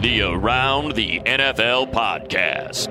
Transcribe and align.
The 0.00 0.22
Around 0.22 0.92
the 0.94 1.18
NFL 1.20 1.92
podcast. 1.92 2.88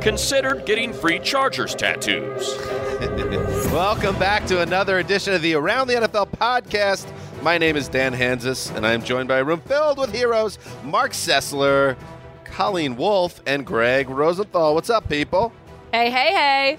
Considered 0.00 0.64
getting 0.64 0.92
free 0.92 1.18
Chargers 1.18 1.74
tattoos. 1.74 2.56
Welcome 3.72 4.16
back 4.18 4.46
to 4.46 4.60
another 4.60 5.00
edition 5.00 5.34
of 5.34 5.42
the 5.42 5.54
Around 5.54 5.88
the 5.88 5.94
NFL 5.94 6.30
podcast. 6.30 7.12
My 7.42 7.58
name 7.58 7.76
is 7.76 7.88
Dan 7.88 8.14
Hanzus, 8.14 8.74
and 8.74 8.86
I 8.86 8.92
am 8.92 9.02
joined 9.02 9.28
by 9.28 9.38
a 9.38 9.44
room 9.44 9.60
filled 9.60 9.98
with 9.98 10.14
heroes 10.14 10.58
Mark 10.84 11.10
Sessler, 11.12 11.96
Colleen 12.44 12.96
Wolfe, 12.96 13.40
and 13.46 13.66
Gregg 13.66 14.08
Rosenthal. 14.08 14.74
What's 14.74 14.90
up, 14.90 15.08
people? 15.08 15.52
Hey, 15.92 16.10
hey, 16.10 16.32
hey! 16.32 16.78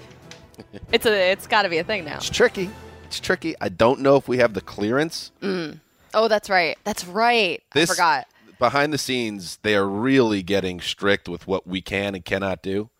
it's 0.90 1.04
a, 1.04 1.32
it's 1.32 1.46
got 1.46 1.62
to 1.62 1.68
be 1.68 1.78
a 1.78 1.84
thing 1.84 2.04
now. 2.04 2.16
It's 2.16 2.30
tricky. 2.30 2.70
It's 3.04 3.20
tricky. 3.20 3.54
I 3.60 3.68
don't 3.68 4.00
know 4.00 4.16
if 4.16 4.26
we 4.26 4.38
have 4.38 4.54
the 4.54 4.62
clearance. 4.62 5.32
Mm. 5.42 5.80
Oh, 6.14 6.28
that's 6.28 6.48
right. 6.48 6.78
That's 6.84 7.06
right. 7.06 7.62
This- 7.74 7.90
I 7.90 7.94
forgot. 7.94 8.26
Behind 8.62 8.92
the 8.92 8.98
scenes, 8.98 9.58
they 9.62 9.74
are 9.74 9.88
really 9.88 10.40
getting 10.44 10.80
strict 10.80 11.28
with 11.28 11.48
what 11.48 11.66
we 11.66 11.80
can 11.80 12.14
and 12.14 12.24
cannot 12.24 12.62
do. 12.62 12.90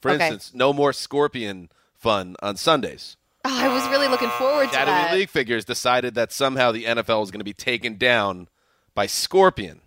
For 0.00 0.10
Okay. 0.10 0.26
instance, 0.26 0.50
no 0.52 0.72
more 0.72 0.92
scorpion 0.92 1.68
fun 1.94 2.34
on 2.42 2.56
Sundays. 2.56 3.16
Oh, 3.44 3.56
I 3.56 3.68
was 3.72 3.86
really 3.88 4.08
looking 4.08 4.30
forward 4.30 4.66
to 4.70 4.74
Shadowy 4.74 4.92
that. 4.94 5.14
League 5.14 5.28
figures 5.30 5.64
decided 5.64 6.16
that 6.16 6.32
somehow 6.32 6.72
the 6.72 6.86
NFL 6.86 7.22
is 7.22 7.30
going 7.30 7.38
to 7.38 7.44
be 7.44 7.52
taken 7.54 7.96
down 7.98 8.48
by 8.96 9.06
Scorpion. 9.06 9.80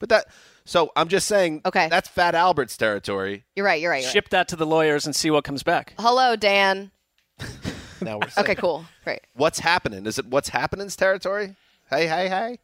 But 0.00 0.08
that, 0.08 0.26
so 0.64 0.90
I'm 0.96 1.06
just 1.06 1.28
saying, 1.28 1.60
Okay. 1.64 1.86
that's 1.88 2.08
Fat 2.08 2.34
Albert's 2.34 2.76
territory. 2.76 3.44
You're 3.54 3.64
right. 3.64 3.80
You're 3.80 3.92
right. 3.92 3.98
You're 4.02 4.08
right. 4.08 4.12
Ship 4.12 4.28
that 4.30 4.48
to 4.48 4.56
the 4.56 4.66
lawyers 4.66 5.06
and 5.06 5.14
see 5.14 5.30
what 5.30 5.44
comes 5.44 5.62
back. 5.62 5.94
Hello, 6.00 6.34
Dan. 6.34 6.90
Now 8.00 8.18
we're 8.18 8.28
saying, 8.28 8.44
Okay, 8.44 8.54
cool. 8.56 8.84
Great. 9.04 9.20
what's 9.34 9.60
happening? 9.60 10.04
Is 10.04 10.18
it 10.18 10.26
what's 10.26 10.48
happening's 10.48 10.96
territory? 10.96 11.54
Hey, 11.88 12.06
hey, 12.08 12.28
hey. 12.28 12.58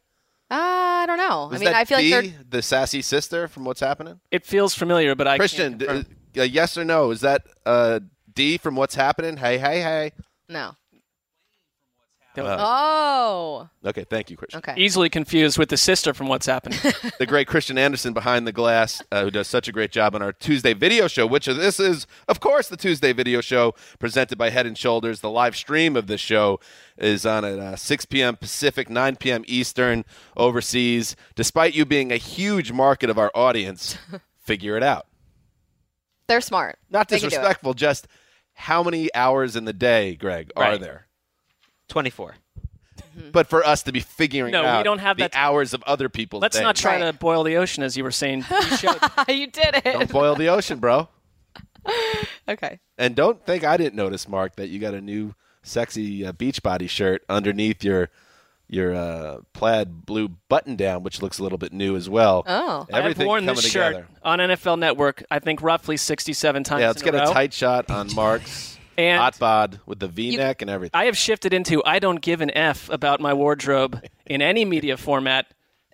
Uh, 0.50 0.54
I 0.56 1.04
don't 1.06 1.18
know. 1.18 1.48
I 1.50 1.52
mean, 1.58 1.64
that 1.64 1.74
I 1.74 1.84
feel 1.84 1.98
Dee, 1.98 2.10
like 2.14 2.24
they're. 2.32 2.44
the 2.50 2.62
sassy 2.62 3.02
sister 3.02 3.46
from 3.46 3.64
what's 3.64 3.80
happening? 3.80 4.20
It 4.30 4.44
feels 4.44 4.74
familiar, 4.74 5.14
but 5.14 5.28
I 5.28 5.36
Christian, 5.38 5.78
can't 5.78 6.08
d- 6.34 6.40
uh, 6.40 6.44
yes 6.44 6.76
or 6.76 6.84
no? 6.84 7.10
Is 7.12 7.20
that 7.20 7.42
uh, 7.64 8.00
D 8.34 8.58
from 8.58 8.74
what's 8.76 8.94
happening? 8.96 9.36
Hey, 9.36 9.58
hey, 9.58 9.80
hey. 9.80 10.12
No. 10.48 10.74
Uh, 12.36 12.56
Oh. 12.60 13.68
okay, 13.84 14.04
thank 14.04 14.30
you, 14.30 14.36
Christian. 14.36 14.58
Okay. 14.58 14.74
easily 14.76 15.08
confused 15.10 15.58
with 15.58 15.68
the 15.68 15.76
sister 15.76 16.14
from 16.14 16.28
What's 16.28 16.46
Happening. 16.46 16.78
the 17.18 17.26
great 17.26 17.48
Christian 17.48 17.76
Anderson 17.76 18.12
behind 18.12 18.46
the 18.46 18.52
glass, 18.52 19.02
uh, 19.10 19.24
who 19.24 19.30
does 19.30 19.48
such 19.48 19.66
a 19.68 19.72
great 19.72 19.90
job 19.90 20.14
on 20.14 20.22
our 20.22 20.32
Tuesday 20.32 20.72
video 20.72 21.08
show, 21.08 21.26
which 21.26 21.46
this 21.46 21.80
is, 21.80 22.06
of 22.28 22.38
course, 22.40 22.68
the 22.68 22.76
Tuesday 22.76 23.12
video 23.12 23.40
show 23.40 23.74
presented 23.98 24.38
by 24.38 24.50
Head 24.50 24.66
and 24.66 24.78
Shoulders. 24.78 25.20
The 25.20 25.30
live 25.30 25.56
stream 25.56 25.96
of 25.96 26.06
this 26.06 26.20
show 26.20 26.60
is 26.96 27.26
on 27.26 27.44
at 27.44 27.58
uh, 27.58 27.76
6 27.76 28.06
p.m. 28.06 28.36
Pacific, 28.36 28.88
9 28.88 29.16
p.m. 29.16 29.42
Eastern 29.46 30.04
overseas. 30.36 31.16
Despite 31.34 31.74
you 31.74 31.84
being 31.84 32.12
a 32.12 32.16
huge 32.16 32.70
market 32.70 33.10
of 33.10 33.18
our 33.18 33.32
audience, 33.34 33.98
figure 34.38 34.76
it 34.76 34.82
out. 34.82 35.06
They're 36.28 36.40
smart. 36.40 36.78
Not 36.88 37.08
They 37.08 37.16
can 37.18 37.22
do 37.22 37.26
it. 37.26 37.30
disrespectful, 37.30 37.74
just 37.74 38.06
how 38.54 38.84
many 38.84 39.12
hours 39.14 39.56
in 39.56 39.64
the 39.64 39.72
day, 39.72 40.14
Gregg, 40.14 40.52
are 40.54 40.78
there? 40.78 41.06
24. 41.90 42.36
But 43.32 43.48
for 43.48 43.64
us 43.66 43.82
to 43.82 43.92
be 43.92 44.00
figuring 44.00 44.52
No, 44.52 44.62
we 44.62 44.68
out 44.68 44.82
don't 44.84 44.98
have 45.00 45.16
the 45.16 45.24
that- 45.24 45.34
hours 45.34 45.74
of 45.74 45.82
other 45.82 46.08
people's 46.08 46.40
Let's 46.42 46.56
day. 46.56 46.62
not 46.62 46.76
try 46.76 47.00
Right. 47.00 47.06
to 47.06 47.12
boil 47.12 47.42
the 47.44 47.56
ocean, 47.56 47.82
as 47.82 47.96
you 47.96 48.04
were 48.04 48.10
saying. 48.12 48.44
pre-show. 48.44 48.94
you 49.28 49.46
did 49.48 49.74
it. 49.74 49.84
Don't 49.84 50.10
boil 50.10 50.34
the 50.36 50.48
ocean, 50.48 50.78
bro. 50.78 51.08
Okay. 52.48 52.80
And 52.98 53.14
don't 53.14 53.44
think 53.46 53.64
I 53.64 53.76
didn't 53.76 53.94
notice, 53.94 54.28
Mark, 54.28 54.56
that 54.56 54.68
you 54.68 54.78
got 54.80 54.92
a 54.94 55.00
new 55.00 55.34
sexy 55.62 56.24
uh, 56.26 56.32
Beachbody 56.32 56.88
shirt 56.88 57.22
underneath 57.28 57.84
your 57.84 58.10
your 58.68 58.94
uh, 58.94 59.38
plaid 59.52 60.04
blue 60.06 60.28
button 60.48 60.76
down, 60.76 61.02
which 61.02 61.22
looks 61.22 61.38
a 61.38 61.42
little 61.42 61.58
bit 61.58 61.72
new 61.72 61.96
as 61.96 62.08
well. 62.08 62.44
Oh. 62.46 62.86
Everything 62.92 63.22
I've 63.22 63.26
worn 63.28 63.40
coming 63.42 63.54
this 63.56 63.64
together. 63.72 63.92
shirt 63.94 64.06
on 64.22 64.38
NFL 64.38 64.78
Network, 64.78 65.24
I 65.30 65.38
think 65.40 65.60
roughly 65.62 65.96
67 65.96 66.64
times 66.64 66.80
Yeah, 66.80 66.86
let's 66.88 67.02
in 67.02 67.04
get 67.06 67.14
a 67.14 67.22
a 67.24 67.26
row. 67.26 67.32
tight 67.32 67.52
shot 67.52 67.90
on 67.90 68.14
Mark's 68.14 68.78
And 69.00 69.18
hot 69.20 69.38
bod 69.38 69.80
with 69.86 69.98
the 69.98 70.08
V-neck 70.08 70.60
and 70.62 70.70
everything. 70.70 70.98
I 70.98 71.04
have 71.06 71.16
shifted 71.16 71.54
into 71.54 71.82
I 71.84 71.98
don't 71.98 72.20
give 72.20 72.40
an 72.40 72.50
F 72.50 72.88
about 72.90 73.20
my 73.20 73.32
wardrobe 73.34 74.02
in 74.26 74.42
any 74.42 74.64
media 74.64 74.96
format 74.96 75.46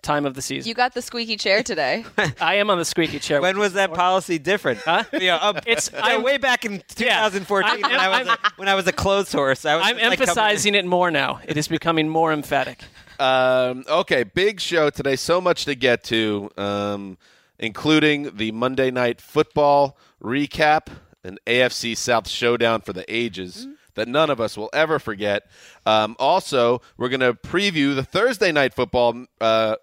time 0.03 0.25
of 0.25 0.35
the 0.35 0.41
season. 0.41 0.67
You 0.69 0.75
got 0.75 0.93
the 0.93 1.01
squeaky 1.01 1.37
chair 1.37 1.63
today. 1.63 2.05
I 2.39 2.55
am 2.55 2.69
on 2.69 2.77
the 2.77 2.85
squeaky 2.85 3.19
chair. 3.19 3.41
When 3.41 3.57
was 3.59 3.73
that 3.73 3.93
policy 3.93 4.37
different? 4.39 4.79
Huh? 4.79 5.03
Yeah, 5.13 5.35
um, 5.37 5.57
It's- 5.65 5.89
yeah, 5.93 5.99
I'm- 6.05 6.23
way 6.23 6.37
back 6.37 6.65
in 6.65 6.81
2014 6.95 7.69
I'm- 7.69 7.81
when, 7.81 7.99
I 7.99 8.19
was 8.19 8.27
a, 8.27 8.37
when 8.57 8.67
I 8.69 8.75
was 8.75 8.87
a 8.87 8.93
clothes 8.93 9.31
horse. 9.31 9.65
I 9.65 9.75
was 9.75 9.85
I'm 9.85 9.97
just, 9.97 10.09
like, 10.09 10.19
emphasizing 10.21 10.75
it 10.75 10.85
more 10.85 11.11
now. 11.11 11.39
It 11.45 11.57
is 11.57 11.67
becoming 11.67 12.07
more 12.09 12.31
emphatic. 12.31 12.81
Um, 13.19 13.83
okay, 13.89 14.23
big 14.23 14.59
show 14.61 14.89
today. 14.91 15.15
So 15.15 15.41
much 15.41 15.65
to 15.65 15.75
get 15.75 16.03
to, 16.05 16.51
um, 16.57 17.17
including 17.59 18.35
the 18.37 18.51
Monday 18.51 18.91
Night 18.91 19.19
Football 19.19 19.97
recap, 20.23 20.87
an 21.27 21.37
AFC 21.45 21.95
South 21.95 22.27
showdown 22.27 22.81
for 22.81 22.93
the 22.93 23.05
ages 23.13 23.67
that 23.95 24.07
none 24.07 24.29
of 24.29 24.39
us 24.39 24.55
will 24.55 24.69
ever 24.73 24.99
forget. 24.99 25.43
Um, 25.85 26.15
also, 26.19 26.81
we're 26.97 27.09
going 27.09 27.19
to 27.19 27.33
preview 27.33 27.95
the 27.95 28.03
Thursday 28.03 28.51
Night 28.51 28.73
Football 28.73 29.25
uh, 29.41 29.75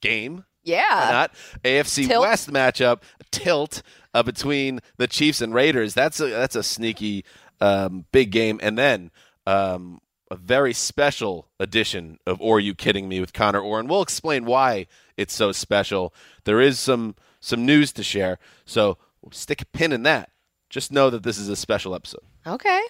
game. 0.00 0.44
Yeah. 0.64 1.08
Not 1.10 1.34
AFC 1.62 2.08
Tilt. 2.08 2.22
West 2.22 2.50
matchup 2.50 3.02
tilt 3.30 3.82
uh, 4.14 4.22
between 4.22 4.80
the 4.96 5.06
Chiefs 5.06 5.40
and 5.40 5.54
Raiders. 5.54 5.94
That's 5.94 6.18
a 6.20 6.28
that's 6.28 6.56
a 6.56 6.62
sneaky 6.62 7.24
um, 7.60 8.06
big 8.12 8.30
game, 8.30 8.58
and 8.62 8.78
then 8.78 9.10
um, 9.46 10.00
a 10.30 10.36
very 10.36 10.72
special 10.72 11.48
edition 11.60 12.18
of 12.26 12.40
"Orr 12.40 12.60
You 12.60 12.74
Kidding 12.74 13.08
Me" 13.08 13.20
with 13.20 13.34
Connor 13.34 13.60
Orr, 13.60 13.80
and 13.80 13.90
we'll 13.90 14.02
explain 14.02 14.46
why 14.46 14.86
it's 15.16 15.34
so 15.34 15.52
special. 15.52 16.14
There 16.44 16.60
is 16.60 16.78
some 16.78 17.16
some 17.40 17.66
news 17.66 17.92
to 17.92 18.02
share, 18.02 18.38
so 18.64 18.96
stick 19.32 19.60
a 19.60 19.66
pin 19.66 19.92
in 19.92 20.02
that. 20.04 20.30
Just 20.74 20.90
know 20.90 21.08
that 21.08 21.22
this 21.22 21.38
is 21.38 21.48
a 21.48 21.54
special 21.54 21.94
episode. 21.94 22.22
Okay. 22.44 22.80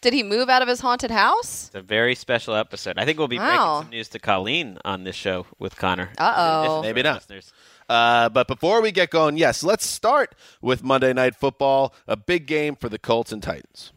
Did 0.00 0.12
he 0.12 0.22
move 0.22 0.48
out 0.48 0.62
of 0.62 0.68
his 0.68 0.78
haunted 0.78 1.10
house? 1.10 1.66
It's 1.66 1.74
a 1.74 1.82
very 1.82 2.14
special 2.14 2.54
episode. 2.54 2.98
I 2.98 3.04
think 3.04 3.18
we'll 3.18 3.26
be 3.26 3.36
Wow. 3.36 3.46
breaking 3.48 3.82
some 3.82 3.90
news 3.90 4.08
to 4.10 4.18
Colleen 4.20 4.78
on 4.84 5.02
this 5.02 5.16
show 5.16 5.44
with 5.58 5.74
Connor. 5.76 6.10
Uh-oh. 6.18 6.82
Maybe 6.82 7.02
not. 7.02 7.16
listeners. 7.16 7.52
Uh, 7.88 8.28
but 8.28 8.46
before 8.46 8.80
we 8.80 8.92
get 8.92 9.10
going, 9.10 9.36
yes, 9.36 9.64
let's 9.64 9.84
start 9.84 10.36
with 10.62 10.84
Monday 10.84 11.12
Night 11.12 11.34
Football, 11.34 11.92
a 12.06 12.16
big 12.16 12.46
game 12.46 12.76
for 12.76 12.88
the 12.88 12.98
Colts 13.00 13.32
and 13.32 13.42
Titans. 13.42 13.90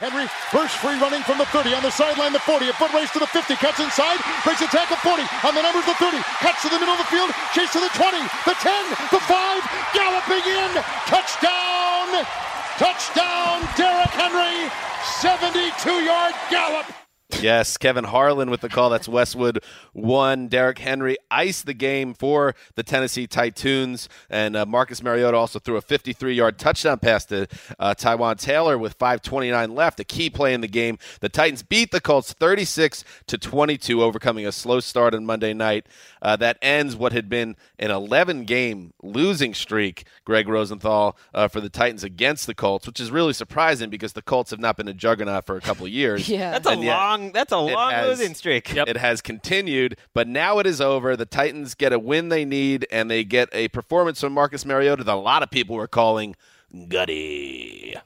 Henry 0.00 0.24
burst 0.48 0.80
free 0.80 0.96
running 0.96 1.20
from 1.28 1.36
the 1.36 1.44
30 1.52 1.76
on 1.76 1.84
the 1.84 1.92
sideline, 1.92 2.32
the 2.32 2.40
40, 2.40 2.72
a 2.72 2.72
foot 2.72 2.88
race 2.96 3.12
to 3.12 3.20
the 3.20 3.28
50, 3.28 3.52
cuts 3.60 3.78
inside, 3.84 4.16
breaks 4.48 4.64
a 4.64 4.66
tackle 4.72 4.96
40 4.96 5.20
on 5.44 5.52
the 5.52 5.60
numbers 5.60 5.84
the 5.84 5.92
30, 6.00 6.16
cuts 6.40 6.64
to 6.64 6.72
the 6.72 6.80
middle 6.80 6.96
of 6.96 7.04
the 7.04 7.10
field, 7.12 7.28
chase 7.52 7.68
to 7.76 7.80
the 7.84 7.92
20, 7.92 8.16
the 8.48 8.56
10, 8.64 8.72
the 9.12 9.20
5, 9.20 9.60
galloping 9.92 10.44
in, 10.48 10.70
touchdown, 11.04 12.24
touchdown, 12.80 13.60
Derrick 13.76 14.08
Henry, 14.16 14.72
72 15.20 15.68
yard 16.00 16.32
gallop. 16.48 16.99
Yes, 17.40 17.76
Kevin 17.76 18.04
Harlan 18.04 18.50
with 18.50 18.60
the 18.60 18.68
call. 18.68 18.90
That's 18.90 19.08
Westwood 19.08 19.62
one. 19.92 20.48
Derrick 20.48 20.78
Henry 20.78 21.16
iced 21.30 21.66
the 21.66 21.74
game 21.74 22.12
for 22.14 22.54
the 22.74 22.82
Tennessee 22.82 23.26
Titans, 23.26 24.08
and 24.28 24.56
uh, 24.56 24.66
Marcus 24.66 25.02
Mariota 25.02 25.36
also 25.36 25.58
threw 25.58 25.76
a 25.76 25.82
53-yard 25.82 26.58
touchdown 26.58 26.98
pass 26.98 27.24
to 27.26 27.46
uh, 27.78 27.94
Taywan 27.94 28.38
Taylor 28.38 28.76
with 28.76 28.98
5:29 28.98 29.74
left. 29.76 30.00
A 30.00 30.04
key 30.04 30.28
play 30.30 30.52
in 30.54 30.60
the 30.60 30.68
game. 30.68 30.98
The 31.20 31.28
Titans 31.28 31.62
beat 31.62 31.90
the 31.92 32.00
Colts 32.00 32.32
36 32.32 33.04
to 33.28 33.38
22, 33.38 34.02
overcoming 34.02 34.46
a 34.46 34.52
slow 34.52 34.80
start 34.80 35.14
on 35.14 35.24
Monday 35.24 35.54
night. 35.54 35.86
Uh, 36.22 36.36
that 36.36 36.58
ends 36.60 36.94
what 36.96 37.12
had 37.12 37.28
been 37.28 37.56
an 37.78 37.90
11-game 37.90 38.92
losing 39.02 39.54
streak. 39.54 40.04
Gregg 40.24 40.48
Rosenthal 40.48 41.16
uh, 41.34 41.48
for 41.48 41.60
the 41.60 41.68
Titans 41.70 42.04
against 42.04 42.46
the 42.46 42.54
Colts, 42.54 42.86
which 42.86 43.00
is 43.00 43.10
really 43.10 43.32
surprising 43.32 43.88
because 43.90 44.12
the 44.12 44.22
Colts 44.22 44.50
have 44.50 44.60
not 44.60 44.76
been 44.76 44.88
a 44.88 44.92
juggernaut 44.94 45.46
for 45.46 45.56
a 45.56 45.60
couple 45.60 45.86
of 45.86 45.92
years. 45.92 46.28
Yeah. 46.40 46.52
That's 46.52 46.66
a 46.68 46.70
And 46.70 46.84
yet- 46.84 46.96
long. 47.20 47.32
That's 47.32 47.52
a 47.52 47.56
it 47.56 47.72
long 47.74 47.90
has- 47.92 48.18
losing 48.18 48.34
streak. 48.34 48.74
It 48.74 48.96
has 48.96 49.20
continued, 49.20 49.96
but 50.14 50.26
now 50.28 50.58
it 50.58 50.66
is 50.66 50.80
over. 50.80 51.16
The 51.16 51.26
Titans 51.26 51.74
get 51.74 51.92
a 51.92 51.98
win 51.98 52.28
they 52.28 52.44
need, 52.44 52.86
and 52.90 53.10
they 53.10 53.24
get 53.24 53.48
a 53.52 53.68
performance 53.68 54.20
from 54.20 54.32
Marcus 54.32 54.64
Mariota 54.64 55.04
that 55.04 55.14
a 55.14 55.16
lot 55.16 55.42
of 55.42 55.50
people 55.50 55.76
were 55.76 55.88
calling 55.88 56.36
gutty. 56.88 57.96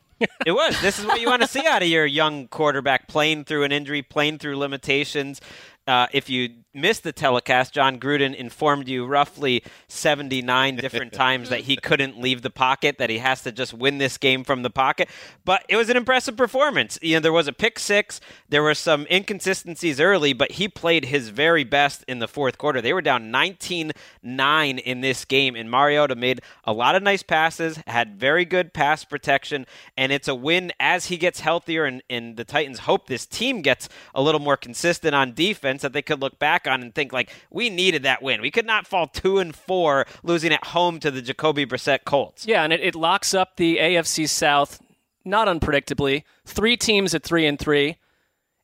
It 0.46 0.52
was. 0.52 0.80
This 0.80 0.98
is 0.98 1.04
what 1.04 1.20
you 1.20 1.26
want 1.28 1.42
to 1.42 1.48
see 1.48 1.66
out 1.66 1.82
of 1.82 1.88
your 1.88 2.06
young 2.06 2.48
quarterback 2.48 3.08
playing 3.08 3.44
through 3.44 3.64
an 3.64 3.72
injury, 3.72 4.00
playing 4.02 4.38
through 4.38 4.56
limitations. 4.56 5.40
Uh, 5.86 6.06
if 6.12 6.30
you 6.30 6.50
missed 6.74 7.02
the 7.02 7.12
telecast, 7.12 7.72
Jon 7.72 7.98
Gruden 7.98 8.34
informed 8.34 8.88
you 8.88 9.06
roughly 9.06 9.62
79 9.88 10.76
different 10.76 11.12
times 11.24 11.48
that 11.48 11.60
he 11.60 11.76
couldn't 11.76 12.20
leave 12.20 12.42
the 12.42 12.50
pocket, 12.50 12.98
that 12.98 13.10
he 13.10 13.18
has 13.18 13.42
to 13.42 13.52
just 13.52 13.72
win 13.72 13.98
this 13.98 14.18
game 14.18 14.44
from 14.44 14.62
the 14.62 14.70
pocket. 14.70 15.08
But 15.44 15.64
it 15.68 15.76
was 15.76 15.88
an 15.88 15.96
impressive 15.96 16.36
performance. 16.36 16.98
You 17.00 17.16
know, 17.16 17.20
there 17.20 17.32
was 17.32 17.48
a 17.48 17.52
pick 17.52 17.78
six, 17.78 18.20
there 18.48 18.62
were 18.62 18.74
some 18.74 19.06
inconsistencies 19.10 20.00
early, 20.00 20.32
but 20.32 20.52
he 20.52 20.68
played 20.68 21.06
his 21.06 21.28
very 21.28 21.64
best 21.64 22.04
in 22.08 22.18
the 22.18 22.28
fourth 22.28 22.58
quarter. 22.58 22.80
They 22.80 22.92
were 22.92 23.02
down 23.02 23.30
19 23.30 23.92
9 24.22 24.78
in 24.78 25.00
this 25.00 25.24
game, 25.24 25.54
and 25.54 25.70
Mariota 25.70 26.14
made 26.14 26.40
a 26.64 26.72
lot 26.72 26.94
of 26.94 27.02
nice 27.02 27.22
passes, 27.22 27.78
had 27.86 28.18
very 28.18 28.44
good 28.44 28.72
pass 28.72 29.04
protection, 29.04 29.66
and 29.96 30.12
it's 30.12 30.28
a 30.28 30.34
win 30.34 30.72
as 30.80 31.06
he 31.06 31.16
gets 31.16 31.40
healthier. 31.40 31.84
And, 31.84 32.02
and 32.10 32.36
the 32.36 32.44
Titans 32.44 32.80
hope 32.80 33.06
this 33.06 33.26
team 33.26 33.62
gets 33.62 33.88
a 34.14 34.22
little 34.22 34.40
more 34.40 34.56
consistent 34.56 35.14
on 35.14 35.34
defense 35.34 35.82
that 35.82 35.92
they 35.92 36.02
could 36.02 36.20
look 36.20 36.38
back 36.38 36.63
on 36.66 36.82
and 36.82 36.94
think, 36.94 37.12
like, 37.12 37.30
we 37.50 37.70
needed 37.70 38.02
that 38.04 38.22
win. 38.22 38.40
We 38.40 38.50
could 38.50 38.66
not 38.66 38.86
fall 38.86 39.06
2 39.06 39.38
and 39.38 39.54
4 39.54 40.06
losing 40.22 40.52
at 40.52 40.64
home 40.66 40.98
to 41.00 41.10
the 41.10 41.22
Jacoby 41.22 41.66
Brissett 41.66 42.04
Colts. 42.04 42.46
Yeah, 42.46 42.62
and 42.64 42.72
it, 42.72 42.80
it 42.80 42.94
locks 42.94 43.34
up 43.34 43.56
the 43.56 43.78
AFC 43.78 44.28
South, 44.28 44.80
not 45.24 45.48
unpredictably. 45.48 46.24
Three 46.44 46.76
teams 46.76 47.14
at 47.14 47.22
three 47.22 47.46
and 47.46 47.58
three, 47.58 47.96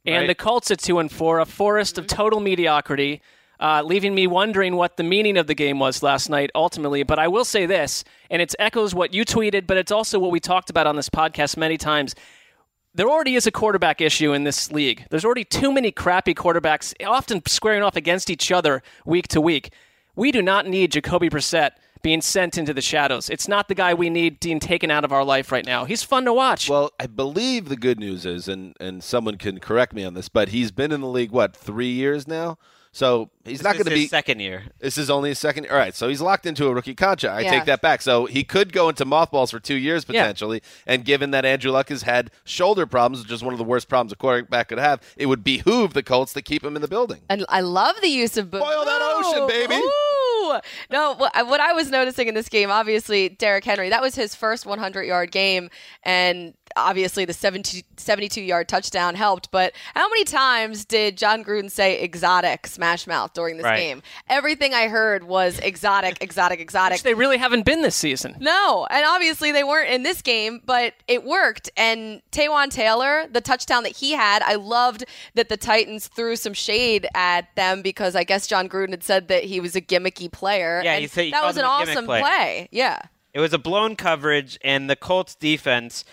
and 0.06 0.16
Right. 0.22 0.26
the 0.26 0.34
Colts 0.34 0.70
at 0.70 0.78
two 0.80 0.98
and 0.98 1.10
four. 1.10 1.38
A 1.40 1.44
forest 1.46 1.98
of 1.98 2.06
total 2.06 2.40
mediocrity, 2.40 3.20
uh, 3.60 3.82
leaving 3.84 4.14
me 4.14 4.26
wondering 4.26 4.76
what 4.76 4.96
the 4.96 5.02
meaning 5.02 5.36
of 5.36 5.46
the 5.46 5.54
game 5.54 5.78
was 5.78 6.02
last 6.02 6.30
night. 6.30 6.50
Ultimately, 6.54 7.02
but 7.02 7.18
I 7.18 7.28
will 7.28 7.44
say 7.44 7.66
this, 7.66 8.02
and 8.30 8.40
it 8.40 8.54
echoes 8.58 8.94
what 8.94 9.12
you 9.12 9.24
tweeted, 9.26 9.66
but 9.66 9.76
it's 9.76 9.92
also 9.92 10.18
what 10.18 10.30
we 10.30 10.40
talked 10.40 10.70
about 10.70 10.86
on 10.86 10.96
this 10.96 11.10
podcast 11.10 11.56
many 11.58 11.76
times. 11.76 12.14
There 12.92 13.08
already 13.08 13.36
is 13.36 13.46
a 13.46 13.52
quarterback 13.52 14.00
issue 14.00 14.32
in 14.32 14.42
this 14.42 14.72
league. 14.72 15.06
There's 15.10 15.24
already 15.24 15.44
too 15.44 15.72
many 15.72 15.92
crappy 15.92 16.34
quarterbacks, 16.34 16.92
often 17.06 17.40
squaring 17.46 17.82
off 17.82 17.94
against 17.94 18.30
each 18.30 18.50
other 18.50 18.82
week 19.04 19.28
to 19.28 19.40
week. 19.40 19.72
We 20.16 20.32
do 20.32 20.42
not 20.42 20.66
need 20.66 20.90
Jacoby 20.90 21.30
Brissett 21.30 21.70
being 22.02 22.20
sent 22.20 22.58
into 22.58 22.74
the 22.74 22.80
shadows. 22.80 23.30
It's 23.30 23.46
not 23.46 23.68
the 23.68 23.76
guy 23.76 23.94
we 23.94 24.10
need 24.10 24.40
being 24.40 24.58
taken 24.58 24.90
out 24.90 25.04
of 25.04 25.12
our 25.12 25.24
life 25.24 25.52
right 25.52 25.64
now. 25.64 25.84
He's 25.84 26.02
fun 26.02 26.24
to 26.24 26.32
watch. 26.32 26.68
Well, 26.68 26.90
I 26.98 27.06
believe 27.06 27.68
the 27.68 27.76
good 27.76 28.00
news 28.00 28.26
is, 28.26 28.48
and, 28.48 28.74
and 28.80 29.04
someone 29.04 29.36
can 29.36 29.60
correct 29.60 29.92
me 29.92 30.02
on 30.04 30.14
this, 30.14 30.28
but 30.28 30.48
he's 30.48 30.72
been 30.72 30.90
in 30.90 31.00
the 31.00 31.06
league, 31.06 31.30
what, 31.30 31.54
three 31.54 31.92
years 31.92 32.26
now? 32.26 32.58
So 32.92 33.30
he's 33.44 33.58
This 33.58 33.64
not 33.64 33.74
going 33.74 33.84
to 33.84 33.90
be. 33.92 34.08
second 34.08 34.40
year. 34.40 34.64
This 34.80 34.98
is 34.98 35.10
only 35.10 35.28
his 35.28 35.38
second. 35.38 35.68
All 35.70 35.76
right, 35.76 35.94
so 35.94 36.08
he's 36.08 36.20
locked 36.20 36.44
into 36.44 36.66
a 36.66 36.74
rookie 36.74 36.94
contract. 36.94 37.36
I 37.38 37.42
Yeah. 37.42 37.50
take 37.50 37.64
that 37.66 37.80
back. 37.80 38.02
So 38.02 38.26
he 38.26 38.42
could 38.42 38.72
go 38.72 38.88
into 38.88 39.04
mothballs 39.04 39.52
for 39.52 39.60
two 39.60 39.76
years 39.76 40.04
Yeah. 40.08 40.22
potentially. 40.22 40.60
And 40.86 41.04
given 41.04 41.30
that 41.30 41.44
Andrew 41.44 41.70
Luck 41.70 41.88
has 41.90 42.02
had 42.02 42.30
shoulder 42.44 42.86
problems, 42.86 43.22
which 43.22 43.32
is 43.32 43.44
one 43.44 43.54
of 43.54 43.58
the 43.58 43.64
worst 43.64 43.88
problems 43.88 44.10
a 44.12 44.16
quarterback 44.16 44.68
could 44.68 44.78
have, 44.78 45.00
it 45.16 45.26
would 45.26 45.44
behoove 45.44 45.92
the 45.94 46.02
Colts 46.02 46.32
to 46.32 46.42
keep 46.42 46.64
him 46.64 46.74
in 46.74 46.82
the 46.82 46.88
building. 46.88 47.20
And 47.28 47.44
I 47.48 47.60
love 47.60 47.94
the 48.02 48.08
use 48.08 48.36
of 48.36 48.50
boom. 48.50 48.60
Boil 48.60 48.84
that 48.84 49.00
ocean, 49.02 49.46
baby. 49.46 49.74
Ooh. 49.76 50.58
No, 50.90 51.14
what, 51.14 51.32
what 51.46 51.60
I 51.60 51.72
was 51.74 51.90
noticing 51.90 52.26
in 52.26 52.34
this 52.34 52.48
game, 52.48 52.70
obviously, 52.72 53.28
Derrick 53.28 53.64
Henry, 53.64 53.88
that 53.90 54.02
was 54.02 54.16
his 54.16 54.34
first 54.34 54.66
100 54.66 55.04
yard 55.04 55.30
game. 55.30 55.70
And 56.02 56.54
obviously, 56.76 57.24
the 57.24 57.32
72 57.32 58.40
yard 58.42 58.68
touchdown 58.68 59.14
helped. 59.14 59.50
But 59.50 59.72
how 59.94 60.08
many 60.08 60.24
times 60.24 60.84
did 60.84 61.16
Jon 61.16 61.44
Gruden 61.44 61.70
say 61.70 62.00
exotic 62.00 62.66
smash 62.66 63.06
mouth 63.06 63.32
during 63.34 63.56
this 63.56 63.64
Right. 63.64 63.78
game? 63.78 64.02
Everything 64.28 64.74
I 64.74 64.88
heard 64.88 65.24
was 65.24 65.58
exotic, 65.58 66.18
exotic, 66.20 66.60
exotic. 66.60 66.96
Which 66.96 67.02
they 67.02 67.14
really 67.14 67.38
haven't 67.38 67.64
been 67.64 67.82
this 67.82 67.96
season. 67.96 68.36
No, 68.40 68.86
and 68.90 69.04
obviously 69.06 69.52
they 69.52 69.64
weren't 69.64 69.90
in 69.90 70.02
this 70.02 70.22
game, 70.22 70.60
but 70.64 70.94
it 71.08 71.24
worked. 71.24 71.70
And 71.76 72.22
Taywan 72.32 72.70
Taylor, 72.70 73.26
the 73.30 73.40
touchdown 73.40 73.82
that 73.84 73.96
he 73.96 74.12
had, 74.12 74.42
I 74.42 74.54
loved 74.54 75.04
that 75.34 75.48
the 75.48 75.56
Titans 75.56 76.08
threw 76.08 76.36
some 76.36 76.54
shade 76.54 77.06
at 77.14 77.54
them 77.56 77.82
because 77.82 78.16
I 78.16 78.24
guess 78.24 78.46
Jon 78.46 78.68
Gruden 78.68 78.90
had 78.90 79.02
said 79.04 79.28
that 79.28 79.44
he 79.44 79.60
was 79.60 79.76
a 79.76 79.80
gimmicky 79.80 80.30
player. 80.30 80.80
Yeah, 80.84 81.04
said 81.06 81.32
that 81.32 81.44
was 81.44 81.56
an 81.56 81.64
awesome 81.64 82.06
player. 82.06 82.22
play. 82.22 82.68
Yeah. 82.70 83.00
It 83.32 83.38
was 83.40 83.52
a 83.52 83.58
blown 83.58 83.94
coverage, 83.94 84.58
and 84.62 84.90
the 84.90 84.96
Colts 84.96 85.36
defense 85.36 86.04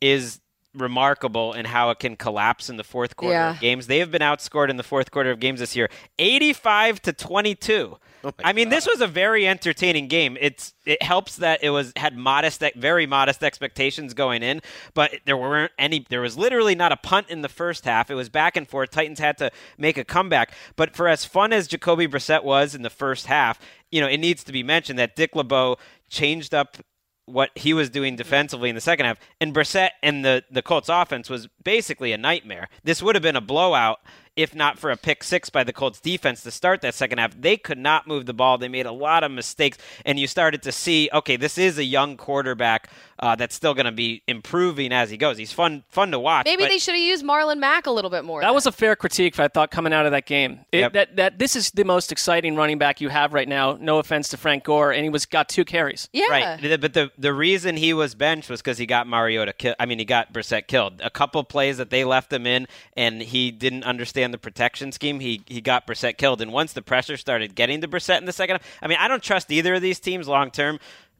is 0.00 0.40
remarkable 0.74 1.54
in 1.54 1.64
how 1.64 1.88
it 1.90 1.98
can 1.98 2.16
collapse 2.16 2.68
in 2.68 2.76
the 2.76 2.84
fourth 2.84 3.16
quarter 3.16 3.32
Yeah. 3.34 3.50
of 3.52 3.60
games. 3.60 3.86
They 3.86 3.98
have 4.00 4.10
been 4.10 4.20
outscored 4.20 4.68
in 4.68 4.76
the 4.76 4.82
fourth 4.82 5.10
quarter 5.10 5.30
of 5.30 5.40
games 5.40 5.60
this 5.60 5.74
year, 5.74 5.88
85 6.18 7.00
to 7.02 7.12
22. 7.14 7.98
I 8.42 8.52
mean, 8.52 8.70
this 8.70 8.86
was 8.88 9.00
a 9.00 9.06
very 9.06 9.46
entertaining 9.46 10.08
game. 10.08 10.36
It's 10.40 10.74
it 10.84 11.00
helps 11.02 11.36
that 11.36 11.62
it 11.62 11.70
was 11.70 11.92
had 11.96 12.16
modest, 12.16 12.62
very 12.74 13.06
modest 13.06 13.44
expectations 13.44 14.14
going 14.14 14.42
in, 14.42 14.62
but 14.94 15.14
there 15.26 15.36
weren't 15.36 15.70
any. 15.78 16.04
There 16.08 16.20
was 16.22 16.36
literally 16.36 16.74
not 16.74 16.90
a 16.90 16.96
punt 16.96 17.28
in 17.30 17.42
the 17.42 17.48
first 17.48 17.84
half. 17.84 18.10
It 18.10 18.14
was 18.16 18.28
back 18.28 18.56
and 18.56 18.68
forth. 18.68 18.90
Titans 18.90 19.20
had 19.20 19.38
to 19.38 19.52
make 19.78 19.96
a 19.96 20.04
comeback. 20.04 20.50
But 20.74 20.96
for 20.96 21.06
as 21.06 21.24
fun 21.24 21.52
as 21.52 21.68
Jacoby 21.68 22.08
Brissett 22.08 22.42
was 22.42 22.74
in 22.74 22.82
the 22.82 22.90
first 22.90 23.26
half, 23.26 23.60
you 23.92 24.00
know, 24.00 24.08
it 24.08 24.18
needs 24.18 24.42
to 24.44 24.52
be 24.52 24.64
mentioned 24.64 24.98
that 24.98 25.14
Dick 25.14 25.36
LeBeau 25.36 25.76
changed 26.10 26.52
up 26.52 26.78
what 27.26 27.50
he 27.54 27.74
was 27.74 27.90
doing 27.90 28.16
defensively 28.16 28.68
in 28.68 28.74
the 28.74 28.80
second 28.80 29.06
half, 29.06 29.18
and 29.40 29.54
Brissett 29.54 29.90
and 30.02 30.24
the 30.24 30.44
the 30.50 30.62
Colts 30.62 30.88
offense 30.88 31.28
was 31.28 31.48
basically 31.62 32.12
a 32.12 32.18
nightmare. 32.18 32.68
This 32.84 33.02
would 33.02 33.14
have 33.14 33.22
been 33.22 33.36
a 33.36 33.40
blowout 33.40 34.00
if 34.36 34.54
not 34.54 34.78
for 34.78 34.90
a 34.90 34.96
pick 34.96 35.24
six 35.24 35.50
by 35.50 35.64
the 35.64 35.72
Colts 35.72 36.00
defense 36.00 36.42
to 36.42 36.50
start 36.50 36.82
that 36.82 36.94
second 36.94 37.18
half. 37.18 37.32
They 37.40 37.56
could 37.56 37.78
not 37.78 38.06
move 38.06 38.26
the 38.26 38.34
ball. 38.34 38.58
They 38.58 38.68
made 38.68 38.86
a 38.86 38.92
lot 38.92 39.24
of 39.24 39.30
mistakes, 39.30 39.78
and 40.04 40.18
you 40.18 40.26
started 40.26 40.62
to 40.64 40.72
see, 40.72 41.08
okay, 41.12 41.36
this 41.36 41.58
is 41.58 41.78
a 41.78 41.84
young 41.84 42.16
quarterback 42.16 42.88
uh, 43.18 43.34
that's 43.34 43.54
still 43.54 43.72
going 43.72 43.86
to 43.86 43.92
be 43.92 44.22
improving 44.28 44.92
as 44.92 45.08
he 45.10 45.16
goes. 45.16 45.38
He's 45.38 45.52
fun 45.52 45.84
fun 45.88 46.10
to 46.10 46.18
watch. 46.18 46.44
Maybe 46.44 46.64
but- 46.64 46.68
they 46.68 46.78
should 46.78 46.94
have 46.94 47.02
used 47.02 47.24
Marlon 47.24 47.58
Mack 47.58 47.86
a 47.86 47.90
little 47.90 48.10
bit 48.10 48.24
more. 48.24 48.42
That 48.42 48.54
was 48.54 48.66
a 48.66 48.72
fair 48.72 48.94
critique, 48.94 49.38
I 49.40 49.48
thought, 49.48 49.70
coming 49.70 49.92
out 49.92 50.04
of 50.06 50.12
that 50.12 50.26
game. 50.26 50.60
It, 50.72 50.80
Yep. 50.80 50.92
That 50.92 51.16
that 51.16 51.38
this 51.38 51.56
is 51.56 51.70
the 51.70 51.84
most 51.84 52.12
exciting 52.12 52.54
running 52.56 52.78
back 52.78 53.00
you 53.00 53.08
have 53.08 53.32
right 53.32 53.48
now. 53.48 53.78
No 53.80 53.98
offense 53.98 54.28
to 54.28 54.36
Frank 54.36 54.64
Gore, 54.64 54.92
and 54.92 55.02
he 55.02 55.08
was 55.08 55.24
got 55.26 55.48
two 55.48 55.64
carries. 55.64 56.08
yeah. 56.12 56.26
Right, 56.28 56.80
but 56.80 56.92
the 56.92 57.10
the 57.16 57.32
reason 57.32 57.76
he 57.76 57.94
was 57.94 58.14
benched 58.14 58.50
was 58.50 58.60
because 58.60 58.76
he 58.78 58.84
got 58.86 59.06
Mariota. 59.06 59.52
Ki- 59.54 59.74
I 59.80 59.86
mean, 59.86 59.98
he 59.98 60.04
got 60.04 60.32
Brissett 60.32 60.66
killed. 60.66 61.00
A 61.02 61.08
couple 61.10 61.42
plays 61.44 61.78
that 61.78 61.88
they 61.90 62.04
left 62.04 62.32
him 62.32 62.46
in, 62.46 62.68
and 62.96 63.22
he 63.22 63.50
didn't 63.50 63.84
understand 63.84 64.25
the 64.30 64.38
protection 64.38 64.92
scheme. 64.92 65.20
He 65.20 65.42
he 65.46 65.60
got 65.60 65.86
Brissett 65.86 66.16
killed, 66.16 66.40
and 66.40 66.52
once 66.52 66.72
the 66.72 66.82
pressure 66.82 67.16
started 67.16 67.54
getting 67.54 67.80
to 67.80 67.88
Brissett 67.88 68.18
in 68.18 68.26
the 68.26 68.32
second 68.32 68.56
half, 68.56 68.78
I 68.82 68.88
mean, 68.88 68.98
I 69.00 69.08
don't 69.08 69.22
trust 69.22 69.50
either 69.50 69.74
of 69.74 69.82
these 69.82 70.00
teams 70.00 70.28
long 70.28 70.50
term. 70.50 70.78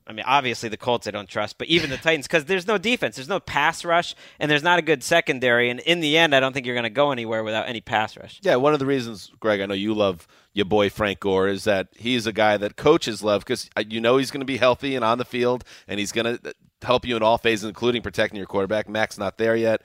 I 0.08 0.12
mean, 0.12 0.24
obviously 0.26 0.68
the 0.68 0.76
Colts 0.76 1.08
I 1.08 1.10
don't 1.10 1.28
trust, 1.28 1.58
but 1.58 1.66
even 1.66 1.90
the 1.90 1.96
Titans 1.96 2.28
because 2.28 2.44
there's 2.44 2.66
no 2.66 2.78
defense, 2.78 3.16
there's 3.16 3.28
no 3.28 3.40
pass 3.40 3.84
rush, 3.84 4.14
and 4.38 4.48
there's 4.48 4.62
not 4.62 4.78
a 4.78 4.82
good 4.82 5.02
secondary. 5.02 5.68
And 5.68 5.80
in 5.80 6.00
the 6.00 6.16
end, 6.16 6.34
I 6.34 6.38
don't 6.38 6.52
think 6.52 6.64
you're 6.64 6.76
going 6.76 6.84
to 6.84 6.90
go 6.90 7.10
anywhere 7.10 7.42
without 7.42 7.68
any 7.68 7.80
pass 7.80 8.16
rush. 8.16 8.38
Yeah, 8.42 8.56
one 8.56 8.72
of 8.72 8.78
the 8.78 8.86
reasons, 8.86 9.32
Gregg, 9.40 9.60
I 9.60 9.66
know 9.66 9.74
you 9.74 9.94
love 9.94 10.28
your 10.52 10.66
boy 10.66 10.90
Frank 10.90 11.18
Gore, 11.20 11.48
is 11.48 11.64
that 11.64 11.88
he's 11.96 12.26
a 12.26 12.32
guy 12.32 12.56
that 12.56 12.76
coaches 12.76 13.22
love 13.22 13.40
because 13.40 13.68
uh, 13.76 13.82
you 13.88 14.00
know 14.00 14.16
he's 14.16 14.30
going 14.30 14.40
to 14.40 14.46
be 14.46 14.58
healthy 14.58 14.94
and 14.94 15.04
on 15.04 15.18
the 15.18 15.24
field, 15.24 15.64
and 15.88 15.98
he's 15.98 16.12
going 16.12 16.38
to 16.38 16.50
uh, 16.50 16.52
help 16.82 17.04
you 17.04 17.16
in 17.16 17.22
all 17.22 17.36
phases, 17.36 17.64
including 17.64 18.02
protecting 18.02 18.36
your 18.36 18.46
quarterback. 18.46 18.88
Mack's 18.88 19.18
not 19.18 19.38
there 19.38 19.56
yet. 19.56 19.82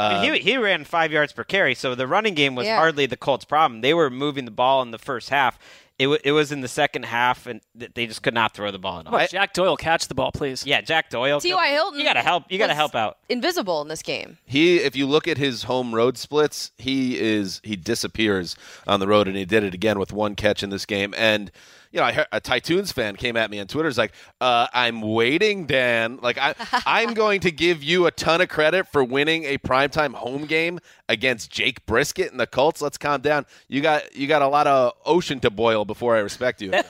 I 0.00 0.28
Uh, 0.28 0.32
he, 0.34 0.38
he 0.40 0.56
ran 0.56 0.84
five 0.84 1.12
yards 1.12 1.32
per 1.32 1.44
carry, 1.44 1.74
so 1.74 1.94
the 1.94 2.06
running 2.06 2.34
game 2.34 2.54
was 2.54 2.66
Yeah. 2.66 2.76
hardly 2.76 3.06
the 3.06 3.16
Colts' 3.16 3.44
problem. 3.44 3.80
They 3.80 3.94
were 3.94 4.10
moving 4.10 4.44
the 4.44 4.50
ball 4.50 4.82
in 4.82 4.90
the 4.90 4.98
first 4.98 5.30
half. 5.30 5.58
it, 5.98 6.04
w- 6.04 6.20
it 6.24 6.32
was 6.32 6.50
in 6.50 6.62
the 6.62 6.68
second 6.68 7.02
half, 7.04 7.46
and 7.46 7.60
th- 7.78 7.90
they 7.92 8.06
just 8.06 8.22
could 8.22 8.32
not 8.32 8.54
throw 8.54 8.70
the 8.70 8.78
ball 8.78 9.00
enough. 9.00 9.12
Come 9.12 9.20
on, 9.20 9.28
Jack 9.30 9.52
Doyle, 9.52 9.76
catch 9.76 10.08
the 10.08 10.14
ball, 10.14 10.32
please. 10.32 10.64
yeah, 10.64 10.80
Jack 10.80 11.10
Doyle. 11.10 11.40
T.Y. 11.40 11.68
Hilton. 11.72 11.98
You 11.98 12.06
gotta 12.06 12.22
help. 12.22 12.44
You 12.48 12.56
gotta 12.56 12.72
help 12.74 12.94
out. 12.94 13.18
Invisible 13.28 13.82
in 13.82 13.88
this 13.88 14.00
game. 14.00 14.38
He, 14.46 14.78
if 14.78 14.96
you 14.96 15.06
look 15.06 15.28
at 15.28 15.36
his 15.36 15.64
home 15.64 15.94
road 15.94 16.16
splits, 16.16 16.70
he 16.78 17.18
is 17.20 17.60
he 17.64 17.76
disappears 17.76 18.56
on 18.86 18.98
the 19.00 19.06
road, 19.06 19.28
and 19.28 19.36
he 19.36 19.44
did 19.44 19.62
it 19.62 19.74
again 19.74 19.98
with 19.98 20.10
one 20.10 20.36
catch 20.36 20.62
in 20.62 20.70
this 20.70 20.86
game. 20.86 21.12
And 21.18 21.50
you 21.92 21.98
know, 21.98 22.06
I 22.06 22.12
heard, 22.12 22.26
a 22.30 22.40
Tytoons 22.40 22.92
fan 22.92 23.16
came 23.16 23.36
at 23.36 23.50
me 23.50 23.58
on 23.58 23.66
Twitter. 23.66 23.88
Is 23.88 23.98
like, 23.98 24.12
uh, 24.40 24.68
"I'm 24.72 25.02
waiting, 25.02 25.66
Dan. 25.66 26.18
Like, 26.22 26.38
I, 26.38 26.54
I'm 26.86 27.14
going 27.14 27.40
to 27.40 27.50
give 27.50 27.82
you 27.82 28.06
a 28.06 28.10
ton 28.10 28.40
of 28.40 28.48
credit 28.48 28.86
for 28.88 29.02
winning 29.02 29.44
a 29.44 29.58
primetime 29.58 30.14
home 30.14 30.46
game 30.46 30.78
against 31.08 31.50
Jake 31.50 31.84
Brisket 31.86 32.30
and 32.30 32.38
the 32.38 32.46
Colts. 32.46 32.80
Let's 32.80 32.96
calm 32.98 33.20
down. 33.20 33.46
You 33.68 33.80
got 33.80 34.14
you 34.14 34.26
got 34.26 34.42
a 34.42 34.48
lot 34.48 34.66
of 34.66 34.92
ocean 35.04 35.40
to 35.40 35.50
boil 35.50 35.84
before 35.84 36.16
I 36.16 36.20
respect 36.20 36.62
you." 36.62 36.72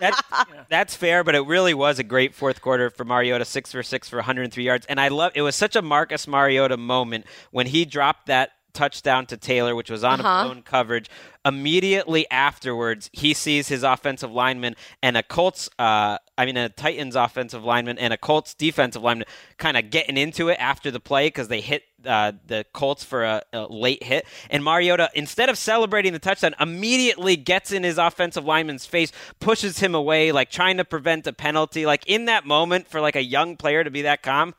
That, 0.00 0.64
that's 0.68 0.96
fair, 0.96 1.22
but 1.22 1.34
it 1.34 1.46
really 1.46 1.74
was 1.74 1.98
a 1.98 2.02
great 2.02 2.34
fourth 2.34 2.60
quarter 2.60 2.90
for 2.90 3.04
Mariota, 3.04 3.44
six 3.44 3.70
for 3.70 3.82
six 3.82 4.08
for 4.08 4.16
103 4.16 4.64
yards, 4.64 4.86
and 4.86 5.00
I 5.00 5.08
love. 5.08 5.32
It 5.34 5.42
was 5.42 5.54
such 5.54 5.76
a 5.76 5.82
Marcus 5.82 6.26
Mariota 6.26 6.76
moment 6.76 7.26
when 7.52 7.66
he 7.66 7.84
dropped 7.84 8.26
that 8.26 8.50
touchdown 8.72 9.26
to 9.26 9.36
Taylor, 9.36 9.74
which 9.74 9.90
was 9.90 10.02
on 10.04 10.20
Uh-huh. 10.20 10.28
a 10.28 10.44
blown 10.48 10.62
coverage. 10.62 11.08
Immediately 11.44 12.30
afterwards, 12.30 13.10
he 13.12 13.34
sees 13.34 13.68
his 13.68 13.82
offensive 13.82 14.30
lineman 14.30 14.76
and 15.02 15.16
a 15.16 15.22
Colts, 15.22 15.68
uh, 15.78 16.16
I 16.38 16.46
mean, 16.46 16.56
a 16.56 16.68
Titans 16.68 17.16
offensive 17.16 17.64
lineman 17.64 17.98
and 17.98 18.12
a 18.12 18.16
Colts 18.16 18.54
defensive 18.54 19.02
lineman 19.02 19.26
kind 19.58 19.76
of 19.76 19.90
getting 19.90 20.16
into 20.16 20.48
it 20.48 20.56
after 20.60 20.90
the 20.90 21.00
play 21.00 21.26
because 21.26 21.48
they 21.48 21.60
hit 21.60 21.82
uh, 22.06 22.32
the 22.46 22.64
Colts 22.72 23.02
for 23.04 23.24
a, 23.24 23.42
a 23.52 23.66
late 23.72 24.02
hit. 24.04 24.24
And 24.50 24.62
Mariota, 24.62 25.10
instead 25.14 25.48
of 25.48 25.58
celebrating 25.58 26.12
the 26.12 26.18
touchdown, 26.20 26.54
immediately 26.60 27.36
gets 27.36 27.72
in 27.72 27.82
his 27.82 27.98
offensive 27.98 28.44
lineman's 28.44 28.86
face, 28.86 29.10
pushes 29.40 29.78
him 29.80 29.94
away, 29.94 30.30
like 30.32 30.50
trying 30.50 30.76
to 30.76 30.84
prevent 30.84 31.26
a 31.26 31.32
penalty. 31.32 31.86
Like 31.86 32.06
in 32.06 32.26
that 32.26 32.46
moment, 32.46 32.86
for 32.88 33.00
like 33.00 33.16
a 33.16 33.22
young 33.24 33.56
player 33.56 33.82
to 33.84 33.90
be 33.90 34.02
that 34.02 34.22
calm, 34.22 34.54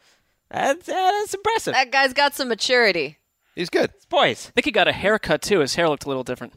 that's, 0.51 0.87
uh, 0.87 0.93
that's 0.93 1.33
impressive. 1.33 1.73
That 1.73 1.91
guy's 1.91 2.13
got 2.13 2.35
some 2.35 2.49
maturity. 2.49 3.17
He's 3.55 3.69
good. 3.69 3.91
Boys, 4.09 4.47
I 4.47 4.51
think 4.51 4.65
he 4.65 4.71
got 4.71 4.87
a 4.87 4.91
haircut 4.93 5.41
too. 5.41 5.59
His 5.59 5.75
hair 5.75 5.87
looked 5.89 6.05
a 6.05 6.07
little 6.07 6.23
different. 6.23 6.53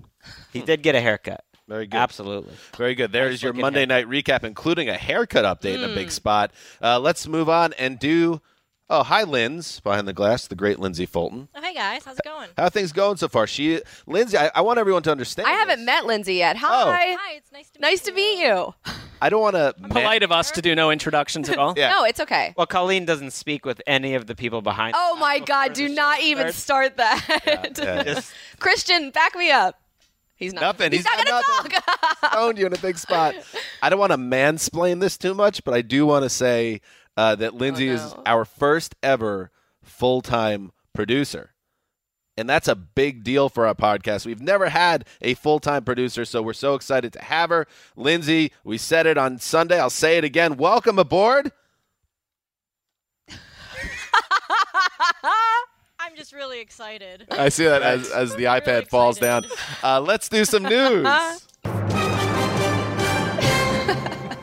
he 0.52 0.60
did 0.62 0.82
get 0.82 0.94
a 0.94 1.00
haircut. 1.00 1.44
Very 1.68 1.86
good. 1.86 1.96
Absolutely. 1.98 2.54
Very 2.76 2.94
good. 2.94 3.10
There 3.12 3.24
Nice 3.26 3.34
is 3.34 3.42
your 3.42 3.52
Monday 3.52 3.80
hair. 3.80 3.86
night 3.88 4.06
recap, 4.06 4.44
including 4.44 4.88
a 4.88 4.94
haircut 4.94 5.44
update 5.44 5.74
in 5.74 5.84
a 5.84 5.88
Hmm. 5.88 5.94
big 5.94 6.10
spot. 6.12 6.52
Uh, 6.80 6.98
let's 7.00 7.26
move 7.26 7.48
on 7.48 7.72
and 7.74 7.98
do. 7.98 8.40
Oh, 8.88 9.02
hi, 9.02 9.24
Linz, 9.24 9.80
behind 9.80 10.06
the 10.06 10.12
glass, 10.12 10.46
the 10.46 10.54
great 10.54 10.78
Lindsay 10.78 11.06
Fulton. 11.06 11.48
Oh, 11.56 11.60
hey 11.60 11.74
guys, 11.74 12.04
how's 12.04 12.18
it 12.18 12.24
going? 12.24 12.50
How 12.56 12.64
are 12.64 12.70
things 12.70 12.92
going 12.92 13.16
so 13.16 13.26
far? 13.26 13.48
She, 13.48 13.80
Lindsay, 14.06 14.38
I, 14.38 14.52
I 14.54 14.60
want 14.60 14.78
everyone 14.78 15.02
to 15.02 15.10
understand. 15.10 15.48
I 15.48 15.52
haven't 15.52 15.84
met 15.84 16.06
Lindsay 16.06 16.34
yet. 16.34 16.54
Oh. 16.56 16.60
Hi. 16.60 17.16
Hi, 17.18 17.34
it's 17.34 17.50
nice 17.50 17.68
to 17.70 17.80
Nice 17.80 18.00
to 18.02 18.12
meet 18.12 18.44
you. 18.44 18.74
I 19.20 19.28
don't 19.28 19.40
want 19.40 19.56
to. 19.56 19.74
Polite 19.88 20.22
of 20.22 20.30
us 20.30 20.52
to 20.52 20.62
do 20.62 20.76
no 20.76 20.92
introductions 20.92 21.48
at 21.48 21.58
all. 21.58 21.66
Yeah. 21.76 21.90
No, 21.90 22.04
it's 22.04 22.20
okay. 22.20 22.54
Well, 22.56 22.66
Colleen 22.66 23.06
doesn't 23.06 23.32
speak 23.32 23.66
with 23.66 23.82
any 23.88 24.14
of 24.14 24.26
the 24.26 24.36
people 24.36 24.62
behind. 24.62 24.94
Oh 24.96 25.16
my 25.18 25.40
God! 25.40 25.72
Do 25.72 25.88
not 25.88 26.20
even 26.20 26.52
start 26.52 26.96
that. 26.98 27.74
Yeah, 27.76 28.02
yeah. 28.06 28.20
Christian, 28.60 29.10
back 29.10 29.34
me 29.34 29.50
up. 29.50 29.80
He's 30.36 30.52
not. 30.52 30.60
Nothing. 30.60 30.92
He's, 30.92 31.00
He's 31.00 31.04
not 31.06 31.26
got 31.26 31.44
gonna 31.44 31.68
talk. 31.68 32.30
Stoned 32.32 32.58
you 32.58 32.66
in 32.66 32.72
a 32.72 32.78
big 32.78 32.98
spot. 32.98 33.34
I 33.82 33.88
don't 33.90 33.98
want 33.98 34.12
to 34.12 34.18
mansplain 34.18 35.00
this 35.00 35.16
too 35.18 35.34
much, 35.34 35.64
but 35.64 35.74
I 35.74 35.82
do 35.82 36.06
want 36.06 36.22
to 36.22 36.30
say 36.30 36.82
uh, 37.16 37.34
that 37.36 37.54
Lindsay 37.54 37.88
is 37.88 38.00
Oh, 38.00 38.16
no. 38.16 38.22
our 38.26 38.44
first 38.44 38.94
ever 39.02 39.50
full 39.82 40.20
time 40.22 40.72
producer. 40.94 41.52
And 42.38 42.50
that's 42.50 42.68
a 42.68 42.74
big 42.74 43.24
deal 43.24 43.48
for 43.48 43.66
our 43.66 43.74
podcast. 43.74 44.26
We've 44.26 44.42
never 44.42 44.68
had 44.68 45.06
a 45.22 45.32
full 45.34 45.58
time 45.58 45.84
producer, 45.84 46.26
so 46.26 46.42
we're 46.42 46.52
so 46.52 46.74
excited 46.74 47.12
to 47.14 47.22
have 47.22 47.48
her. 47.50 47.66
Lindsay, 47.96 48.52
we 48.62 48.76
said 48.76 49.06
it 49.06 49.16
on 49.16 49.38
Sunday. 49.38 49.80
I'll 49.80 49.88
say 49.88 50.18
it 50.18 50.24
again. 50.24 50.56
Welcome 50.58 50.98
aboard. 50.98 51.50
I'm 55.98 56.14
just 56.14 56.32
really 56.32 56.60
excited. 56.60 57.26
I 57.30 57.48
see 57.48 57.64
that 57.64 57.82
as, 57.82 58.10
as 58.12 58.30
the 58.36 58.44
Really 58.44 58.60
iPad 58.60 58.88
falls 58.88 59.18
down. 59.18 59.46
Uh, 59.82 60.00
let's 60.00 60.28
do 60.28 60.44
some 60.44 60.62
news. 60.62 61.06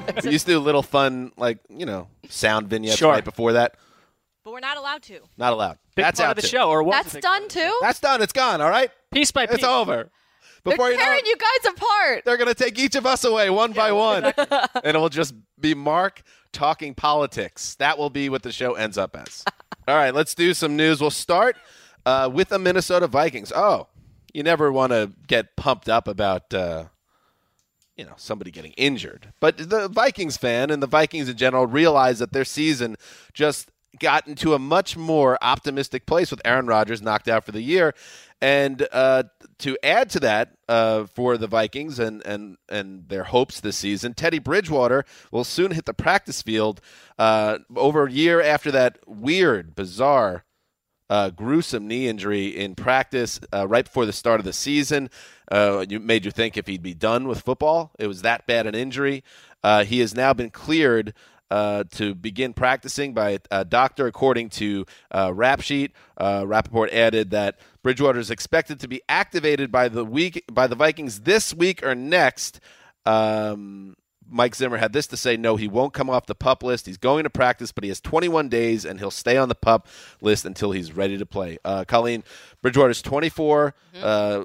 we 0.23 0.31
used 0.31 0.45
to 0.45 0.53
do 0.53 0.59
little 0.59 0.83
fun, 0.83 1.31
like, 1.37 1.59
you 1.69 1.85
know, 1.85 2.07
sound 2.29 2.67
vignettes 2.69 2.97
Sure. 2.97 3.11
right 3.11 3.23
before 3.23 3.53
that. 3.53 3.75
But 4.43 4.51
we're 4.53 4.59
not 4.59 4.77
allowed 4.77 5.03
to. 5.03 5.19
Not 5.37 5.53
allowed. 5.53 5.77
Big 5.95 6.03
That's 6.03 6.19
part 6.19 6.29
out 6.31 6.37
of 6.37 6.41
the 6.43 6.47
too. 6.47 6.57
show, 6.57 6.69
or 6.69 6.83
what? 6.83 7.03
That's 7.05 7.15
done 7.23 7.47
too. 7.47 7.77
That's 7.81 7.99
done. 7.99 8.21
It's 8.21 8.33
gone. 8.33 8.59
All 8.61 8.69
right. 8.69 8.91
Piece 9.11 9.31
by 9.31 9.45
piece. 9.45 9.55
It's 9.55 9.63
over. 9.63 10.09
They're 10.65 10.73
Before 10.75 10.91
you 10.91 10.97
know 10.97 11.03
tearing 11.03 11.19
it, 11.23 11.27
you 11.27 11.35
guys 11.37 11.73
apart. 11.73 12.23
they're 12.25 12.37
going 12.37 12.47
to 12.47 12.53
take 12.53 12.79
each 12.79 12.95
of 12.95 13.05
us 13.05 13.23
away 13.25 13.49
one 13.49 13.73
by 13.73 13.91
one, 13.91 14.23
and 14.83 14.95
it 14.95 14.97
will 14.97 15.09
just 15.09 15.33
be 15.59 15.73
Mark 15.73 16.23
talking 16.53 16.93
politics. 16.93 17.75
That 17.75 17.97
will 17.97 18.09
be 18.09 18.29
what 18.29 18.43
the 18.43 18.51
show 18.51 18.73
ends 18.73 18.97
up 18.97 19.15
as. 19.17 19.43
All 19.87 19.95
right, 19.95 20.13
let's 20.13 20.33
do 20.35 20.53
some 20.53 20.77
news. 20.77 21.01
We'll 21.01 21.09
start 21.09 21.57
uh, 22.05 22.29
with 22.31 22.49
the 22.49 22.59
Minnesota 22.59 23.07
Vikings. 23.07 23.51
Oh, 23.53 23.87
you 24.33 24.41
never 24.43 24.71
want 24.71 24.91
to 24.93 25.11
get 25.27 25.55
pumped 25.57 25.89
up 25.89 26.07
about. 26.07 26.53
Uh, 26.53 26.85
you 27.97 28.05
know 28.05 28.13
somebody 28.17 28.51
getting 28.51 28.73
injured. 28.73 29.33
But 29.39 29.57
the 29.57 29.87
Vikings 29.87 30.37
fan 30.37 30.69
and 30.69 30.81
the 30.81 30.87
Vikings 30.87 31.29
in 31.29 31.37
general 31.37 31.67
realize 31.67 32.19
that 32.19 32.33
their 32.33 32.45
season 32.45 32.95
just 33.33 33.69
got 33.99 34.27
into 34.27 34.53
a 34.53 34.59
much 34.59 34.97
more 34.97 35.37
optimistic 35.41 36.05
place 36.05 36.31
with 36.31 36.41
Aaron 36.45 36.65
Rodgers 36.65 37.01
knocked 37.01 37.27
out 37.27 37.43
for 37.43 37.51
the 37.51 37.61
year. 37.61 37.93
And 38.41 38.87
uh, 38.91 39.23
to 39.59 39.77
add 39.83 40.09
to 40.11 40.19
that, 40.21 40.57
uh, 40.67 41.05
for 41.05 41.37
the 41.37 41.47
Vikings 41.47 41.99
and, 41.99 42.25
and, 42.25 42.57
and 42.67 43.07
their 43.07 43.25
hopes 43.25 43.61
this 43.61 43.77
season, 43.77 44.13
Teddy 44.13 44.39
Bridgewater 44.39 45.05
will 45.31 45.43
soon 45.43 45.71
hit 45.71 45.85
the 45.85 45.93
practice 45.93 46.41
field 46.41 46.81
uh, 47.17 47.59
over 47.75 48.07
a 48.07 48.11
year 48.11 48.41
after 48.41 48.71
that 48.71 48.97
weird, 49.05 49.75
bizarre 49.75 50.43
uh, 51.13 51.29
gruesome 51.29 51.87
knee 51.87 52.07
injury 52.07 52.47
in 52.47 52.73
practice 52.73 53.39
uh, 53.53 53.67
right 53.67 53.85
before 53.85 54.07
the 54.07 54.11
start 54.11 54.39
of 54.39 54.45
the 54.45 54.51
season. 54.51 55.11
Uh, 55.51 55.85
you 55.87 55.99
made 55.99 56.25
you 56.25 56.31
think 56.31 56.57
if 56.57 56.65
he'd 56.65 56.81
be 56.81 56.95
done 56.95 57.27
with 57.27 57.41
football. 57.41 57.91
It 57.99 58.07
was 58.07 58.23
that 58.23 58.47
bad 58.47 58.65
an 58.65 58.73
injury. 58.73 59.23
Uh, 59.63 59.83
he 59.83 59.99
has 59.99 60.15
now 60.15 60.33
been 60.33 60.49
cleared 60.49 61.13
uh, 61.51 61.83
to 61.91 62.15
begin 62.15 62.51
practicing 62.51 63.13
by 63.13 63.37
a 63.51 63.63
doctor, 63.63 64.07
according 64.07 64.49
to 64.49 64.87
uh, 65.11 65.31
Rap 65.31 65.61
Sheet. 65.61 65.91
Rapoport 66.19 66.91
added 66.91 67.29
that 67.29 67.59
Bridgewater 67.83 68.17
is 68.17 68.31
expected 68.31 68.79
to 68.79 68.87
be 68.87 69.03
activated 69.07 69.71
by 69.71 69.89
the 69.89 70.03
week 70.03 70.43
by 70.51 70.65
the 70.65 70.75
Vikings 70.75 71.21
this 71.21 71.53
week 71.53 71.83
or 71.83 71.93
next. 71.93 72.59
Um, 73.05 73.97
Mike 74.33 74.55
Zimmer 74.55 74.77
had 74.77 74.91
this 74.93 75.05
to 75.07 75.17
say 75.17 75.37
no, 75.37 75.55
he 75.55 75.67
won't 75.67 75.93
come 75.93 76.09
off 76.09 76.25
the 76.25 76.35
pup 76.35 76.63
list. 76.63 76.85
He's 76.87 76.97
going 76.97 77.23
to 77.23 77.29
practice, 77.29 77.71
but 77.71 77.83
he 77.83 77.89
has 77.89 78.01
21 78.01 78.49
days 78.49 78.83
and 78.83 78.99
he'll 78.99 79.11
stay 79.11 79.37
on 79.37 79.47
the 79.47 79.55
pup 79.55 79.87
list 80.21 80.43
until 80.45 80.71
he's 80.71 80.91
ready 80.91 81.17
to 81.17 81.25
play. 81.25 81.57
Uh, 81.63 81.85
Colleen 81.85 82.23
Bridgewater's 82.61 83.01
24. 83.01 83.75
Uh, 84.01 84.43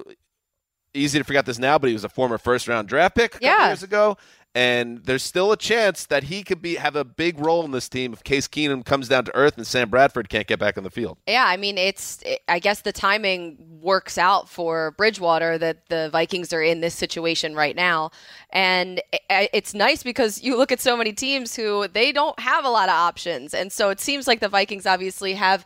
easy 0.93 1.17
to 1.19 1.23
forget 1.23 1.45
this 1.45 1.59
now, 1.59 1.77
but 1.77 1.87
he 1.87 1.93
was 1.93 2.03
a 2.03 2.09
former 2.09 2.37
first 2.37 2.67
round 2.67 2.87
draft 2.87 3.15
pick 3.15 3.35
a 3.35 3.39
couple 3.39 3.47
Yeah. 3.47 3.67
years 3.67 3.83
ago. 3.83 4.17
And 4.55 5.03
there's 5.05 5.21
still 5.21 5.51
a 5.51 5.57
chance 5.57 6.07
that 6.07 6.23
he 6.23 6.43
could 6.43 6.59
be 6.59 6.75
have 6.75 6.95
a 6.95 7.05
big 7.05 7.39
role 7.39 7.63
in 7.63 7.71
this 7.71 7.87
team 7.87 8.13
if 8.13 8.23
Case 8.23 8.47
Keenum 8.47 8.83
comes 8.83 9.07
down 9.07 9.25
to 9.25 9.35
earth 9.35 9.57
and 9.57 9.65
Sam 9.67 9.89
Bradford 9.89 10.27
can't 10.27 10.47
get 10.47 10.57
back 10.57 10.75
on 10.75 10.83
the 10.83 10.89
field. 10.89 11.19
Yeah, 11.27 11.45
I 11.45 11.55
mean, 11.55 11.77
it's. 11.77 12.21
It, 12.23 12.41
I 12.47 12.57
guess 12.57 12.81
the 12.81 12.91
timing 12.91 13.57
works 13.79 14.17
out 14.17 14.49
for 14.49 14.91
Bridgewater 14.97 15.59
that 15.59 15.87
the 15.89 16.09
Vikings 16.11 16.51
are 16.51 16.63
in 16.63 16.81
this 16.81 16.95
situation 16.95 17.53
right 17.53 17.75
now, 17.75 18.09
and 18.49 19.01
i- 19.29 19.49
it's 19.53 19.73
nice 19.75 20.01
because 20.01 20.41
you 20.41 20.57
look 20.57 20.71
at 20.71 20.79
so 20.81 20.97
many 20.97 21.13
teams 21.13 21.55
who 21.55 21.87
they 21.87 22.11
don't 22.11 22.37
have 22.39 22.65
a 22.65 22.69
lot 22.69 22.89
of 22.89 22.95
options, 22.95 23.53
and 23.53 23.71
so 23.71 23.89
it 23.91 23.99
seems 23.99 24.27
like 24.27 24.39
the 24.39 24.49
Vikings 24.49 24.85
obviously 24.87 25.33
have. 25.35 25.63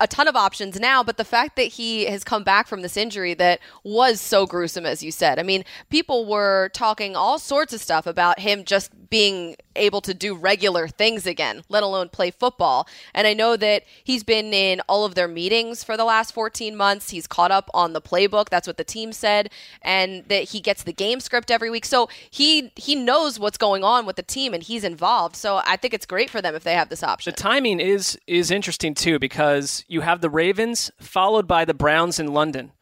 A, 0.00 0.06
ton 0.06 0.28
of 0.28 0.36
options 0.36 0.80
now, 0.80 1.02
but 1.02 1.16
the 1.16 1.24
fact 1.24 1.56
that 1.56 1.64
he 1.64 2.06
has 2.06 2.24
come 2.24 2.42
back 2.42 2.66
from 2.66 2.82
this 2.82 2.96
injury 2.96 3.34
that 3.34 3.60
was 3.84 4.20
so 4.20 4.46
gruesome, 4.46 4.86
as 4.86 5.02
you 5.02 5.10
said. 5.10 5.38
I 5.38 5.42
mean, 5.42 5.64
people 5.90 6.26
were 6.26 6.70
talking 6.72 7.14
all 7.14 7.38
sorts 7.38 7.72
of 7.72 7.80
stuff 7.80 8.06
about 8.06 8.40
him 8.40 8.64
just 8.64 8.90
being 9.10 9.56
able 9.76 10.00
to 10.02 10.12
do 10.12 10.34
regular 10.34 10.88
things 10.88 11.26
again, 11.26 11.62
let 11.68 11.82
alone 11.82 12.08
play 12.08 12.30
football. 12.30 12.86
And 13.14 13.26
I 13.26 13.32
know 13.32 13.56
that 13.56 13.84
he's 14.04 14.24
been 14.24 14.52
in 14.52 14.80
all 14.88 15.04
of 15.04 15.14
their 15.14 15.28
meetings 15.28 15.84
for 15.84 15.96
the 15.96 16.04
last 16.04 16.32
14 16.32 16.76
months. 16.76 17.10
He's 17.10 17.26
caught 17.26 17.50
up 17.50 17.70
on 17.72 17.92
the 17.92 18.00
playbook. 18.00 18.48
That's 18.48 18.66
what 18.66 18.76
the 18.76 18.84
team 18.84 19.12
said. 19.12 19.50
And 19.82 20.24
that 20.28 20.44
he 20.44 20.60
gets 20.60 20.82
the 20.82 20.92
game 20.92 21.20
script 21.20 21.50
every 21.50 21.70
week. 21.70 21.84
So 21.84 22.08
he 22.30 22.72
he 22.76 22.94
knows 22.94 23.38
what's 23.38 23.58
going 23.58 23.84
on 23.84 24.04
with 24.04 24.16
the 24.16 24.22
team 24.22 24.52
and 24.52 24.62
he's 24.62 24.84
involved. 24.84 25.36
So 25.36 25.60
I 25.64 25.76
think 25.76 25.94
it's 25.94 26.06
great 26.06 26.28
for 26.30 26.42
them 26.42 26.54
if 26.54 26.64
they 26.64 26.74
have 26.74 26.88
this 26.88 27.02
option. 27.02 27.32
The 27.32 27.40
timing 27.40 27.80
is 27.80 28.18
is 28.26 28.50
interesting 28.50 28.94
too 28.94 29.18
because 29.18 29.57
you 29.88 30.00
have 30.02 30.20
the 30.20 30.30
Ravens 30.30 30.90
followed 31.00 31.46
by 31.46 31.64
the 31.64 31.74
Browns 31.74 32.18
in 32.18 32.32
London. 32.32 32.72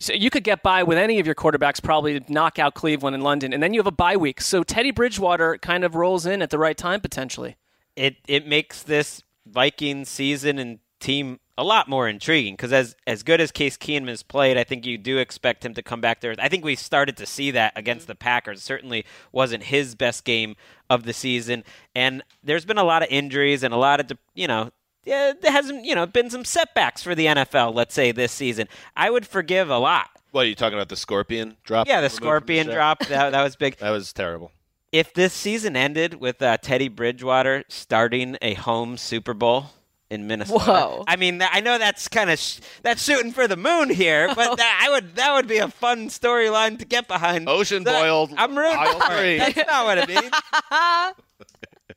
So 0.00 0.12
you 0.12 0.28
could 0.28 0.44
get 0.44 0.62
by 0.62 0.82
with 0.82 0.98
any 0.98 1.20
of 1.20 1.26
your 1.26 1.34
quarterbacks, 1.34 1.82
probably 1.82 2.18
to 2.18 2.32
knock 2.32 2.58
out 2.58 2.74
Cleveland 2.74 3.14
and 3.14 3.22
London, 3.24 3.52
and 3.52 3.62
then 3.62 3.72
you 3.72 3.80
have 3.80 3.86
a 3.86 3.92
bye 3.92 4.16
week. 4.16 4.40
So 4.40 4.62
Teddy 4.62 4.90
Bridgewater 4.90 5.56
kind 5.58 5.84
of 5.84 5.94
rolls 5.94 6.26
in 6.26 6.42
at 6.42 6.50
the 6.50 6.58
right 6.58 6.76
time 6.76 7.00
potentially. 7.00 7.56
it 7.96 8.16
it 8.26 8.46
makes 8.46 8.82
this 8.82 9.22
Viking 9.46 10.04
season 10.04 10.58
and 10.58 10.78
team 11.00 11.38
a 11.56 11.62
lot 11.62 11.88
more 11.88 12.08
intriguing 12.08 12.54
because 12.54 12.72
as 12.72 12.96
as 13.06 13.22
good 13.22 13.40
as 13.40 13.52
Case 13.52 13.76
Keenum 13.76 14.08
has 14.08 14.22
played, 14.22 14.56
I 14.58 14.64
think 14.64 14.84
you 14.84 14.98
do 14.98 15.18
expect 15.18 15.64
him 15.64 15.74
to 15.74 15.82
come 15.82 16.00
back 16.00 16.20
there. 16.20 16.34
I 16.38 16.48
think 16.48 16.64
we 16.64 16.74
started 16.74 17.16
to 17.18 17.26
see 17.26 17.50
that 17.52 17.72
against 17.76 18.06
the 18.06 18.14
Packers. 18.14 18.62
Certainly 18.62 19.04
wasn't 19.30 19.64
his 19.64 19.94
best 19.94 20.24
game 20.24 20.56
of 20.90 21.04
the 21.04 21.12
season, 21.12 21.62
and 21.94 22.22
there's 22.42 22.64
been 22.64 22.78
a 22.78 22.84
lot 22.84 23.02
of 23.02 23.08
injuries 23.10 23.62
and 23.62 23.72
a 23.72 23.78
lot 23.78 24.00
of 24.00 24.18
you 24.34 24.48
know. 24.48 24.70
Yeah, 25.06 25.32
there 25.40 25.52
hasn't, 25.52 25.84
you 25.84 25.94
know, 25.94 26.06
been 26.06 26.30
some 26.30 26.44
setbacks 26.44 27.02
for 27.02 27.14
the 27.14 27.26
NFL. 27.26 27.74
Let's 27.74 27.94
say 27.94 28.12
this 28.12 28.32
season, 28.32 28.68
I 28.96 29.10
would 29.10 29.26
forgive 29.26 29.68
a 29.70 29.78
lot. 29.78 30.08
What 30.30 30.46
are 30.46 30.48
you 30.48 30.54
talking 30.54 30.76
about? 30.78 30.88
The 30.88 30.96
scorpion 30.96 31.56
drop? 31.64 31.86
Yeah, 31.86 32.00
the 32.00 32.10
scorpion 32.10 32.66
show? 32.66 32.72
drop 32.74 33.00
that 33.06 33.30
that 33.30 33.42
was 33.42 33.54
big. 33.56 33.76
That 33.78 33.90
was 33.90 34.12
terrible. 34.12 34.50
If 34.92 35.12
this 35.14 35.32
season 35.32 35.76
ended 35.76 36.14
with 36.14 36.40
uh, 36.42 36.56
Teddy 36.56 36.88
Bridgewater 36.88 37.64
starting 37.68 38.36
a 38.42 38.54
home 38.54 38.96
Super 38.96 39.34
Bowl 39.34 39.66
in 40.10 40.26
Minnesota, 40.26 40.64
Whoa. 40.64 41.04
I 41.08 41.16
mean, 41.16 41.42
I 41.42 41.60
know 41.60 41.78
that's 41.78 42.06
kind 42.08 42.30
of 42.30 42.38
sh- 42.38 42.60
that's 42.82 43.02
shooting 43.02 43.32
for 43.32 43.48
the 43.48 43.56
moon 43.56 43.90
here, 43.90 44.32
but 44.34 44.56
that, 44.58 44.80
I 44.86 44.90
would 44.90 45.16
that 45.16 45.34
would 45.34 45.46
be 45.48 45.58
a 45.58 45.68
fun 45.68 46.08
storyline 46.08 46.78
to 46.78 46.84
get 46.84 47.08
behind. 47.08 47.48
Ocean 47.48 47.84
That- 47.84 48.00
boiled. 48.02 48.32
I'm 48.36 48.56
rooting 48.56 48.78
aisle 48.78 49.00
for 49.00 49.16
three. 49.18 49.36
it. 49.36 49.38
That's 49.56 49.68
not 49.68 49.84
what 49.86 49.98
it 49.98 50.08
means. 50.08 50.30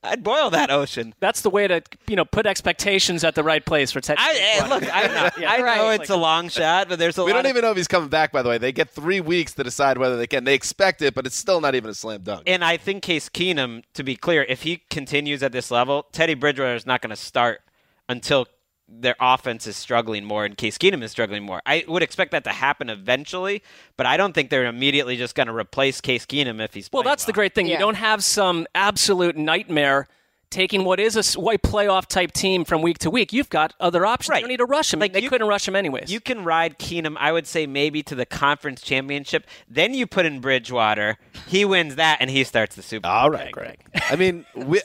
I'd 0.04 0.24
boil 0.24 0.50
that 0.50 0.70
ocean. 0.70 1.14
That's 1.20 1.42
the 1.42 1.50
way 1.50 1.68
to 1.68 1.82
you 2.08 2.16
know 2.16 2.26
put 2.26 2.46
expectations 2.46 3.24
at 3.24 3.36
the 3.36 3.44
right 3.44 3.66
place 3.66 3.92
for 3.92 4.02
Ted. 4.02 4.18
I, 4.20 4.58
eh, 4.60 4.68
look, 4.68 4.84
I 4.94 5.08
know, 5.08 5.30
Yeah. 5.38 5.52
I 5.52 5.58
know 5.58 5.64
Right. 5.64 6.02
it's 6.02 6.10
a 6.10 6.16
long 6.18 6.50
shot, 6.50 6.90
but 6.90 7.00
there's 7.00 7.18
a 7.18 7.24
We 7.24 7.32
lot 7.32 7.38
don't 7.38 7.46
of 7.46 7.50
even 7.52 7.62
know 7.64 7.72
if 7.72 7.78
he's 7.78 7.88
coming 7.88 8.10
back. 8.10 8.32
By 8.32 8.42
the 8.42 8.50
way, 8.50 8.58
they 8.58 8.72
get 8.72 8.90
three 8.90 9.22
weeks 9.22 9.54
to 9.54 9.64
decide 9.64 9.98
whether 9.98 10.18
they 10.18 10.28
can. 10.28 10.44
They 10.44 10.54
expect 10.56 11.02
it, 11.02 11.16
but 11.16 11.26
it's 11.26 11.36
still 11.38 11.62
not 11.62 11.74
even 11.76 11.90
a 11.90 11.94
slam 11.94 12.22
dunk. 12.22 12.44
And 12.48 12.64
I 12.66 12.76
think 12.78 13.02
Case 13.04 13.30
Keenum, 13.30 13.84
to 13.94 14.04
be 14.04 14.16
clear, 14.16 14.44
if 14.50 14.64
he 14.64 14.82
continues 14.90 15.42
at 15.42 15.52
this 15.54 15.72
level, 15.72 16.06
Teddy 16.12 16.34
Bridgewater 16.34 16.76
is 16.76 16.86
not 16.86 17.02
going 17.02 17.12
to 17.12 17.16
start 17.16 17.62
until 18.10 18.48
their 18.90 19.16
offense 19.20 19.68
is 19.68 19.76
struggling 19.76 20.24
more 20.24 20.46
and 20.46 20.58
Case 20.58 20.78
Keenum 20.78 21.04
is 21.04 21.12
struggling 21.12 21.44
more. 21.44 21.62
I 21.66 21.84
would 21.88 22.04
expect 22.04 22.32
that 22.32 22.44
to 22.46 22.52
happen 22.52 22.90
eventually, 22.90 23.62
but 23.98 24.06
I 24.06 24.18
don't 24.18 24.34
think 24.34 24.50
they're 24.50 24.66
immediately 24.66 25.18
just 25.18 25.36
going 25.36 25.48
to 25.48 25.54
replace 25.54 26.00
Case 26.00 26.26
Keenum 26.26 26.64
if 26.64 26.74
he's 26.74 26.90
Well, 26.92 27.04
playing 27.04 27.12
that's 27.12 27.26
the 27.26 27.34
great 27.34 27.54
thing. 27.54 27.68
You 27.68 27.78
don't 27.78 27.96
have 27.96 28.24
some 28.24 28.66
absolute 28.74 29.36
nightmare 29.36 30.08
taking 30.50 30.84
what 30.86 31.00
is 31.00 31.16
a 31.36 31.40
white 31.40 31.62
playoff 31.62 32.06
type 32.08 32.32
team 32.32 32.64
from 32.66 32.82
week 32.82 32.98
to 33.00 33.10
week. 33.10 33.34
You've 33.34 33.50
got 33.50 33.74
other 33.80 34.06
options. 34.06 34.30
Right. 34.32 34.38
You 34.38 34.44
don't 34.44 34.50
need 34.50 34.58
to 34.58 34.66
rush 34.66 34.92
them. 34.92 35.00
Like, 35.00 35.14
they 35.14 35.22
you- 35.22 35.30
couldn't 35.30 35.48
rush 35.48 35.68
him 35.68 35.76
anyways. 35.76 36.12
You 36.12 36.20
can 36.20 36.44
ride 36.44 36.80
Keenum, 36.80 37.16
I 37.20 37.32
would 37.32 37.46
say 37.48 37.68
maybe 37.68 38.02
to 38.04 38.16
the 38.16 38.26
conference 38.26 38.82
championship. 38.82 39.46
Then 39.70 39.94
you 39.94 40.08
put 40.08 40.26
in 40.26 40.40
Bridgewater. 40.40 41.18
He 41.48 41.66
wins 41.66 41.96
that, 41.96 42.18
and 42.22 42.30
he 42.30 42.44
starts 42.44 42.76
the 42.76 42.82
Super 42.82 43.04
Bowl. 43.04 43.12
All 43.12 43.30
right, 43.30 43.52
Gregg. 43.52 43.80
I 44.10 44.16
mean, 44.16 44.46
we, 44.56 44.82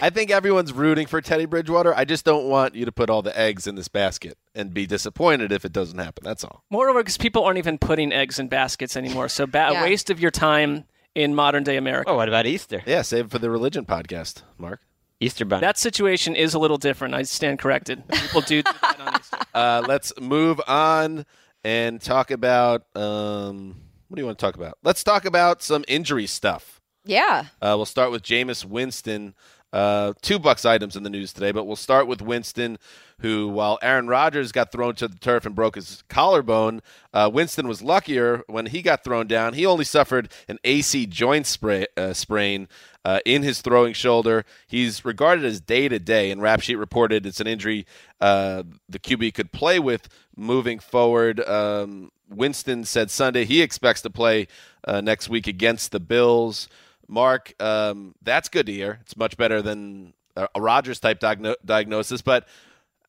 I 0.00 0.10
think 0.10 0.30
everyone's 0.30 0.72
rooting 0.72 1.06
for 1.06 1.20
Teddy 1.20 1.46
Bridgewater. 1.46 1.94
I 1.94 2.04
just 2.04 2.24
don't 2.24 2.48
want 2.48 2.74
you 2.74 2.84
to 2.84 2.92
put 2.92 3.08
all 3.10 3.22
the 3.22 3.36
eggs 3.38 3.66
in 3.66 3.74
this 3.74 3.88
basket 3.88 4.36
and 4.54 4.72
be 4.74 4.86
disappointed 4.86 5.52
if 5.52 5.64
it 5.64 5.72
doesn't 5.72 5.98
happen. 5.98 6.24
That's 6.24 6.44
all. 6.44 6.62
Moreover, 6.70 7.00
because 7.00 7.16
people 7.18 7.44
aren't 7.44 7.58
even 7.58 7.78
putting 7.78 8.12
eggs 8.12 8.38
in 8.38 8.48
baskets 8.48 8.96
anymore. 8.96 9.28
So 9.28 9.46
ba- 9.46 9.68
Yeah. 9.72 9.80
a 9.80 9.84
waste 9.84 10.10
of 10.10 10.20
your 10.20 10.30
time 10.30 10.84
in 11.14 11.34
modern 11.34 11.62
day 11.64 11.76
America. 11.78 12.10
Oh, 12.10 12.16
what 12.16 12.28
about 12.28 12.44
Easter? 12.46 12.82
Yeah, 12.86 13.00
save 13.02 13.30
for 13.30 13.38
the 13.38 13.48
religion 13.50 13.86
podcast, 13.86 14.42
Mark. 14.58 14.80
Easter 15.20 15.44
Bunny. 15.44 15.60
That 15.60 15.78
situation 15.78 16.36
is 16.36 16.54
a 16.54 16.58
little 16.58 16.76
different. 16.78 17.14
I 17.14 17.22
stand 17.22 17.58
corrected. 17.58 18.06
People 18.08 18.40
do, 18.42 18.62
do 18.62 18.72
that 18.82 19.00
on 19.00 19.20
Easter. 19.20 19.36
Uh, 19.54 19.82
let's 19.88 20.12
move 20.20 20.60
on 20.68 21.24
and 21.64 21.98
talk 21.98 22.30
about 22.30 22.84
um, 22.94 23.74
what 24.08 24.16
do 24.16 24.20
you 24.20 24.26
want 24.26 24.38
to 24.38 24.44
talk 24.44 24.54
about? 24.54 24.76
Let's 24.84 25.02
talk 25.02 25.24
about 25.24 25.62
some 25.62 25.82
injury 25.88 26.26
stuff. 26.26 26.82
Yeah. 27.06 27.46
Uh, 27.62 27.72
we'll 27.76 27.86
start 27.86 28.10
with 28.10 28.22
Jameis 28.22 28.66
Winston. 28.66 29.34
Uh, 29.72 30.12
two 30.22 30.38
Bucks 30.38 30.64
items 30.64 30.96
in 30.96 31.02
the 31.02 31.10
news 31.10 31.32
today, 31.32 31.50
but 31.50 31.64
we'll 31.64 31.76
start 31.76 32.06
with 32.06 32.22
Winston, 32.22 32.78
who, 33.20 33.48
while 33.48 33.78
Aaron 33.82 34.06
Rodgers 34.06 34.52
got 34.52 34.70
thrown 34.70 34.94
to 34.94 35.08
the 35.08 35.18
turf 35.18 35.44
and 35.44 35.54
broke 35.54 35.74
his 35.74 36.02
collarbone, 36.08 36.82
uh, 37.12 37.28
Winston 37.32 37.66
was 37.66 37.82
luckier 37.82 38.42
when 38.46 38.66
he 38.66 38.80
got 38.80 39.02
thrown 39.02 39.26
down. 39.26 39.54
He 39.54 39.66
only 39.66 39.84
suffered 39.84 40.32
an 40.48 40.58
AC 40.64 41.06
joint 41.06 41.46
spray, 41.46 41.86
uh, 41.96 42.12
sprain 42.12 42.68
uh, 43.04 43.20
in 43.26 43.42
his 43.42 43.60
throwing 43.60 43.92
shoulder. 43.92 44.44
He's 44.66 45.04
regarded 45.04 45.44
as 45.44 45.60
day 45.60 45.88
to 45.88 45.98
day, 45.98 46.30
and 46.30 46.40
Rap 46.40 46.60
Sheet 46.60 46.76
reported 46.76 47.26
it's 47.26 47.40
an 47.40 47.46
injury 47.46 47.86
uh, 48.20 48.62
the 48.88 48.98
QB 48.98 49.34
could 49.34 49.52
play 49.52 49.78
with 49.78 50.08
moving 50.36 50.78
forward. 50.78 51.40
Um, 51.40 52.12
Winston 52.28 52.84
said 52.84 53.10
Sunday 53.10 53.44
he 53.44 53.62
expects 53.62 54.00
to 54.02 54.10
play 54.10 54.48
next 54.86 55.28
week 55.28 55.46
against 55.46 55.92
the 55.92 56.00
Bills. 56.00 56.68
Mark, 57.08 57.54
um, 57.60 58.14
that's 58.22 58.48
good 58.48 58.66
to 58.66 58.72
hear. 58.72 58.98
It's 59.02 59.16
much 59.16 59.36
better 59.36 59.62
than 59.62 60.14
a, 60.36 60.48
a 60.54 60.60
Rodgers 60.60 61.00
type 61.00 61.20
diagno- 61.20 61.56
diagnosis, 61.64 62.22
but 62.22 62.46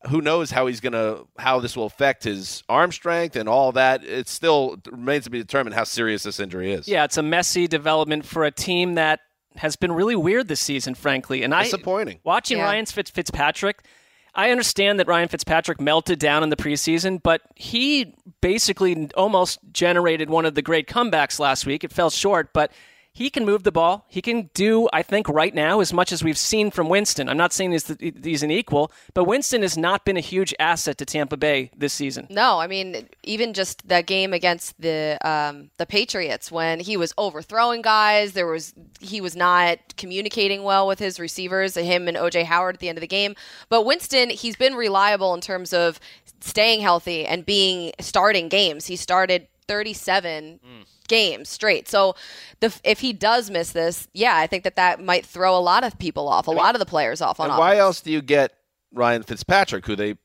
who 0.09 0.21
knows 0.21 0.51
how 0.51 0.67
he's 0.67 0.79
gonna 0.79 1.23
how 1.39 1.59
this 1.59 1.75
will 1.75 1.85
affect 1.85 2.23
his 2.23 2.63
arm 2.69 2.91
strength 2.91 3.35
and 3.35 3.49
all 3.49 3.71
that. 3.73 4.03
It 4.03 4.27
still 4.27 4.77
remains 4.91 5.23
to 5.25 5.29
be 5.31 5.39
determined 5.39 5.73
how 5.75 5.83
serious 5.85 6.23
this 6.23 6.39
injury 6.39 6.71
is. 6.71 6.87
Yeah, 6.87 7.03
it's 7.03 7.17
a 7.17 7.23
messy 7.23 7.67
development 7.67 8.23
for 8.25 8.45
a 8.45 8.51
team 8.51 8.93
that 8.95 9.21
has 9.55 9.75
been 9.75 9.91
really 9.91 10.15
weird 10.15 10.47
this 10.47 10.59
season, 10.59 10.93
frankly. 10.93 11.41
And 11.41 11.53
I 11.53 11.63
Disappointing. 11.63 12.19
watching 12.23 12.59
Yeah. 12.59 12.65
Ryan 12.65 12.85
Fitz- 12.85 13.09
Fitzpatrick. 13.09 13.83
I 14.35 14.51
understand 14.51 14.99
that 14.99 15.07
Ryan 15.07 15.27
Fitzpatrick 15.29 15.81
melted 15.81 16.19
down 16.19 16.43
in 16.43 16.49
the 16.49 16.55
preseason, 16.55 17.19
but 17.23 17.41
he 17.55 18.13
basically 18.39 19.09
almost 19.17 19.57
generated 19.71 20.29
one 20.29 20.45
of 20.45 20.53
the 20.53 20.61
great 20.61 20.87
comebacks 20.87 21.39
last 21.39 21.65
week. 21.65 21.83
It 21.83 21.91
fell 21.91 22.11
short, 22.11 22.53
but 22.53 22.71
he 23.17 23.31
can 23.31 23.45
move 23.45 23.63
the 23.63 23.71
ball. 23.71 24.05
He 24.09 24.21
can 24.21 24.51
do, 24.53 24.87
I 24.93 25.01
think, 25.01 25.27
right 25.27 25.53
now 25.55 25.79
as 25.79 25.91
much 25.91 26.11
as 26.11 26.23
we've 26.23 26.37
seen 26.37 26.69
from 26.69 26.87
Winston. 26.87 27.27
I'm 27.27 27.35
not 27.35 27.51
saying 27.51 27.71
he's, 27.71 27.91
he's 27.99 28.43
an 28.43 28.51
equal, 28.51 28.91
but 29.15 29.23
Winston 29.23 29.63
has 29.63 29.75
not 29.75 30.05
been 30.05 30.17
a 30.17 30.19
huge 30.21 30.53
asset 30.59 30.99
to 30.99 31.05
Tampa 31.05 31.35
Bay 31.35 31.71
this 31.75 31.93
season. 31.93 32.27
No, 32.29 32.59
I 32.59 32.67
mean 32.67 33.09
even 33.23 33.55
just 33.55 33.87
that 33.87 34.05
game 34.05 34.33
against 34.33 34.79
the 34.79 35.17
um, 35.27 35.71
the 35.77 35.87
Patriots 35.87 36.51
when 36.51 36.79
he 36.79 36.95
was 36.95 37.11
overthrowing 37.17 37.81
guys, 37.81 38.33
there 38.33 38.45
was 38.45 38.75
he 38.99 39.19
was 39.19 39.35
not 39.35 39.79
communicating 39.97 40.61
well 40.61 40.85
with 40.85 40.99
his 40.99 41.19
receivers, 41.19 41.75
him 41.75 42.07
and 42.07 42.17
OJ 42.17 42.43
Howard 42.43 42.75
at 42.75 42.79
the 42.81 42.89
end 42.89 42.99
of 42.99 43.01
the 43.01 43.07
game. 43.07 43.33
But 43.67 43.83
Winston, 43.83 44.29
he's 44.29 44.55
been 44.55 44.75
reliable 44.75 45.33
in 45.33 45.41
terms 45.41 45.73
of 45.73 45.99
staying 46.39 46.81
healthy 46.81 47.25
and 47.25 47.43
being 47.43 47.93
starting 47.99 48.47
games. 48.47 48.85
He 48.85 48.95
started 48.95 49.47
37 49.67 50.59
games 51.07 51.49
straight. 51.49 51.87
So 51.87 52.15
the, 52.59 52.77
if 52.83 52.99
he 52.99 53.13
does 53.13 53.49
miss 53.49 53.71
this, 53.71 54.07
yeah, 54.13 54.35
I 54.35 54.47
think 54.47 54.63
that 54.63 54.75
that 54.75 55.03
might 55.03 55.25
throw 55.25 55.57
a 55.57 55.59
lot 55.59 55.83
of 55.83 55.97
people 55.99 56.27
off, 56.27 56.47
a 56.47 56.51
lot 56.51 56.75
of 56.75 56.79
the 56.79 56.85
players 56.85 57.21
off 57.21 57.39
on 57.39 57.49
And 57.49 57.57
why 57.57 57.73
offense. 57.73 57.81
else 57.81 58.01
do 58.01 58.11
you 58.11 58.21
get 58.21 58.53
Ryan 58.93 59.23
Fitzpatrick, 59.23 59.85
who 59.85 59.95
they 59.95 60.17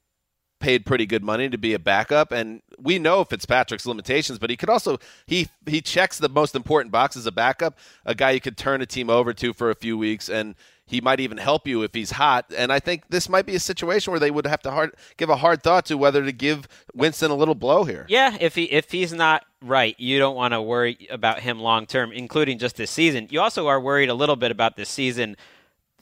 paid 0.61 0.87
pretty 0.87 1.07
good 1.07 1.25
money 1.25 1.49
to 1.49 1.59
be 1.59 1.75
a 1.75 1.79
backup? 1.79 2.33
And 2.33 2.63
we 2.79 2.99
know 2.99 3.25
Fitzpatrick's 3.25 3.87
limitations, 3.87 4.39
but 4.39 4.51
he 4.51 4.57
could 4.57 4.71
also 4.71 4.99
he 5.27 5.49
he 5.67 5.81
checks 5.81 6.19
the 6.19 6.29
most 6.29 6.55
important 6.55 6.93
box 6.93 7.17
as 7.17 7.27
a 7.27 7.33
backup, 7.33 7.79
a 8.05 8.15
guy 8.15 8.31
you 8.31 8.41
could 8.41 8.57
turn 8.57 8.81
a 8.81 8.87
team 8.87 9.11
over 9.11 9.33
to 9.35 9.53
for 9.53 9.71
a 9.71 9.75
few 9.75 9.99
weeks, 9.99 10.29
and 10.29 10.55
he 10.93 11.01
might 11.01 11.21
even 11.21 11.39
help 11.39 11.67
you 11.67 11.83
if 11.83 11.95
he's 11.95 12.13
hot. 12.13 12.53
And 12.55 12.71
I 12.71 12.79
think 12.79 13.09
this 13.09 13.29
might 13.29 13.47
be 13.47 13.55
a 13.57 13.61
situation 13.61 14.11
where 14.11 14.21
they 14.21 14.31
would 14.31 14.47
have 14.47 14.61
to 14.63 14.71
hard, 14.71 14.95
give 15.17 15.31
a 15.31 15.37
hard 15.37 15.63
thought 15.63 15.87
to 15.87 15.97
whether 15.97 16.23
to 16.23 16.33
give 16.33 16.69
Winston 16.95 17.31
a 17.31 17.35
little 17.35 17.55
blow 17.55 17.85
here. 17.85 18.05
Yeah, 18.09 18.37
if 18.39 18.55
he 18.55 18.65
if 18.65 18.93
he's 18.93 19.13
not 19.13 19.47
right, 19.63 19.99
you 19.99 20.19
don't 20.19 20.37
want 20.37 20.53
to 20.53 20.61
worry 20.61 21.09
about 21.11 21.41
him 21.41 21.61
long 21.61 21.87
term, 21.87 22.13
including 22.13 22.59
just 22.59 22.77
this 22.77 22.91
season. 22.91 23.27
You 23.31 23.41
also 23.41 23.69
are 23.69 23.81
worried 23.81 24.11
a 24.11 24.15
little 24.15 24.37
bit 24.37 24.51
about 24.51 24.77
this 24.77 24.91
season 24.91 25.37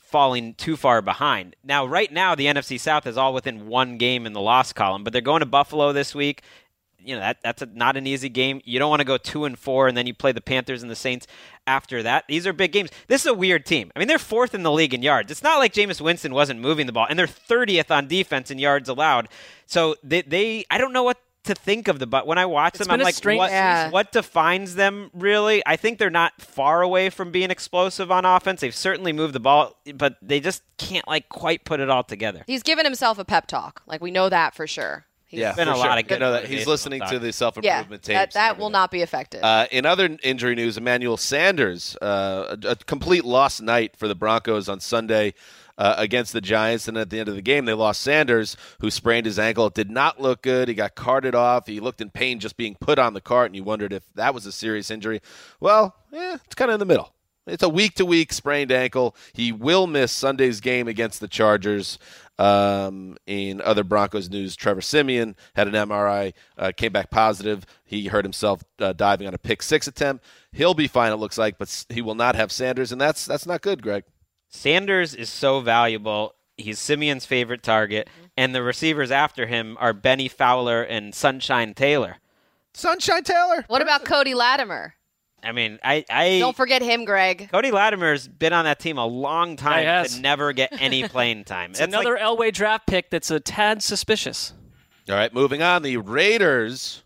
falling 0.01 0.55
too 0.55 0.77
far 0.77 1.01
behind. 1.01 1.55
Now, 1.63 1.87
right 1.87 2.11
now, 2.13 2.35
the 2.35 2.47
NFC 2.47 2.79
South 2.81 3.07
is 3.07 3.17
all 3.17 3.33
within 3.33 3.69
one 3.69 3.97
game 3.97 4.27
in 4.27 4.33
the 4.33 4.41
loss 4.41 4.73
column, 4.73 5.05
but 5.05 5.13
they're 5.13 5.23
going 5.23 5.39
to 5.39 5.47
Buffalo 5.47 5.93
this 5.93 6.17
week. 6.17 6.43
You 7.05 7.15
know 7.15 7.21
that 7.21 7.39
that's 7.43 7.63
a, 7.63 7.67
not 7.67 7.97
an 7.97 8.07
easy 8.07 8.29
game. 8.29 8.61
You 8.65 8.79
don't 8.79 8.91
want 8.91 9.01
to 9.01 9.07
go 9.07 9.17
two 9.17 9.45
and 9.45 9.59
four, 9.59 9.89
and 9.89 9.97
then 9.97 10.07
you 10.07 10.15
play 10.15 10.33
the 10.33 10.41
Panthers 10.41 10.83
and 10.83 10.91
the 10.91 10.97
Saints 10.97 11.27
after 11.67 12.03
that. 12.03 12.25
These 12.29 12.47
are 12.47 12.53
big 12.53 12.73
games. 12.73 12.91
This 13.09 13.23
is 13.23 13.27
a 13.27 13.35
weird 13.35 13.67
team. 13.67 13.91
I 13.95 13.99
mean, 13.99 14.09
they're 14.09 14.19
fourth 14.19 14.55
in 14.55 14.63
the 14.63 14.73
league 14.73 14.95
in 14.95 15.03
yards. 15.03 15.31
It's 15.31 15.43
not 15.43 15.59
like 15.59 15.73
Jameis 15.73 16.01
Winston 16.01 16.35
wasn't 16.35 16.61
moving 16.61 16.87
the 16.87 16.93
ball, 16.93 17.07
and 17.09 17.19
they're 17.19 17.27
thirtieth 17.27 17.91
on 17.91 18.09
defense 18.09 18.51
in 18.51 18.59
yards 18.59 18.89
allowed. 18.89 19.29
So 19.67 19.97
they, 20.03 20.23
they 20.23 20.65
I 20.71 20.79
don't 20.79 20.93
know 20.93 21.03
what 21.03 21.19
to 21.45 21.55
think 21.55 21.89
of 21.89 21.99
the 21.99 22.07
but 22.07 22.27
when 22.27 22.39
I 22.39 22.47
watch 22.47 22.75
It's 22.75 22.87
them, 22.87 22.93
I'm 22.93 23.01
like, 23.01 23.15
strange 23.15 23.39
what, 23.39 23.51
season. 23.51 23.91
what 23.93 24.13
defines 24.13 24.75
them 24.75 25.11
really? 25.15 25.63
I 25.65 25.77
think 25.77 25.99
they're 25.99 26.11
not 26.11 26.41
far 26.41 26.83
away 26.83 27.09
from 27.09 27.31
being 27.31 27.51
explosive 27.51 28.11
on 28.11 28.25
offense. 28.25 28.61
They've 28.61 28.75
certainly 28.75 29.13
moved 29.13 29.35
the 29.35 29.41
ball, 29.41 29.77
but 29.95 30.17
they 30.21 30.41
just 30.41 30.63
can't 30.77 31.07
like 31.09 31.29
quite 31.29 31.65
put 31.65 31.81
it 31.81 31.89
all 31.89 32.05
together. 32.05 32.45
He's 32.47 32.63
given 32.63 32.85
himself 32.85 33.19
a 33.19 33.25
pep 33.25 33.47
talk. 33.47 33.83
Like 33.87 34.03
we 34.03 34.11
know 34.11 34.29
that 34.29 34.55
for 34.55 34.67
sure. 34.67 35.07
He's 35.31 35.39
Yeah, 35.41 35.53
been 35.55 35.69
a 35.69 35.75
sure. 35.75 35.79
lot 35.79 35.99
of 35.99 36.09
good 36.09 36.15
You 36.15 36.21
know 36.21 36.33
that 36.33 36.47
he's 36.47 36.67
listening 36.67 37.03
to 37.09 37.21
the 37.21 37.33
self 37.33 37.57
improvement 37.57 38.03
that, 38.03 38.15
tapes. 38.25 38.35
that 38.35 38.59
will 38.59 38.69
not 38.71 38.91
be 38.91 39.01
affected. 39.03 39.45
Uh, 39.45 39.67
in 39.71 39.87
other 39.87 40.17
injury 40.25 40.57
news, 40.57 40.77
Emmanuel 40.77 41.17
Sanders, 41.17 41.97
uh, 42.03 42.57
a, 42.65 42.71
a 42.71 42.77
complete 42.77 43.25
lost 43.25 43.63
night 43.63 43.97
for 43.97 44.09
the 44.09 44.17
Broncos 44.17 44.69
on 44.69 44.81
Sunday 44.81 45.35
uh, 45.79 45.95
against 45.99 46.33
the 46.33 46.41
Giants. 46.41 46.89
And 46.89 46.99
at 46.99 47.11
the 47.11 47.21
end 47.21 47.29
of 47.29 47.37
the 47.37 47.43
game, 47.43 47.65
they 47.65 47.75
lost 47.75 48.01
Sanders, 48.01 48.57
who 48.81 48.91
sprained 48.91 49.25
his 49.25 49.39
ankle. 49.39 49.67
It 49.69 49.75
did 49.75 49.89
not 49.89 50.21
look 50.21 50.43
good. 50.43 50.67
He 50.67 50.75
got 50.75 50.97
carted 50.97 51.37
off. 51.37 51.69
He 51.69 51.79
looked 51.79 52.01
in 52.01 52.11
pain 52.11 52.41
just 52.41 52.57
being 52.57 52.75
put 52.81 52.99
on 52.99 53.15
the 53.15 53.21
cart, 53.21 53.47
and 53.47 53.55
you 53.57 53.63
wondered 53.63 53.93
if 53.93 54.03
that 54.17 54.35
was 54.35 54.47
a 54.47 54.53
serious 54.53 54.91
injury. 54.91 55.21
Well, 55.61 55.95
yeah, 56.13 56.39
it's 56.45 56.57
kind 56.57 56.73
of 56.73 56.75
in 56.75 56.81
the 56.81 56.87
middle. 56.93 57.15
It's 57.47 57.63
a 57.63 57.69
week 57.69 57.95
to 57.95 58.05
week 58.05 58.33
sprained 58.33 58.71
ankle. 58.71 59.17
He 59.33 59.51
will 59.53 59.87
miss 59.87 60.13
Sunday's 60.13 60.61
game 60.61 60.87
against 60.89 61.21
the 61.21 61.29
Chargers. 61.29 61.99
Um, 62.41 63.19
in 63.27 63.61
other 63.61 63.85
Broncos 63.85 64.31
news, 64.31 64.57
Trevor 64.57 64.81
Siemian 64.81 65.37
had 65.55 65.69
an 65.69 65.75
MRI, 65.75 66.33
uh, 66.57 66.73
came 66.75 66.91
back 66.91 67.11
positive. 67.11 67.67
He 67.85 68.07
hurt 68.07 68.25
himself 68.25 68.65
uh, 68.79 68.95
diving 68.95 69.27
on 69.27 69.35
a 69.35 69.39
pick 69.39 69.63
six 69.63 69.87
attempt. 69.87 70.25
He'll 70.51 70.73
be 70.73 70.89
fine, 70.89 71.13
it 71.13 71.17
looks 71.17 71.37
like, 71.37 71.59
but 71.59 71.85
he 71.91 72.01
will 72.01 72.15
not 72.15 72.37
have 72.37 72.51
Sanders, 72.51 72.93
and 72.93 73.01
that's 73.01 73.27
that's 73.27 73.45
not 73.45 73.61
good, 73.61 73.83
Gregg. 73.83 74.05
Sanders 74.49 75.15
is 75.15 75.29
so 75.29 75.61
valuable. 75.61 76.35
He's 76.57 76.79
Siemian's 76.79 77.27
favorite 77.27 77.63
target, 77.63 78.09
and 78.39 78.55
the 78.55 78.63
receivers 78.63 79.11
after 79.11 79.47
him 79.47 79.77
are 79.79 79.93
Bennie 79.93 80.29
Fowler 80.29 80.83
and 80.83 81.15
Sunshine 81.15 81.75
Taylor. 81.75 82.17
Sunshine 82.73 83.23
Taylor. 83.23 83.65
What 83.69 83.83
about 83.83 84.07
Cody 84.07 84.33
Latimer? 84.35 84.95
I 85.43 85.53
mean, 85.53 85.79
I, 85.83 86.05
I 86.11 86.39
Don't 86.39 86.57
forget 86.57 86.83
him, 86.83 87.05
Gregg. 87.05 87.49
Cody 87.51 87.71
Latimer's 87.71 88.29
been 88.29 88.53
on 88.53 88.65
that 88.67 88.79
team 88.79 88.99
a 88.99 89.07
long 89.07 89.57
time 89.57 89.81
he 89.81 89.85
has. 89.87 90.17
to 90.17 90.21
never 90.21 90.53
get 90.53 90.71
any 90.81 91.09
playing 91.09 91.45
time. 91.45 91.71
It's 91.71 91.79
That's 91.79 91.93
another 91.93 92.15
like- 92.15 92.23
Elway 92.23 92.53
draft 92.53 92.87
pick 92.87 93.11
that's 93.11 93.31
a 93.31 93.41
tad 93.41 93.83
suspicious. 93.83 94.53
All 95.09 95.15
right, 95.17 95.33
moving 95.33 95.63
on. 95.63 95.83
The 95.83 95.97
Raiders 95.97 97.03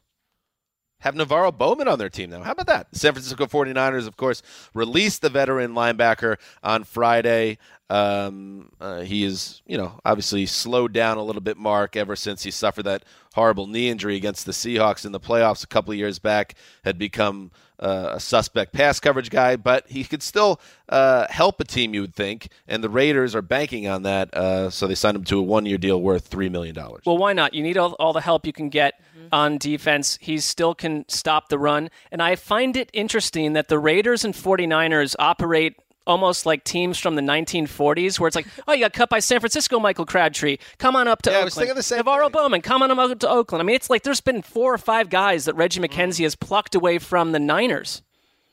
have 1.00 1.14
NaVorro 1.14 1.56
Bowman 1.56 1.86
on 1.86 1.98
their 1.98 2.08
team 2.08 2.30
now. 2.30 2.42
How 2.42 2.52
about 2.52 2.66
that? 2.66 2.90
The 2.90 2.98
San 2.98 3.12
Francisco 3.12 3.46
49ers, 3.46 4.06
of 4.06 4.16
course, 4.16 4.42
released 4.74 5.20
the 5.22 5.28
veteran 5.28 5.72
linebacker 5.74 6.36
on 6.62 6.84
Friday. 6.84 7.58
Um, 7.90 8.70
uh, 8.80 9.02
he 9.02 9.24
is, 9.24 9.60
you 9.66 9.76
know, 9.76 10.00
obviously 10.04 10.46
slowed 10.46 10.92
down 10.94 11.18
a 11.18 11.22
little 11.22 11.42
bit, 11.42 11.58
Mark, 11.58 11.94
ever 11.96 12.16
since 12.16 12.42
he 12.42 12.50
suffered 12.50 12.84
that 12.84 13.04
horrible 13.34 13.66
knee 13.66 13.90
injury 13.90 14.16
against 14.16 14.46
the 14.46 14.52
Seahawks 14.52 15.04
in 15.04 15.12
the 15.12 15.20
playoffs 15.20 15.62
a 15.62 15.66
couple 15.66 15.92
of 15.92 15.98
years 15.98 16.18
back, 16.18 16.54
had 16.84 16.98
become 16.98 17.50
uh, 17.78 18.10
a 18.12 18.20
suspect 18.20 18.72
pass 18.72 19.00
coverage 19.00 19.30
guy, 19.30 19.56
but 19.56 19.88
he 19.88 20.04
could 20.04 20.22
still 20.22 20.60
uh, 20.88 21.26
help 21.28 21.60
a 21.60 21.64
team, 21.64 21.94
you 21.94 22.02
would 22.02 22.14
think. 22.14 22.48
And 22.68 22.82
the 22.82 22.88
Raiders 22.88 23.34
are 23.34 23.42
banking 23.42 23.88
on 23.88 24.02
that, 24.02 24.32
uh, 24.34 24.70
so 24.70 24.86
they 24.86 24.94
signed 24.94 25.16
him 25.16 25.24
to 25.24 25.38
a 25.38 25.42
one 25.42 25.66
year 25.66 25.78
deal 25.78 26.00
worth 26.00 26.30
$3 26.30 26.50
million. 26.50 26.76
Well, 27.04 27.18
why 27.18 27.32
not? 27.32 27.54
You 27.54 27.62
need 27.62 27.76
all, 27.76 27.92
all 27.94 28.12
the 28.12 28.20
help 28.20 28.46
you 28.46 28.52
can 28.52 28.68
get 28.68 28.94
on 29.32 29.58
defense. 29.58 30.18
He 30.20 30.38
still 30.38 30.74
can 30.74 31.04
stop 31.08 31.48
the 31.48 31.58
run. 31.58 31.90
And 32.10 32.22
I 32.22 32.36
find 32.36 32.76
it 32.76 32.90
interesting 32.92 33.54
that 33.54 33.68
the 33.68 33.78
Raiders 33.78 34.24
and 34.24 34.34
49ers 34.34 35.16
operate 35.18 35.76
almost 36.06 36.46
like 36.46 36.64
teams 36.64 36.98
from 36.98 37.14
the 37.16 37.22
1940s, 37.22 38.18
where 38.18 38.28
it's 38.28 38.36
like, 38.36 38.46
oh, 38.68 38.72
you 38.72 38.80
got 38.80 38.92
cut 38.92 39.08
by 39.08 39.18
San 39.20 39.40
Francisco, 39.40 39.78
Michael 39.80 40.06
Crabtree. 40.06 40.58
Come 40.78 40.96
on 40.96 41.08
up 41.08 41.22
to 41.22 41.30
Yeah, 41.30 41.36
I 41.36 41.38
Oakland. 41.38 41.44
was 41.46 41.54
thinking 41.54 41.74
the 41.76 41.82
same 41.82 42.02
NaVorro 42.02 42.22
thing. 42.24 42.32
Bowman, 42.32 42.60
come 42.62 42.82
on 42.82 42.90
up 42.98 43.18
to 43.20 43.28
Oakland. 43.28 43.62
I 43.62 43.64
mean, 43.64 43.76
it's 43.76 43.88
like 43.90 44.02
there's 44.02 44.20
been 44.20 44.42
four 44.42 44.74
or 44.74 44.78
five 44.78 45.08
guys 45.10 45.44
that 45.46 45.54
Reggie 45.54 45.80
mm-hmm. 45.80 46.00
McKenzie 46.00 46.24
has 46.24 46.34
plucked 46.36 46.74
away 46.74 46.98
from 46.98 47.32
the 47.32 47.38
Niners. 47.38 48.02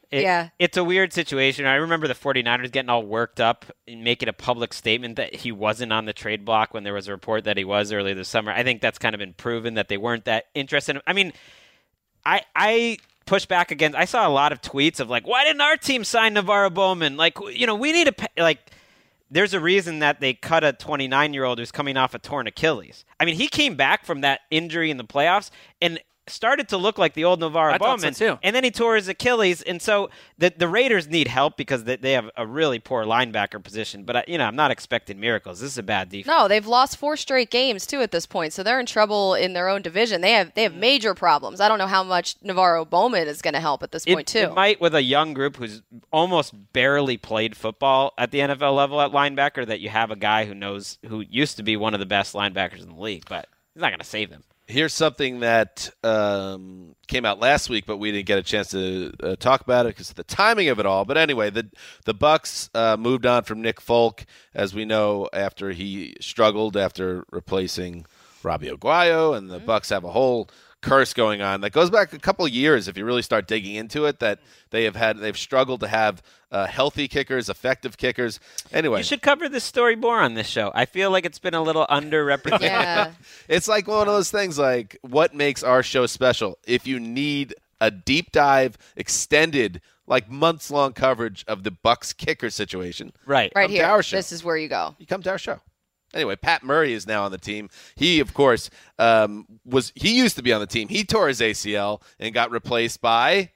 It- 0.09 0.23
Yeah. 0.23 0.49
It's 0.59 0.75
a 0.77 0.83
weird 0.83 1.13
situation. 1.13 1.65
I 1.65 1.75
remember 1.75 2.07
the 2.07 2.13
49ers 2.15 2.71
getting 2.71 2.89
all 2.89 3.03
worked 3.03 3.39
up 3.39 3.65
and 3.87 4.03
making 4.03 4.27
a 4.29 4.33
public 4.33 4.73
statement 4.73 5.15
that 5.15 5.35
he 5.35 5.51
wasn't 5.51 5.93
on 5.93 6.05
the 6.05 6.13
trade 6.13 6.43
block 6.45 6.73
when 6.73 6.83
there 6.83 6.93
was 6.93 7.07
a 7.07 7.11
report 7.11 7.45
that 7.45 7.55
he 7.57 7.63
was 7.63 7.91
earlier 7.93 8.13
this 8.15 8.27
summer. 8.29 8.51
I 8.51 8.63
think 8.63 8.81
that's 8.81 8.97
kind 8.99 9.15
of 9.15 9.19
been 9.19 9.33
proven 9.33 9.75
that 9.75 9.87
they 9.87 9.97
weren't 9.97 10.25
that 10.25 10.45
interested. 10.53 11.01
I 11.07 11.13
mean, 11.13 11.31
I 12.25 12.41
I 12.55 12.97
push 13.25 13.45
back 13.45 13.71
against 13.71 13.97
I 13.97 14.05
saw 14.05 14.27
a 14.27 14.29
lot 14.29 14.51
of 14.51 14.61
tweets 14.61 14.99
of 14.99 15.09
like, 15.09 15.27
why 15.27 15.43
didn't 15.43 15.61
our 15.61 15.77
team 15.77 16.03
sign 16.03 16.35
NaVorro 16.35 16.73
Bowman? 16.73 17.17
Like, 17.17 17.37
you 17.51 17.65
know, 17.67 17.75
we 17.75 17.91
need 17.91 18.05
to 18.05 18.13
pay, 18.13 18.27
like 18.37 18.59
there's 19.29 19.53
a 19.53 19.59
reason 19.59 19.99
that 19.99 20.19
they 20.19 20.33
cut 20.33 20.63
a 20.63 20.73
29 20.73 21.33
year 21.33 21.45
old 21.45 21.57
who's 21.59 21.71
coming 21.71 21.97
off 21.97 22.13
a 22.13 22.19
torn 22.19 22.47
Achilles. 22.47 23.05
I 23.19 23.25
mean, 23.25 23.35
he 23.35 23.47
came 23.47 23.75
back 23.75 24.05
from 24.05 24.21
that 24.21 24.41
injury 24.51 24.91
in 24.91 24.97
the 24.97 25.05
playoffs 25.05 25.49
and 25.81 25.99
started 26.31 26.69
to 26.69 26.77
look 26.77 26.97
like 26.97 27.13
the 27.13 27.23
old 27.23 27.39
NaVorro 27.41 27.73
I 27.73 27.77
thought 27.77 27.99
so 27.99 28.07
Bowman. 28.07 28.13
too. 28.13 28.39
And 28.43 28.55
then 28.55 28.63
he 28.63 28.71
tore 28.71 28.95
his 28.95 29.07
Achilles, 29.07 29.61
and 29.61 29.81
so 29.81 30.09
the 30.37 30.53
the 30.55 30.67
Raiders 30.67 31.07
need 31.07 31.27
help 31.27 31.57
because 31.57 31.83
they, 31.83 31.95
they 31.95 32.13
have 32.13 32.29
a 32.35 32.45
really 32.45 32.79
poor 32.79 33.05
linebacker 33.05 33.63
position. 33.63 34.03
But 34.03 34.17
I, 34.17 34.23
you 34.27 34.37
know, 34.37 34.45
I'm 34.45 34.55
not 34.55 34.71
expecting 34.71 35.19
miracles. 35.19 35.59
This 35.59 35.71
is 35.71 35.77
a 35.77 35.83
bad 35.83 36.09
defense. 36.09 36.27
No, 36.27 36.47
they've 36.47 36.65
lost 36.65 36.97
four 36.97 37.15
straight 37.17 37.49
games 37.51 37.85
too 37.85 38.01
at 38.01 38.11
this 38.11 38.25
point, 38.25 38.53
so 38.53 38.63
they're 38.63 38.79
in 38.79 38.85
trouble 38.85 39.33
in 39.35 39.53
their 39.53 39.69
own 39.69 39.81
division. 39.81 40.21
They 40.21 40.31
have 40.31 40.53
they 40.53 40.63
have 40.63 40.73
mm. 40.73 40.79
major 40.79 41.13
problems. 41.13 41.59
I 41.61 41.67
don't 41.67 41.77
know 41.77 41.87
how 41.87 42.03
much 42.03 42.39
NaVorro 42.41 42.89
Bowman 42.89 43.27
is 43.27 43.41
going 43.41 43.53
to 43.53 43.59
help 43.59 43.83
at 43.83 43.91
this 43.91 44.05
It, 44.05 44.13
point 44.13 44.27
too. 44.27 44.39
it 44.39 44.53
might 44.53 44.81
with 44.81 44.95
a 44.95 45.03
young 45.03 45.33
group 45.33 45.57
who's 45.57 45.81
almost 46.11 46.53
barely 46.73 47.17
played 47.17 47.55
football 47.55 48.13
at 48.17 48.31
the 48.31 48.39
NFL 48.39 48.75
level 48.75 49.01
at 49.01 49.11
linebacker 49.11 49.65
that 49.67 49.79
you 49.79 49.89
have 49.89 50.11
a 50.11 50.15
guy 50.15 50.45
who 50.45 50.53
knows 50.53 50.97
who 51.07 51.21
used 51.21 51.57
to 51.57 51.63
be 51.63 51.75
one 51.77 51.93
of 51.93 51.99
the 51.99 52.05
best 52.05 52.33
linebackers 52.33 52.81
in 52.81 52.89
the 52.89 52.99
league, 53.01 53.25
but 53.29 53.47
he's 53.73 53.81
not 53.81 53.89
going 53.89 53.99
to 53.99 54.05
save 54.05 54.29
them. 54.29 54.43
Here's 54.67 54.93
something 54.93 55.41
that 55.41 55.89
um, 56.03 56.95
came 57.07 57.25
out 57.25 57.39
last 57.39 57.69
week, 57.69 57.85
but 57.85 57.97
we 57.97 58.11
didn't 58.11 58.27
get 58.27 58.39
a 58.39 58.43
chance 58.43 58.69
to 58.69 59.11
uh, 59.21 59.35
talk 59.35 59.61
about 59.61 59.85
it 59.85 59.89
because 59.89 60.09
of 60.09 60.15
the 60.15 60.23
timing 60.23 60.69
of 60.69 60.79
it 60.79 60.85
all. 60.85 61.03
But 61.03 61.17
anyway, 61.17 61.49
the 61.49 61.69
the 62.05 62.13
Bucks 62.13 62.69
uh, 62.73 62.95
moved 62.97 63.25
on 63.25 63.43
from 63.43 63.61
Nick 63.61 63.81
Folk, 63.81 64.25
as 64.53 64.73
we 64.73 64.85
know, 64.85 65.27
after 65.33 65.71
he 65.71 66.15
struggled 66.21 66.77
after 66.77 67.25
replacing 67.31 68.05
Robbie 68.43 68.69
Aguayo, 68.69 69.35
and 69.35 69.49
the 69.49 69.59
Bucks 69.59 69.89
have 69.89 70.03
a 70.03 70.11
whole 70.11 70.49
curse 70.81 71.13
going 71.13 71.41
on 71.41 71.61
that 71.61 71.71
goes 71.71 71.89
back 71.89 72.11
a 72.13 72.19
couple 72.19 72.45
of 72.45 72.51
years. 72.51 72.87
If 72.87 72.97
you 72.97 73.05
really 73.05 73.21
start 73.21 73.47
digging 73.47 73.75
into 73.75 74.05
it, 74.05 74.19
that 74.19 74.39
they 74.71 74.83
have 74.85 74.95
had 74.95 75.17
they've 75.19 75.37
struggled 75.37 75.79
to 75.81 75.87
have 75.87 76.21
uh, 76.51 76.65
healthy 76.67 77.07
kickers, 77.07 77.49
effective 77.49 77.97
kickers. 77.97 78.39
Anyway, 78.73 78.99
You 78.99 79.03
should 79.03 79.21
cover 79.21 79.47
this 79.47 79.63
story 79.63 79.95
more 79.95 80.19
on 80.19 80.33
this 80.33 80.47
show. 80.47 80.71
I 80.75 80.85
feel 80.85 81.11
like 81.11 81.25
it's 81.25 81.39
been 81.39 81.53
a 81.53 81.61
little 81.61 81.85
underrepresented. 81.89 82.61
yeah, 82.61 83.11
It's 83.47 83.67
like 83.67 83.87
one 83.87 84.07
of 84.07 84.13
those 84.13 84.31
things 84.31 84.57
like 84.59 84.97
what 85.01 85.33
makes 85.35 85.63
our 85.63 85.83
show 85.83 86.05
special? 86.07 86.57
If 86.65 86.87
you 86.87 86.99
need 86.99 87.53
a 87.79 87.89
deep 87.91 88.31
dive, 88.31 88.77
extended, 88.95 89.81
like 90.07 90.29
months 90.29 90.69
long 90.71 90.93
coverage 90.93 91.43
of 91.47 91.63
the 91.63 91.71
Bucks 91.71 92.11
kicker 92.13 92.49
situation, 92.49 93.13
Right. 93.25 93.51
right 93.55 93.69
here. 93.69 93.85
our 93.85 94.03
show. 94.03 94.17
This 94.17 94.31
is 94.31 94.43
where 94.43 94.57
you 94.57 94.67
go. 94.67 94.95
you 94.99 95.05
come 95.05 95.21
to 95.23 95.29
our 95.31 95.37
show. 95.37 95.59
Anyway, 96.13 96.35
Pat 96.35 96.63
Murray 96.63 96.93
is 96.93 97.07
now 97.07 97.23
on 97.23 97.31
the 97.31 97.37
team. 97.37 97.69
He, 97.95 98.19
of 98.19 98.33
course, 98.33 98.69
um, 98.99 99.45
was 99.65 99.91
he 99.95 100.17
used 100.17 100.35
to 100.35 100.43
be 100.43 100.51
on 100.51 100.59
the 100.59 100.67
team. 100.67 100.87
He 100.89 101.03
tore 101.03 101.27
his 101.27 101.39
ACL 101.39 102.01
and 102.19 102.33
got 102.33 102.51
replaced 102.51 102.99
by, 103.01 103.51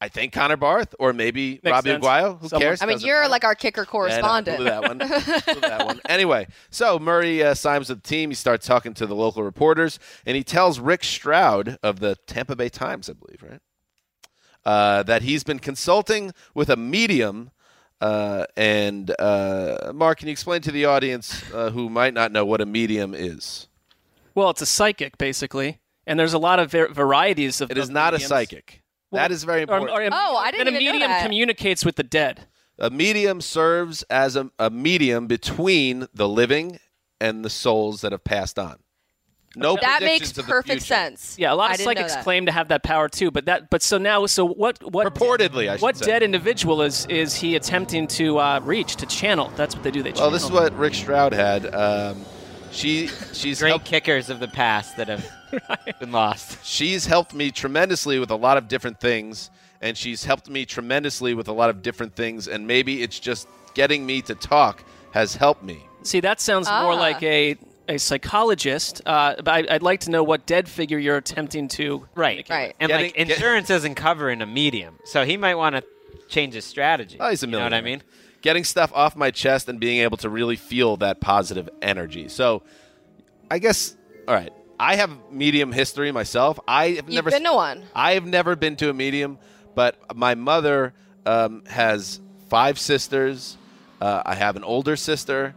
I 0.00 0.08
think 0.08 0.34
Connor 0.34 0.58
Barth 0.58 0.94
or 0.98 1.14
maybe 1.14 1.60
Makes 1.62 1.72
Robbie 1.72 1.90
sense. 1.90 2.04
Aguayo. 2.04 2.38
Who 2.40 2.48
Someone- 2.48 2.60
cares? 2.62 2.82
I 2.82 2.86
mean, 2.86 2.96
Doesn't 2.96 3.06
you're 3.08 3.20
matter. 3.20 3.30
like 3.30 3.44
our 3.44 3.54
kicker 3.54 3.80
Yeah, 3.80 3.82
I 3.82 3.86
know. 3.86 3.90
correspondent. 3.90 4.56
Blew 4.58 4.64
that 4.66 4.82
one. 4.82 4.98
Blew 4.98 5.60
that 5.68 5.86
one. 5.86 6.00
Anyway, 6.08 6.46
so 6.68 6.98
Murray 6.98 7.42
uh, 7.42 7.54
signs 7.54 7.88
with 7.88 8.02
the 8.02 8.08
team. 8.08 8.28
He 8.30 8.34
starts 8.34 8.66
talking 8.66 8.92
to 8.94 9.06
the 9.06 9.14
local 9.14 9.42
reporters, 9.42 9.98
and 10.26 10.36
he 10.36 10.44
tells 10.44 10.78
Rick 10.78 11.04
Stroud 11.04 11.78
of 11.82 12.00
the 12.00 12.16
Tampa 12.26 12.54
Bay 12.54 12.68
Times, 12.68 13.08
I 13.08 13.14
believe, 13.14 13.42
right, 13.42 13.60
uh, 14.66 15.02
that 15.04 15.22
he's 15.22 15.42
been 15.42 15.58
consulting 15.58 16.32
with 16.54 16.68
a 16.68 16.76
medium. 16.76 17.50
Uh, 18.00 18.44
and 18.56 19.10
uh, 19.18 19.92
Mark, 19.94 20.18
can 20.18 20.28
you 20.28 20.32
explain 20.32 20.60
to 20.62 20.72
the 20.72 20.84
audience 20.84 21.42
uh, 21.52 21.70
who 21.70 21.88
might 21.88 22.12
not 22.14 22.32
know 22.32 22.44
what 22.44 22.60
a 22.60 22.66
medium 22.66 23.14
is? 23.14 23.68
Well, 24.34 24.50
it's 24.50 24.62
a 24.62 24.66
psychic, 24.66 25.16
basically. 25.16 25.78
And 26.06 26.18
there's 26.20 26.34
a 26.34 26.38
lot 26.38 26.58
of 26.58 26.70
var- 26.70 26.88
varieties 26.88 27.60
of 27.60 27.70
It 27.70 27.78
is 27.78 27.88
of 27.88 27.94
not 27.94 28.12
a 28.14 28.20
psychic. 28.20 28.82
Well, 29.10 29.22
that 29.22 29.30
is 29.30 29.44
very 29.44 29.60
Or- 29.60 29.62
important. 29.62 29.90
or 29.90 30.02
a- 30.02 30.10
Oh, 30.12 30.36
I 30.36 30.50
didn't 30.50 30.68
and 30.68 30.76
a 30.76 30.80
even 30.80 30.84
know 30.86 30.92
medium 30.92 31.10
that. 31.10 31.22
communicates 31.22 31.84
with 31.84 31.96
the 31.96 32.02
dead. 32.02 32.46
A 32.78 32.90
medium 32.90 33.40
serves 33.40 34.02
as 34.04 34.34
a, 34.36 34.50
a 34.58 34.68
medium 34.68 35.26
between 35.28 36.08
the 36.12 36.28
living 36.28 36.80
and 37.20 37.44
the 37.44 37.48
souls 37.50 38.00
that 38.02 38.10
have 38.12 38.24
passed 38.24 38.58
on. 38.58 38.80
No 39.56 39.76
that 39.80 39.98
predictions 39.98 40.20
makes 40.20 40.30
of 40.30 40.36
the 40.36 40.42
perfect 40.44 40.82
sense. 40.82 41.36
Yeah, 41.38 41.52
a 41.52 41.54
lot 41.54 41.70
of 41.70 41.76
didn't 41.76 41.94
know 41.94 42.00
psychics 42.08 42.22
claim 42.24 42.46
to 42.46 42.52
have 42.52 42.68
that 42.68 42.82
power 42.82 43.08
too. 43.08 43.30
But 43.30 43.46
that, 43.46 43.70
but 43.70 43.82
so 43.82 43.98
now, 43.98 44.26
so 44.26 44.44
what? 44.44 44.82
What? 44.92 45.06
Purportedly, 45.12 45.68
I 45.68 45.76
should 45.76 45.82
what 45.82 45.96
say. 45.96 46.06
dead 46.06 46.22
individual 46.22 46.82
is 46.82 47.06
is 47.06 47.34
he 47.36 47.54
attempting 47.56 48.06
to 48.08 48.38
uh, 48.38 48.60
reach 48.64 48.96
to 48.96 49.06
channel? 49.06 49.52
That's 49.56 49.74
what 49.74 49.84
they 49.84 49.90
do. 49.90 50.02
They 50.02 50.10
channel. 50.12 50.24
Well, 50.24 50.30
this 50.32 50.44
is 50.44 50.50
what 50.50 50.76
Rick 50.76 50.94
Stroud 50.94 51.32
had. 51.32 51.72
Um, 51.74 52.24
she 52.70 53.06
she's 53.32 53.60
Great 53.60 53.70
helped, 53.70 53.84
kickers 53.84 54.30
of 54.30 54.40
the 54.40 54.48
past 54.48 54.96
that 54.96 55.08
have 55.08 55.30
been 56.00 56.10
lost. 56.12 56.64
she's 56.64 57.06
helped 57.06 57.32
me 57.34 57.50
tremendously 57.52 58.18
with 58.18 58.30
a 58.30 58.36
lot 58.36 58.56
of 58.56 58.66
different 58.66 58.98
things, 58.98 59.50
and 59.80 59.96
she's 59.96 60.24
helped 60.24 60.48
me 60.50 60.64
tremendously 60.66 61.34
with 61.34 61.46
a 61.48 61.52
lot 61.52 61.70
of 61.70 61.82
different 61.82 62.16
things. 62.16 62.48
And 62.48 62.66
maybe 62.66 63.02
it's 63.02 63.20
just 63.20 63.46
getting 63.74 64.04
me 64.04 64.22
to 64.22 64.34
talk 64.34 64.82
has 65.12 65.36
helped 65.36 65.62
me. 65.62 65.84
See, 66.02 66.18
that 66.20 66.40
sounds 66.40 66.66
more 66.66 66.92
Ah. 66.92 66.96
like 66.96 67.22
a 67.22 67.56
a 67.88 67.98
psychologist. 67.98 69.02
Uh, 69.06 69.34
but 69.36 69.48
I, 69.48 69.74
I'd 69.74 69.82
like 69.82 70.00
to 70.00 70.10
know 70.10 70.22
what 70.22 70.46
dead 70.46 70.68
figure 70.68 70.98
you're 70.98 71.16
attempting 71.16 71.68
to. 71.68 72.06
Right. 72.14 72.46
Right. 72.48 72.74
And 72.80 72.90
like 72.90 73.14
Getting- 73.14 73.28
get- 73.28 73.36
insurance 73.36 73.70
isn't 73.70 73.94
covering 73.94 74.42
a 74.42 74.46
medium, 74.46 74.98
so 75.04 75.24
he 75.24 75.36
might 75.36 75.54
want 75.56 75.76
to 75.76 75.84
change 76.28 76.54
his 76.54 76.64
strategy. 76.64 77.16
Oh, 77.20 77.28
he's 77.30 77.42
a 77.42 77.46
You 77.46 77.52
know 77.52 77.62
what 77.62 77.74
I 77.74 77.80
mean? 77.80 78.02
Getting 78.42 78.64
stuff 78.64 78.92
off 78.94 79.16
my 79.16 79.30
chest 79.30 79.68
and 79.68 79.80
being 79.80 80.00
able 80.00 80.16
to 80.18 80.28
really 80.28 80.56
feel 80.56 80.96
that 80.98 81.20
positive 81.20 81.68
energy. 81.80 82.28
So, 82.28 82.62
I 83.50 83.58
guess 83.58 83.96
all 84.28 84.34
right. 84.34 84.52
I 84.78 84.96
have 84.96 85.10
medium 85.30 85.70
history 85.72 86.10
myself. 86.12 86.58
I 86.66 86.88
have 86.90 86.96
You've 87.08 87.14
never 87.14 87.30
been 87.30 87.44
to 87.44 87.52
one. 87.52 87.84
I 87.94 88.12
have 88.14 88.26
never 88.26 88.56
been 88.56 88.76
to 88.76 88.90
a 88.90 88.92
medium, 88.94 89.38
but 89.74 89.96
my 90.16 90.34
mother 90.34 90.92
um, 91.24 91.62
has 91.66 92.20
five 92.48 92.78
sisters. 92.78 93.56
Uh, 94.00 94.22
I 94.26 94.34
have 94.34 94.56
an 94.56 94.64
older 94.64 94.96
sister, 94.96 95.54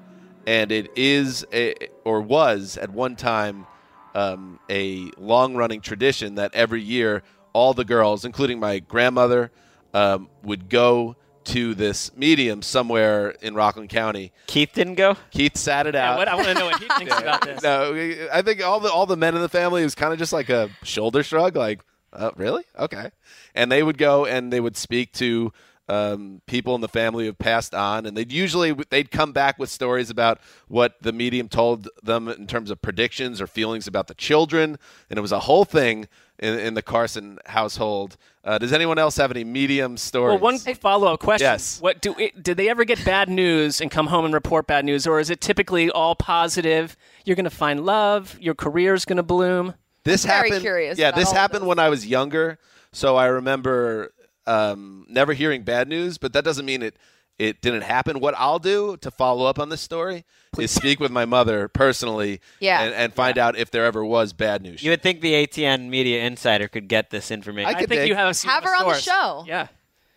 and 0.47 0.71
it 0.71 0.89
is 0.95 1.45
a, 1.53 1.75
or 2.03 2.21
was 2.21 2.77
at 2.77 2.89
one 2.89 3.15
time 3.15 3.67
um, 4.15 4.59
a 4.69 5.11
long-running 5.17 5.81
tradition 5.81 6.35
that 6.35 6.55
every 6.55 6.81
year 6.81 7.21
all 7.53 7.73
the 7.75 7.85
girls, 7.85 8.25
including 8.25 8.59
my 8.59 8.79
grandmother, 8.79 9.51
um, 9.93 10.29
would 10.43 10.69
go 10.69 11.15
to 11.43 11.73
this 11.75 12.15
medium 12.15 12.61
somewhere 12.61 13.29
in 13.29 13.55
Rockland 13.55 13.89
County. 13.89 14.31
Keith 14.47 14.71
didn't 14.73 14.95
go. 14.95 15.15
Keith 15.31 15.55
sat 15.57 15.87
it 15.87 15.93
Yeah, 15.95 16.11
out. 16.13 16.17
what, 16.17 16.27
I 16.27 16.35
want 16.35 16.47
to 16.47 16.53
know 16.55 16.65
what 16.65 16.81
he 16.81 16.87
thinks 16.97 17.17
about 17.19 17.41
this. 17.45 17.61
No, 17.61 17.93
I 18.33 18.41
think 18.41 18.63
all 18.63 18.79
the 18.79 18.91
all 18.91 19.05
the 19.05 19.15
men 19.17 19.35
in 19.35 19.41
the 19.41 19.47
family 19.49 19.83
was 19.83 19.95
kind 19.95 20.11
of 20.11 20.19
just 20.19 20.33
like 20.33 20.49
a 20.49 20.69
shoulder 20.83 21.23
shrug, 21.23 21.55
like, 21.55 21.81
oh, 22.13 22.31
really? 22.35 22.63
Okay. 22.77 23.11
And 23.55 23.71
they 23.71 23.81
would 23.81 23.97
go 23.97 24.25
and 24.25 24.51
they 24.51 24.59
would 24.59 24.75
speak 24.75 25.13
to 25.13 25.53
um, 25.89 26.41
people 26.47 26.75
in 26.75 26.81
the 26.81 26.87
family 26.87 27.25
have 27.25 27.37
passed 27.37 27.73
on, 27.73 28.05
and 28.05 28.15
they'd 28.17 28.31
usually 28.31 28.73
they'd 28.89 29.09
come 29.11 29.31
back 29.31 29.57
with 29.57 29.69
stories 29.69 30.09
about 30.09 30.39
what 30.67 31.01
the 31.01 31.13
medium 31.13 31.47
told 31.47 31.87
them 32.03 32.27
in 32.27 32.47
terms 32.47 32.69
of 32.69 32.81
predictions 32.81 33.39
or 33.39 33.47
feelings 33.47 33.87
about 33.87 34.07
the 34.07 34.13
children, 34.13 34.77
and 35.09 35.17
it 35.17 35.21
was 35.21 35.31
a 35.31 35.39
whole 35.39 35.65
thing 35.65 36.07
in, 36.39 36.59
in 36.59 36.73
the 36.73 36.81
Carson 36.81 37.39
household. 37.45 38.17
Uh, 38.43 38.57
does 38.57 38.73
anyone 38.73 38.97
else 38.97 39.17
have 39.17 39.31
any 39.31 39.43
medium 39.43 39.97
stories? 39.97 40.41
Well, 40.41 40.51
one 40.51 40.57
follow-up 40.57 41.19
question: 41.21 41.45
Yes. 41.45 41.81
What 41.81 42.01
do 42.01 42.13
it, 42.17 42.43
did 42.43 42.57
they 42.57 42.69
ever 42.69 42.83
get 42.83 43.03
bad 43.05 43.29
news 43.29 43.79
and 43.79 43.89
come 43.89 44.07
home 44.07 44.25
and 44.25 44.33
report 44.33 44.67
bad 44.67 44.83
news, 44.83 45.07
or 45.07 45.19
is 45.19 45.29
it 45.29 45.39
typically 45.39 45.89
all 45.89 46.15
positive? 46.15 46.97
You're 47.25 47.35
going 47.35 47.45
to 47.45 47.49
find 47.49 47.85
love. 47.85 48.37
Your 48.41 48.55
career's 48.55 49.05
going 49.05 49.17
to 49.17 49.23
bloom. 49.23 49.75
This 50.03 50.25
Very 50.25 50.49
happened. 50.49 50.61
curious 50.61 50.97
Yeah, 50.97 51.11
this 51.11 51.31
happened 51.31 51.67
when 51.67 51.79
I 51.79 51.89
was 51.89 52.07
younger, 52.07 52.59
so 52.93 53.17
I 53.17 53.25
remember 53.25 54.13
um, 54.47 55.05
never 55.09 55.33
hearing 55.33 55.63
bad 55.63 55.87
news. 55.87 56.17
But 56.17 56.33
that 56.33 56.43
doesn't 56.43 56.65
mean 56.65 56.81
it 56.81 56.95
it 57.37 57.61
didn't 57.61 57.83
happen. 57.83 58.19
What 58.19 58.33
I'll 58.35 58.57
do 58.57 58.97
to 58.97 59.11
follow 59.11 59.45
up 59.45 59.59
on 59.59 59.69
this 59.69 59.81
story 59.81 60.25
is 60.57 60.71
speak 60.71 60.99
with 60.99 61.11
my 61.11 61.25
mother 61.25 61.67
personally, 61.67 62.41
Yeah. 62.59 62.81
and, 62.81 62.93
and 62.95 63.13
find 63.13 63.37
out 63.37 63.55
if 63.55 63.69
there 63.69 63.85
ever 63.85 64.03
was 64.03 64.33
bad 64.33 64.63
news. 64.63 64.81
You 64.81 64.89
would 64.89 65.03
think 65.03 65.21
the 65.21 65.33
ATN 65.45 65.87
media 65.89 66.23
insider 66.23 66.67
could 66.67 66.87
get 66.87 67.11
this 67.11 67.29
information. 67.29 67.69
I 67.69 67.73
I 67.73 67.85
think 67.85 67.89
dig. 67.89 68.07
you 68.09 68.15
have 68.15 68.35
a 68.35 68.47
Have 68.47 68.63
her 68.63 68.75
on 68.75 68.87
the 68.91 68.99
show. 68.99 69.43
Yeah. 69.47 69.67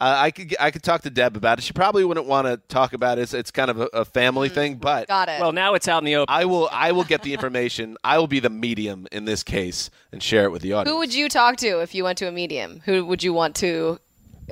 Uh, 0.02 0.14
I 0.16 0.30
could 0.30 0.56
I 0.58 0.70
could 0.70 0.82
talk 0.82 1.02
to 1.02 1.10
Deb 1.10 1.36
about 1.36 1.58
it. 1.58 1.62
She 1.62 1.74
probably 1.74 2.06
wouldn't 2.06 2.24
want 2.24 2.46
to 2.46 2.56
talk 2.74 2.94
about 2.94 3.18
it. 3.18 3.22
It's, 3.22 3.34
it's 3.34 3.50
kind 3.50 3.70
of 3.70 3.82
a, 3.82 3.86
a 3.92 4.04
family 4.06 4.48
thing, 4.48 4.76
but 4.76 5.04
Mm. 5.04 5.08
Got 5.08 5.28
it. 5.28 5.40
Well, 5.42 5.52
now 5.52 5.74
it's 5.74 5.88
out 5.88 5.98
in 5.98 6.06
the 6.06 6.16
open. 6.16 6.34
I 6.34 6.46
will 6.46 6.70
I 6.72 6.92
will 6.92 7.04
get 7.04 7.20
the 7.22 7.34
information. 7.34 7.98
I 8.02 8.16
will 8.16 8.26
be 8.28 8.40
the 8.40 8.48
medium 8.48 9.06
in 9.12 9.26
this 9.26 9.42
case 9.42 9.90
and 10.10 10.22
share 10.22 10.44
it 10.44 10.52
with 10.52 10.62
the 10.62 10.72
audience. 10.72 10.90
Who 10.94 11.00
would 11.00 11.12
you 11.12 11.28
talk 11.28 11.58
to 11.58 11.80
if 11.82 11.94
you 11.94 12.04
went 12.04 12.16
to 12.16 12.28
a 12.28 12.32
medium? 12.32 12.80
Who 12.86 13.04
would 13.04 13.22
you 13.22 13.34
want 13.34 13.56
to 13.56 13.98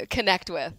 connect 0.07 0.51
with? 0.51 0.75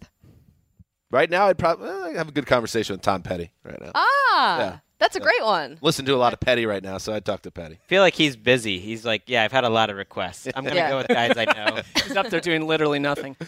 Right 1.10 1.28
now, 1.28 1.46
I'd 1.48 1.58
probably 1.58 2.14
have 2.14 2.28
a 2.28 2.32
good 2.32 2.46
conversation 2.46 2.94
with 2.94 3.02
Tom 3.02 3.22
Petty 3.22 3.50
right 3.64 3.80
now. 3.80 3.90
Ah, 3.94 4.58
Yeah. 4.60 4.78
that's 5.00 5.16
a 5.16 5.20
great 5.20 5.42
one. 5.42 5.76
Listen 5.82 6.04
to 6.06 6.14
a 6.14 6.16
lot 6.16 6.32
of 6.32 6.38
Petty 6.38 6.66
right 6.66 6.82
now, 6.82 6.98
so 6.98 7.12
I'd 7.12 7.24
talk 7.24 7.42
to 7.42 7.50
Petty. 7.50 7.80
I 7.82 7.86
feel 7.88 8.00
like 8.02 8.14
he's 8.14 8.36
busy. 8.36 8.78
He's 8.78 9.04
like, 9.04 9.22
yeah, 9.26 9.42
I've 9.42 9.50
had 9.52 9.64
a 9.64 9.68
lot 9.70 9.90
of 9.90 9.96
requests. 9.96 10.46
I'm 10.54 10.62
gonna 10.62 10.76
Yeah. 10.76 10.90
go 10.90 10.96
with 10.98 11.08
guys 11.08 11.32
I 11.36 11.44
know. 11.46 11.82
He's 12.04 12.16
up 12.16 12.28
there 12.28 12.40
doing 12.40 12.66
literally 12.66 12.98
nothing. 13.00 13.36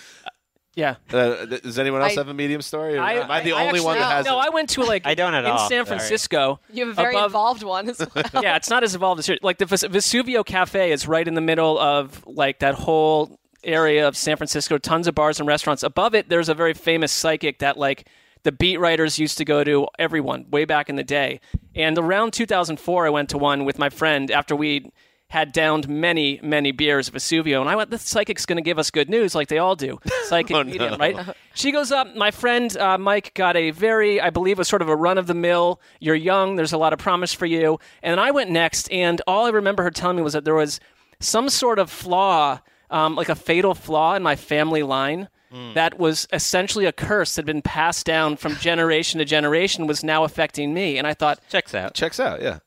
Yeah. 0.74 0.94
Uh, 1.12 1.44
th- 1.44 1.60
does 1.64 1.78
anyone 1.78 2.00
else 2.00 2.12
I- 2.12 2.20
have 2.20 2.28
a 2.28 2.32
medium 2.32 2.62
story? 2.62 2.96
Or 2.96 3.02
am 3.02 3.30
I 3.30 3.42
the 3.42 3.52
only 3.52 3.66
actually- 3.66 3.80
one 3.82 3.98
that 3.98 4.10
has 4.10 4.24
No, 4.24 4.38
it? 4.40 4.46
I 4.46 4.48
went 4.48 4.70
to 4.70 4.82
like 4.86 5.06
I 5.06 5.14
don't 5.14 5.34
at 5.34 5.44
in 5.44 5.50
all, 5.50 5.58
San 5.68 5.84
sorry. 5.84 5.98
Francisco. 5.98 6.60
You 6.72 6.86
have 6.86 6.92
a 6.92 7.02
very 7.02 7.14
above- 7.14 7.26
involved 7.26 7.62
one 7.62 7.90
as 7.90 7.98
well. 7.98 8.42
yeah, 8.42 8.56
it's 8.56 8.70
not 8.70 8.82
as 8.82 8.94
involved 8.94 9.18
as 9.18 9.26
here. 9.26 9.36
Like 9.42 9.58
the 9.58 9.66
Ves- 9.66 9.82
Vesuvio 9.84 10.42
Cafe 10.46 10.90
is 10.90 11.06
right 11.06 11.28
in 11.28 11.34
the 11.34 11.42
middle 11.42 11.78
of 11.78 12.26
like 12.26 12.60
that 12.60 12.74
whole 12.74 13.38
area 13.64 14.06
of 14.06 14.16
San 14.16 14.36
Francisco. 14.36 14.78
Tons 14.78 15.06
of 15.06 15.14
bars 15.14 15.38
and 15.40 15.46
restaurants. 15.48 15.82
Above 15.82 16.14
it, 16.14 16.28
there's 16.28 16.48
a 16.48 16.54
very 16.54 16.74
famous 16.74 17.12
psychic 17.12 17.58
that 17.60 17.76
like 17.78 18.08
the 18.44 18.52
beat 18.52 18.78
writers 18.78 19.18
used 19.18 19.38
to 19.38 19.44
go 19.44 19.62
to. 19.64 19.86
Everyone 19.98 20.46
way 20.50 20.64
back 20.64 20.88
in 20.88 20.96
the 20.96 21.04
day. 21.04 21.40
And 21.74 21.96
around 21.98 22.32
2004, 22.32 23.06
I 23.06 23.10
went 23.10 23.28
to 23.30 23.38
one 23.38 23.64
with 23.64 23.78
my 23.78 23.88
friend 23.88 24.30
after 24.30 24.56
we 24.56 24.90
had 25.28 25.50
downed 25.50 25.88
many, 25.88 26.38
many 26.42 26.72
beers 26.72 27.08
of 27.08 27.14
Vesuvio. 27.14 27.62
And 27.62 27.70
I 27.70 27.74
went, 27.74 27.90
this 27.90 28.02
psychic's 28.02 28.44
going 28.44 28.58
to 28.58 28.62
give 28.62 28.78
us 28.78 28.90
good 28.90 29.08
news 29.08 29.34
like 29.34 29.48
they 29.48 29.56
all 29.56 29.74
do. 29.74 29.98
Psychic 30.24 30.54
Oh, 30.54 30.62
medium, 30.62 30.90
no. 30.90 30.96
right? 30.98 31.16
She 31.54 31.72
goes 31.72 31.90
up. 31.90 32.14
My 32.14 32.30
friend 32.30 32.76
uh, 32.76 32.98
Mike 32.98 33.32
got 33.32 33.56
a 33.56 33.70
very, 33.70 34.20
I 34.20 34.28
believe, 34.28 34.58
was 34.58 34.68
sort 34.68 34.82
of 34.82 34.90
a 34.90 34.96
run 34.96 35.16
of 35.16 35.26
the 35.28 35.34
mill. 35.34 35.80
You're 36.00 36.16
young. 36.16 36.56
There's 36.56 36.74
a 36.74 36.76
lot 36.76 36.92
of 36.92 36.98
promise 36.98 37.32
for 37.32 37.46
you. 37.46 37.78
And 38.02 38.20
I 38.20 38.30
went 38.30 38.50
next, 38.50 38.92
and 38.92 39.22
all 39.26 39.46
I 39.46 39.50
remember 39.50 39.82
her 39.84 39.90
telling 39.90 40.18
me 40.18 40.22
was 40.22 40.34
that 40.34 40.44
there 40.44 40.54
was 40.54 40.80
some 41.18 41.48
sort 41.48 41.78
of 41.78 41.88
flaw, 41.90 42.60
um, 42.92 43.16
like 43.16 43.28
a 43.28 43.34
fatal 43.34 43.74
flaw 43.74 44.14
in 44.14 44.22
my 44.22 44.36
family 44.36 44.82
line. 44.82 45.28
That 45.74 45.98
was 45.98 46.26
essentially 46.32 46.86
a 46.86 46.92
curse 46.92 47.34
that 47.34 47.42
had 47.42 47.46
been 47.46 47.60
passed 47.60 48.06
down 48.06 48.36
from 48.38 48.54
generation 48.60 49.18
to 49.18 49.26
generation, 49.26 49.86
was 49.86 50.02
now 50.02 50.24
affecting 50.24 50.72
me. 50.72 50.96
And 50.96 51.06
I 51.06 51.12
thought, 51.12 51.40
Checks 51.50 51.74
out. 51.74 51.92
Checks 51.92 52.18
out, 52.18 52.40
yeah. 52.40 52.60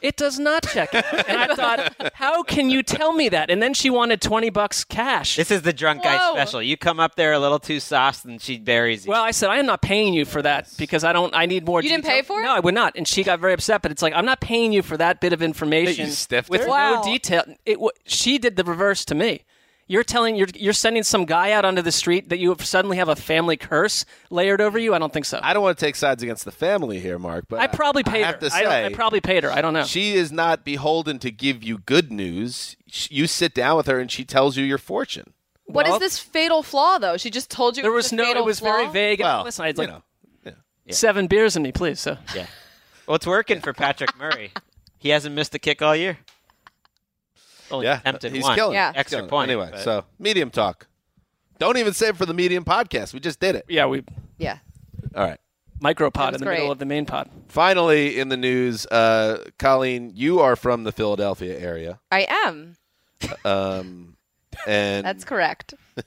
it 0.00 0.16
does 0.16 0.38
not 0.38 0.66
check. 0.66 0.94
out. 0.94 1.04
and 1.28 1.38
I 1.38 1.54
thought, 1.54 2.12
how 2.14 2.42
can 2.42 2.70
you 2.70 2.82
tell 2.82 3.12
me 3.12 3.28
that? 3.28 3.50
And 3.50 3.62
then 3.62 3.74
she 3.74 3.90
wanted 3.90 4.22
20 4.22 4.48
bucks 4.48 4.84
cash. 4.84 5.36
This 5.36 5.50
is 5.50 5.60
the 5.62 5.74
drunk 5.74 6.02
guy 6.02 6.16
special. 6.32 6.62
You 6.62 6.78
come 6.78 6.98
up 6.98 7.14
there 7.16 7.34
a 7.34 7.38
little 7.38 7.58
too 7.58 7.78
sauced, 7.78 8.24
and 8.24 8.40
she 8.40 8.56
buries 8.58 9.04
you. 9.04 9.10
Well, 9.10 9.22
I 9.22 9.30
said 9.32 9.50
I 9.50 9.58
am 9.58 9.66
not 9.66 9.82
paying 9.82 10.14
you 10.14 10.24
for 10.24 10.40
that 10.40 10.72
because 10.78 11.04
I 11.04 11.12
don't. 11.12 11.34
I 11.36 11.44
need 11.44 11.66
more. 11.66 11.82
You 11.82 11.90
didn't 11.90 12.06
pay 12.06 12.22
for 12.22 12.40
it? 12.40 12.44
No, 12.44 12.52
I 12.54 12.60
would 12.60 12.74
not. 12.74 12.94
And 12.96 13.06
she 13.06 13.22
got 13.22 13.38
very 13.38 13.52
upset. 13.52 13.82
But 13.82 13.92
it's 13.92 14.00
like 14.00 14.14
I'm 14.14 14.24
not 14.24 14.40
paying 14.40 14.72
you 14.72 14.80
for 14.82 14.96
that 14.96 15.20
bit 15.20 15.34
of 15.34 15.42
information 15.42 16.06
You 16.06 16.12
stiffed 16.12 16.48
with 16.48 16.62
her? 16.62 16.68
Wow. 16.68 16.94
no 16.94 17.02
detail. 17.04 17.44
It 17.66 17.74
w- 17.74 17.90
she 18.06 18.38
did 18.38 18.56
the 18.56 18.64
reverse 18.64 19.04
to 19.06 19.14
me. 19.14 19.42
You're 19.86 20.02
telling 20.04 20.34
you're 20.36 20.48
you're 20.54 20.72
sending 20.72 21.02
some 21.02 21.26
guy 21.26 21.52
out 21.52 21.64
onto 21.66 21.82
the 21.82 21.92
street 21.92 22.30
that 22.30 22.38
you 22.38 22.56
suddenly 22.60 22.96
have 22.96 23.08
a 23.10 23.16
family 23.16 23.56
curse 23.58 24.06
layered 24.30 24.60
over 24.62 24.78
you. 24.78 24.94
I 24.94 24.98
don't 24.98 25.12
think 25.12 25.26
so. 25.26 25.38
I, 25.42 25.50
I 25.50 25.52
don't 25.52 25.62
want 25.62 25.78
to 25.78 25.84
take 25.84 25.94
sides 25.96 26.22
against 26.22 26.46
the 26.46 26.52
family 26.52 27.00
here, 27.00 27.18
Mark, 27.18 27.44
but 27.48 27.60
I 27.60 27.66
probably 27.66 28.02
paid 28.02 28.22
I 28.22 28.26
have 28.26 28.34
her. 28.36 28.48
to 28.48 28.54
I, 28.54 28.62
say, 28.62 28.86
I 28.86 28.88
probably 28.94 29.20
paid 29.20 29.44
her. 29.44 29.52
I 29.52 29.60
don't 29.60 29.74
know. 29.74 29.84
she 29.84 30.14
is 30.14 30.32
not 30.32 30.64
beholden 30.64 31.18
to 31.18 31.30
give 31.30 31.62
you 31.62 31.78
good 31.78 32.10
news. 32.10 32.76
You 32.86 33.26
sit 33.26 33.52
down 33.54 33.76
with 33.76 33.86
her 33.86 34.00
and 34.00 34.10
she 34.10 34.24
tells 34.24 34.56
you 34.56 34.64
your 34.64 34.78
fortune. 34.78 35.34
What 35.66 35.86
is 35.86 35.90
Well- 35.90 35.98
this 35.98 36.18
fatal 36.18 36.62
flaw, 36.62 36.98
though? 36.98 37.16
She 37.18 37.28
just 37.30 37.50
told 37.50 37.76
you 37.76 37.82
there 37.82 37.92
it 37.92 37.94
was 37.94 38.12
no. 38.12 38.24
fatal 38.24 38.42
It 38.42 38.46
was 38.46 38.60
flaw? 38.60 38.76
very 38.78 38.88
vague. 38.88 39.20
Well, 39.20 39.44
Listen, 39.44 39.64
I 39.64 39.66
had 39.68 39.76
you 39.78 39.84
like 39.84 39.90
know, 40.46 40.52
seven 40.90 41.26
beers 41.26 41.56
in 41.56 41.62
me, 41.62 41.72
please. 41.72 42.00
So 42.00 42.16
yeah. 42.34 42.46
Well, 43.06 43.16
it's 43.16 43.26
working 43.26 43.60
for 43.60 43.72
Patrick 43.74 44.16
Murray. 44.16 44.52
He 44.98 45.10
hasn't 45.10 45.34
missed 45.34 45.54
a 45.54 45.58
kick 45.58 45.82
all 45.82 45.94
year. 45.94 46.16
Only 47.70 47.86
yeah, 47.86 47.98
attempted 48.00 48.32
he's 48.32 48.42
one. 48.44 48.54
killing. 48.56 48.72
it. 48.74 48.76
Yeah. 48.76 48.92
Extra 48.94 49.18
killing 49.18 49.30
point, 49.30 49.50
Anyway, 49.50 49.68
but- 49.72 49.80
so 49.80 50.04
medium 50.18 50.50
talk. 50.50 50.86
Don't 51.58 51.76
even 51.78 51.92
say 51.92 52.08
it 52.08 52.16
for 52.16 52.26
the 52.26 52.34
medium 52.34 52.64
podcast. 52.64 53.14
We 53.14 53.20
just 53.20 53.38
did 53.40 53.54
it. 53.54 53.64
yeah, 53.68 53.86
we 53.86 54.02
Yeah. 54.38 54.58
All 55.14 55.24
right. 55.24 55.38
micropod 55.80 56.14
That 56.14 56.34
in 56.34 56.40
the 56.40 56.46
was 56.46 56.56
middle 56.58 56.72
of 56.72 56.78
the 56.78 56.84
main 56.86 57.06
pod. 57.06 57.30
Finally, 57.48 58.18
in 58.18 58.28
the 58.28 58.36
news, 58.36 58.86
uh, 58.86 59.44
Colleen, 59.58 60.10
you 60.14 60.40
are 60.40 60.56
from 60.56 60.82
the 60.84 60.92
Philadelphia 60.92 61.58
area, 61.58 62.00
I 62.10 62.26
am. 62.28 62.76
um, 63.44 64.16
and 64.66 65.04
That's 65.06 65.24
correct. 65.24 65.74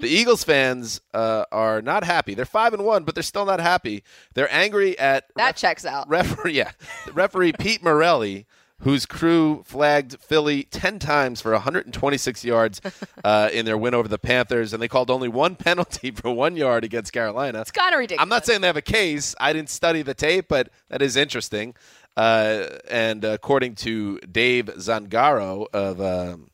The 0.00 0.08
Eagles 0.08 0.42
fans 0.42 1.00
uh, 1.14 1.44
are 1.52 1.80
not 1.80 2.02
happy. 2.02 2.34
They're 2.34 2.44
five 2.44 2.74
and 2.74 2.84
one, 2.84 3.04
but 3.04 3.14
they're 3.14 3.22
still 3.22 3.44
not 3.44 3.60
happy. 3.60 4.02
They're 4.34 4.52
angry 4.52 4.98
at 4.98 5.26
That 5.36 5.54
checks 5.54 5.84
out. 5.84 6.08
referee. 6.08 6.52
Yeah, 6.56 6.72
referee 7.12 7.52
Pete 7.52 7.84
Morelli, 7.84 8.46
whose 8.82 9.06
crew 9.06 9.62
flagged 9.64 10.20
Philly 10.20 10.64
ten 10.64 10.98
times 10.98 11.40
for 11.40 11.52
126 11.52 12.44
yards 12.44 12.80
uh, 13.24 13.48
in 13.52 13.64
their 13.64 13.78
win 13.78 13.94
over 13.94 14.08
the 14.08 14.18
Panthers, 14.18 14.72
and 14.72 14.82
they 14.82 14.88
called 14.88 15.10
only 15.10 15.28
one 15.28 15.56
penalty 15.56 16.10
for 16.12 16.32
one 16.32 16.56
yard 16.56 16.84
against 16.84 17.12
Carolina. 17.12 17.60
It's 17.60 17.70
kind 17.70 17.94
of 17.94 17.98
ridiculous. 17.98 18.22
I'm 18.22 18.28
not 18.28 18.44
saying 18.46 18.60
they 18.60 18.66
have 18.66 18.76
a 18.76 18.82
case. 18.82 19.34
I 19.40 19.52
didn't 19.52 19.70
study 19.70 20.02
the 20.02 20.14
tape, 20.14 20.46
but 20.48 20.68
that 20.88 21.02
is 21.02 21.16
interesting. 21.16 21.74
Uh, 22.16 22.66
and 22.90 23.24
according 23.24 23.74
to 23.76 24.18
Dave 24.18 24.66
Zangaro 24.66 25.66
of 25.72 26.00
um, 26.00 26.50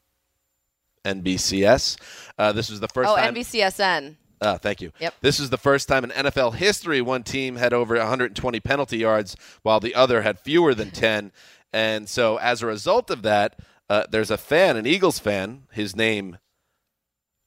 NBCS, 1.05 1.97
uh, 2.39 2.53
this 2.53 2.71
was 2.71 2.81
the 2.81 2.89
first 2.89 3.11
Oh, 3.11 3.17
time. 3.17 3.35
NBCSN. 3.35 4.17
Uh, 4.41 4.57
thank 4.57 4.81
you. 4.81 4.93
Yep. 5.01 5.15
This 5.21 5.41
is 5.41 5.51
the 5.51 5.59
first 5.59 5.89
time 5.89 6.05
in 6.05 6.11
NFL 6.11 6.55
history 6.55 7.01
one 7.01 7.25
team 7.25 7.57
had 7.57 7.73
over 7.73 7.97
120 7.97 8.61
penalty 8.61 8.99
yards 8.99 9.37
while 9.63 9.81
the 9.81 9.97
other 9.97 10.23
had 10.23 10.39
fewer 10.39 10.75
than 10.75 10.93
10. 10.93 11.33
And 11.73 12.09
so 12.09 12.37
as 12.39 12.63
a 12.63 12.67
result 12.67 13.11
of 13.11 13.23
that, 13.23 13.59
uh, 13.91 14.05
there's 14.11 14.31
a 14.31 14.39
fan, 14.39 14.77
an 14.77 14.87
Eagles 14.87 15.19
fan. 15.19 15.65
His 15.73 15.95
name, 15.97 16.39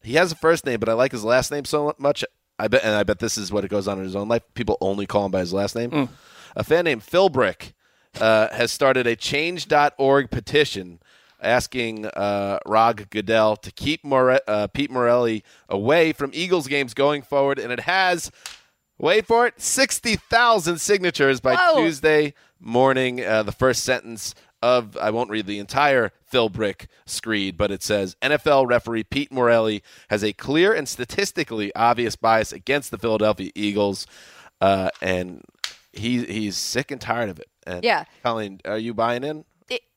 he 0.04 0.14
has 0.14 0.32
a 0.32 0.36
first 0.36 0.66
name, 0.66 0.80
but 0.80 0.90
I 0.90 0.94
like 0.94 1.12
his 1.12 1.24
last 1.24 1.52
name 1.52 1.66
so 1.66 1.94
much. 1.98 2.24
I 2.60 2.68
bet, 2.68 2.84
and 2.84 2.96
I 2.96 3.04
bet 3.04 3.20
this 3.20 3.38
is 3.38 3.52
what 3.52 3.64
it 3.66 3.70
goes 3.72 3.88
on 3.88 3.98
in 3.98 4.04
his 4.04 4.16
own 4.16 4.28
life. 4.28 4.44
People 4.54 4.78
only 4.82 5.06
call 5.08 5.26
him 5.26 5.32
by 5.32 5.40
his 5.40 5.54
last 5.54 5.76
name. 5.76 6.10
A 6.56 6.64
fan 6.64 6.86
named 6.86 7.04
Phil 7.04 7.30
Brick 7.30 7.74
uh, 8.20 8.50
has 8.54 8.72
started 8.72 9.08
a 9.08 9.16
Change.org 9.16 10.30
petition 10.30 11.00
asking 11.42 12.06
uh, 12.06 12.60
Rog 12.68 13.10
Goodell 13.10 13.56
to 13.56 13.72
keep 13.72 14.04
More- 14.04 14.40
uh, 14.48 14.68
Pete 14.68 14.92
Morelli 14.92 15.44
away 15.70 16.14
from 16.14 16.30
Eagles 16.34 16.68
games 16.68 16.94
going 16.94 17.22
forward, 17.24 17.58
and 17.58 17.72
it 17.72 17.82
has. 17.82 18.32
Wait 19.02 19.26
for 19.26 19.48
it, 19.48 19.60
60,000 19.60 20.78
signatures 20.78 21.40
by 21.40 21.56
Whoa. 21.56 21.82
Tuesday 21.82 22.36
morning. 22.60 23.26
Uh, 23.26 23.42
the 23.42 23.52
first 23.52 23.84
sentence 23.84 24.36
of, 24.62 24.96
I 24.96 25.10
won't 25.10 25.32
read 25.32 25.48
the 25.48 25.58
entire 25.58 26.12
Phil 26.24 26.50
Brick 26.50 26.88
screed, 27.08 27.58
but 27.58 27.72
it 27.72 27.82
says 27.82 28.16
NFL 28.22 28.68
referee 28.68 29.04
Pete 29.04 29.32
Morelli 29.32 29.82
has 30.12 30.24
a 30.24 30.34
clear 30.34 30.72
and 30.72 30.88
statistically 30.88 31.74
obvious 31.74 32.16
bias 32.16 32.54
against 32.54 32.92
the 32.92 33.00
Philadelphia 33.00 33.50
Eagles, 33.56 34.06
uh, 34.62 34.92
and 35.02 35.44
he, 35.92 36.24
he's 36.26 36.56
sick 36.56 36.92
and 36.92 37.02
tired 37.02 37.30
of 37.32 37.40
it. 37.40 37.50
And 37.66 37.84
Yeah. 37.84 38.04
Colleen, 38.22 38.62
are 38.66 38.78
you 38.78 38.94
buying 38.94 39.24
in? 39.24 39.46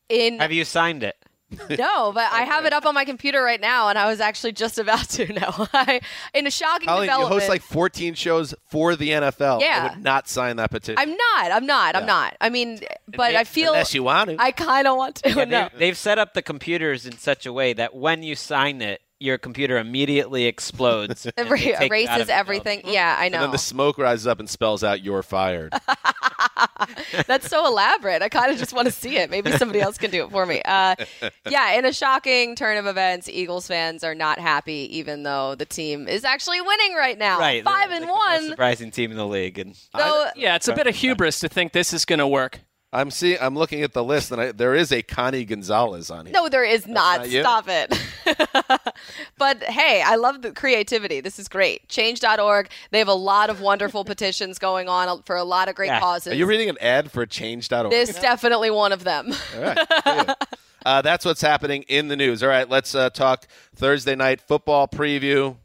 In 0.09 0.39
Have 0.39 0.53
you 0.53 0.65
signed 0.65 1.03
it? 1.03 1.17
No, 1.79 2.13
but 2.13 2.33
I 2.33 2.43
have 2.43 2.65
it 2.65 2.73
up 2.73 2.87
on 2.87 2.95
my 2.95 3.05
computer 3.05 3.43
right 3.43 3.61
now, 3.61 3.89
and 3.89 3.99
I 3.99 4.07
was 4.07 4.21
actually 4.21 4.53
just 4.53 4.79
about 4.79 5.09
to. 5.11 5.25
No, 5.35 5.67
I, 5.73 6.01
in 6.33 6.47
a 6.47 6.51
shocking 6.51 6.87
Colleen, 6.87 7.11
you 7.11 7.27
host 7.27 7.49
like 7.49 7.63
14 7.63 8.15
shows 8.15 8.55
for 8.69 8.95
the 8.95 9.11
NFL. 9.11 9.61
Yeah. 9.61 9.89
I 9.91 9.95
would 9.95 10.05
not 10.05 10.29
sign 10.29 10.57
that 10.57 10.71
petition. 10.71 10.99
I'm 10.99 11.11
not. 11.11 11.51
I'm 11.53 11.67
not. 11.67 11.97
I'm 11.97 12.07
not. 12.07 12.37
I 12.41 12.51
mean, 12.51 12.81
but 13.09 13.31
they- 13.31 13.37
I 13.37 13.45
feel 13.45 13.73
Unless 13.73 13.95
you 13.95 14.03
want 14.05 14.31
to. 14.31 14.37
I 14.41 14.53
kind 14.53 14.87
of 14.87 14.97
want 14.97 15.17
to. 15.17 15.29
Yeah, 15.31 15.45
no. 15.45 15.69
they, 15.73 15.79
they've 15.79 15.97
set 15.99 16.19
up 16.19 16.35
the 16.35 16.43
computers 16.43 17.07
in 17.07 17.19
such 17.19 17.47
a 17.47 17.53
way 17.53 17.73
that 17.73 17.95
when 17.95 18.23
you 18.23 18.37
sign 18.37 18.81
it, 18.83 19.01
your 19.21 19.39
computer 19.39 19.79
immediately 19.79 20.45
explodes. 20.47 21.27
and 21.37 21.47
It 21.47 21.51
they 21.51 21.57
take 21.57 21.71
you 21.71 21.77
out 21.77 21.83
erases 21.91 22.21
of 22.23 22.27
the 22.29 22.35
everything. 22.35 22.83
Yeah, 22.85 23.17
I 23.19 23.29
know. 23.29 23.37
and 23.39 23.45
then 23.45 23.51
the 23.51 23.59
smoke 23.59 23.99
rises 23.99 24.27
up 24.27 24.41
and 24.41 24.49
spells 24.49 24.85
out 24.85 25.03
"You're 25.03 25.23
fired." 25.23 25.73
That's 27.27 27.49
so 27.49 27.67
elaborate. 27.67 28.23
I 28.23 28.29
kind 28.29 28.51
of 28.51 28.59
just 28.59 28.73
want 28.73 28.87
to 28.87 28.93
see 28.93 29.17
it. 29.17 29.31
Maybe 29.31 29.53
somebody 29.53 29.81
else 29.81 29.99
can 29.99 30.11
do 30.11 30.25
it 30.25 30.31
for 30.31 30.45
me. 30.47 30.61
Uh, 30.65 30.97
yeah, 31.49 31.73
in 31.79 31.85
a 31.85 31.93
shocking 31.93 32.57
turn 32.57 32.77
of 32.77 32.87
events, 32.87 33.29
Eagles 33.29 33.67
fans 33.67 34.05
are 34.05 34.15
not 34.15 34.39
happy, 34.39 34.89
even 34.97 35.23
though 35.23 35.55
the 35.55 35.65
team 35.67 36.09
is 36.09 36.25
actually 36.25 36.61
winning 36.61 36.95
right 36.95 37.19
now. 37.19 37.39
Right, 37.39 37.65
five 37.65 37.89
they're 37.89 37.97
and 37.99 38.05
the 38.05 38.09
most 38.09 38.19
one. 38.19 38.49
surprising 38.49 38.91
team 38.91 39.11
in 39.11 39.17
the 39.17 39.27
league, 39.27 39.59
and 39.59 39.75
So 39.77 40.27
Yeah, 40.37 40.57
it's 40.57 40.69
a 40.69 40.75
bit 40.75 40.87
of 40.87 40.95
hubris 40.95 41.41
to 41.41 41.49
think 41.49 41.73
this 41.73 41.93
is 41.93 42.05
going 42.05 42.19
to 42.19 42.29
work. 42.29 42.61
I'm 42.95 43.11
seeing. 43.11 43.39
I'm 43.41 43.57
looking 43.57 43.83
at 43.83 43.93
the 43.93 44.05
list, 44.05 44.31
and 44.31 44.41
I, 44.41 44.53
there 44.53 44.75
is 44.75 44.93
a 44.93 45.03
Connie 45.03 45.45
Gonzalez 45.45 46.11
on 46.11 46.27
here. 46.27 46.33
no, 46.33 46.49
there 46.49 46.65
is 46.65 46.87
not. 46.87 47.29
not? 47.29 47.29
Stop 47.29 47.65
it. 47.69 47.93
but 49.39 49.63
hey, 49.65 50.01
I 50.07 50.15
love 50.15 50.43
the 50.43 50.53
creativity. 50.53 51.21
This 51.21 51.41
is 51.41 51.49
great. 51.49 51.89
Change.org. 51.89 52.71
They 52.93 53.01
have 53.01 53.09
a 53.09 53.15
lot 53.15 53.51
of 53.51 53.61
wonderful 53.61 54.05
petitions 54.15 54.61
going 54.61 54.89
on 54.89 55.23
for 55.25 55.35
a 55.35 55.45
lot 55.45 55.69
of 55.69 55.75
great 55.75 55.89
Yeah. 55.89 55.99
causes. 55.99 56.33
Are 56.33 56.37
you 56.37 56.47
reading 56.47 56.69
an 56.69 56.79
ad 56.81 57.11
for 57.11 57.27
Change.org? 57.27 57.91
this 57.91 58.11
is 58.11 58.17
definitely 58.17 58.71
one 58.71 58.93
of 58.93 59.03
them. 59.03 59.33
All 59.57 59.61
right. 59.63 59.79
Yeah. 60.07 60.35
Uh, 60.87 61.01
that's 61.01 61.25
what's 61.25 61.41
happening 61.41 61.83
in 61.89 62.09
the 62.09 62.17
news. 62.17 62.43
All 62.43 62.49
right, 62.51 62.69
let's 62.69 62.95
uh, 62.95 63.09
talk 63.09 63.47
Thursday 63.75 64.15
night 64.15 64.39
football 64.39 64.87
preview, 64.87 65.57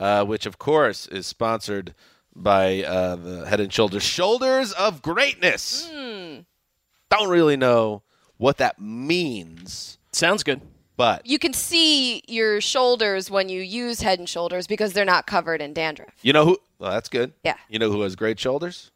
uh, 0.00 0.24
which 0.24 0.44
of 0.44 0.58
course 0.58 1.06
is 1.06 1.24
sponsored 1.28 1.94
by 2.42 2.82
uh, 2.84 3.16
the 3.16 3.46
Head 3.46 3.60
and 3.60 3.72
Shoulders 3.72 4.02
Shoulders 4.02 4.72
of 4.72 5.02
Greatness. 5.02 5.90
Don't 7.10 7.28
really 7.30 7.56
know 7.56 8.02
what 8.36 8.58
that 8.58 8.78
means, 8.80 9.98
Sounds 10.12 10.42
good. 10.42 10.60
but 10.96 11.26
You 11.26 11.38
can 11.38 11.52
see 11.52 12.22
your 12.28 12.60
shoulders 12.60 13.30
when 13.30 13.48
you 13.48 13.60
use 13.62 14.00
Head 14.02 14.18
and 14.18 14.28
Shoulders 14.28 14.66
because 14.66 14.92
they're 14.92 15.04
not 15.04 15.26
covered 15.26 15.60
in 15.62 15.72
dandruff. 15.72 16.14
you 16.22 16.32
know 16.32 16.44
who? 16.44 16.58
Well, 16.78 16.90
that's 16.92 17.08
good. 17.08 17.32
Yeah. 17.42 17.56
You 17.68 17.78
know 17.78 17.90
who 17.90 18.02
has 18.02 18.14
great 18.14 18.38
shoulders? 18.38 18.90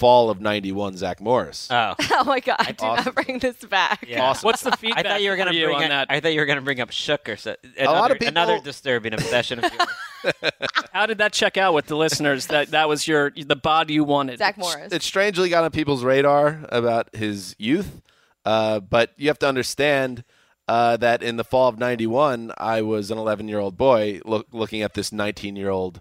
Fall 0.00 0.30
of 0.30 0.40
'91, 0.40 0.96
Zach 0.96 1.20
Morris. 1.20 1.68
oh, 1.70 1.94
Oh 2.12 2.24
my 2.24 2.40
god! 2.40 2.56
Do 2.78 2.84
Awesome. 2.86 3.04
not 3.04 3.14
bring 3.14 3.38
this 3.38 3.56
back. 3.56 4.04
Yeah. 4.08 4.22
Awesome. 4.22 4.46
What's 4.46 4.62
the 4.62 4.72
feedback? 4.72 5.04
I 5.06 5.08
thought 5.08 5.22
you 5.22 5.30
were 5.30 5.36
going 5.36 5.46
gonna 5.48 5.58
to 5.60 5.64
bring 5.66 5.76
on 5.76 5.82
it- 5.84 5.88
that? 5.90 6.06
I 6.10 6.18
thought 6.20 6.32
you 6.32 6.40
were 6.40 6.46
gonna 6.46 6.62
bring 6.62 6.80
up 6.80 6.90
Shook 6.90 7.28
or 7.28 7.36
so, 7.36 7.54
another, 7.78 7.98
lot 7.98 8.10
of 8.10 8.16
people- 8.18 8.28
another 8.28 8.58
disturbing 8.60 9.12
obsession 9.14 9.62
of 9.62 9.70
yours. 9.72 10.34
How 10.92 11.06
did 11.06 11.18
that 11.18 11.32
check 11.32 11.56
out 11.56 11.74
with 11.74 11.86
the 11.86 11.96
listeners? 11.96 12.46
That 12.46 12.70
that 12.72 12.88
was 12.88 13.06
your 13.06 13.30
the 13.30 13.54
bod 13.56 13.90
you 13.90 14.02
wanted. 14.04 14.38
Zach 14.38 14.58
Morris. 14.58 14.92
it 14.92 15.02
strangely 15.02 15.48
got 15.50 15.64
on 15.64 15.70
people's 15.70 16.02
radar 16.02 16.60
about 16.70 17.14
his 17.14 17.54
youth, 17.58 18.00
uh, 18.44 18.80
but 18.80 19.12
you 19.18 19.28
have 19.28 19.38
to 19.40 19.48
understand 19.48 20.24
uh, 20.68 20.96
that 20.98 21.22
in 21.22 21.36
the 21.36 21.44
fall 21.44 21.68
of 21.68 21.78
'91, 21.78 22.52
I 22.58 22.80
was 22.82 23.10
an 23.10 23.18
11 23.18 23.48
year 23.48 23.58
old 23.58 23.76
boy 23.76 24.20
look, 24.24 24.46
looking 24.52 24.82
at 24.82 24.94
this 24.94 25.12
19 25.12 25.56
year 25.56 25.70
old 25.70 26.00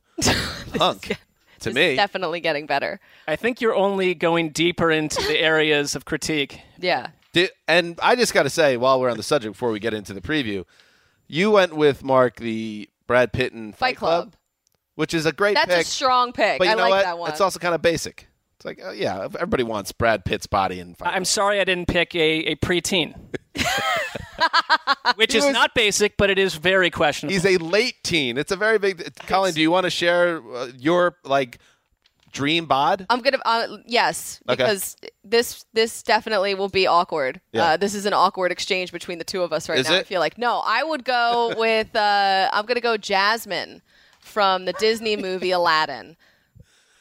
hunk. 0.77 1.17
to 1.61 1.73
me, 1.73 1.95
definitely 1.95 2.39
getting 2.39 2.65
better. 2.65 2.99
I 3.27 3.35
think 3.35 3.61
you're 3.61 3.75
only 3.75 4.13
going 4.15 4.49
deeper 4.49 4.89
into 4.91 5.21
the 5.21 5.39
areas 5.39 5.95
of 5.95 6.05
critique. 6.05 6.61
Yeah. 6.79 7.07
Di- 7.33 7.49
and 7.67 7.99
I 8.01 8.15
just 8.15 8.33
got 8.33 8.43
to 8.43 8.49
say, 8.49 8.75
while 8.77 8.99
we're 8.99 9.09
on 9.09 9.17
the 9.17 9.23
subject, 9.23 9.53
before 9.53 9.71
we 9.71 9.79
get 9.79 9.93
into 9.93 10.13
the 10.13 10.21
preview, 10.21 10.65
you 11.27 11.51
went 11.51 11.75
with 11.75 12.03
Mark 12.03 12.37
the 12.37 12.89
Brad 13.07 13.31
Pitt 13.33 13.53
and 13.53 13.75
Fight 13.75 13.97
Club. 13.97 14.35
which 14.95 15.13
is 15.13 15.25
a 15.25 15.31
great 15.31 15.55
That's 15.55 15.67
pick. 15.73 15.81
a 15.85 15.87
strong 15.87 16.33
pick. 16.33 16.57
but 16.59 16.65
you 16.65 16.71
I 16.71 16.75
know 16.75 16.81
like 16.83 16.89
what? 16.91 17.03
that 17.03 17.17
one. 17.19 17.31
It's 17.31 17.41
also 17.41 17.59
kind 17.59 17.75
of 17.75 17.81
basic. 17.81 18.27
It's 18.57 18.65
like, 18.65 18.81
oh, 18.83 18.91
yeah, 18.91 19.23
everybody 19.23 19.63
wants 19.63 19.91
Brad 19.93 20.25
Pitt's 20.25 20.45
body 20.47 20.79
in 20.81 20.93
Fight 20.95 21.09
I'm 21.09 21.13
Club. 21.19 21.27
sorry 21.27 21.61
I 21.61 21.63
didn't 21.63 21.87
pick 21.87 22.13
a, 22.15 22.19
a 22.51 22.55
preteen. 22.57 23.15
Which 25.15 25.35
is 25.35 25.43
was- 25.45 25.53
not 25.53 25.73
basic, 25.75 26.17
but 26.17 26.29
it 26.29 26.37
is 26.37 26.55
very 26.55 26.89
questionable. 26.89 27.33
He's 27.33 27.45
a 27.45 27.57
late 27.57 27.95
teen. 28.03 28.37
It's 28.37 28.51
a 28.51 28.55
very 28.55 28.77
big. 28.79 29.13
Colin, 29.27 29.53
do 29.53 29.61
you 29.61 29.71
want 29.71 29.85
to 29.85 29.89
share 29.89 30.41
uh, 30.53 30.67
your 30.77 31.17
like 31.23 31.59
dream 32.31 32.65
bod? 32.65 33.05
I'm 33.09 33.21
gonna 33.21 33.39
uh, 33.45 33.77
yes 33.85 34.39
Okay. 34.47 34.55
because 34.63 34.95
this 35.23 35.65
this 35.73 36.03
definitely 36.03 36.55
will 36.55 36.69
be 36.69 36.87
awkward. 36.87 37.41
Yeah. 37.51 37.63
Uh, 37.71 37.77
this 37.77 37.93
is 37.95 38.05
an 38.05 38.13
awkward 38.13 38.51
exchange 38.51 38.91
between 38.91 39.17
the 39.17 39.23
two 39.25 39.41
of 39.41 39.51
us 39.51 39.67
right 39.67 39.79
Is 39.79 39.89
now. 39.89 39.95
I 39.95 39.99
it? 39.99 40.07
feel 40.07 40.19
like 40.19 40.37
no, 40.37 40.61
I 40.65 40.83
would 40.83 41.03
go 41.03 41.53
with 41.57 41.95
uh, 41.95 42.49
I'm 42.53 42.65
gonna 42.65 42.81
go 42.81 42.97
Jasmine 42.97 43.81
from 44.21 44.65
the 44.65 44.73
Disney 44.73 45.15
movie 45.17 45.51
Aladdin. 45.51 46.15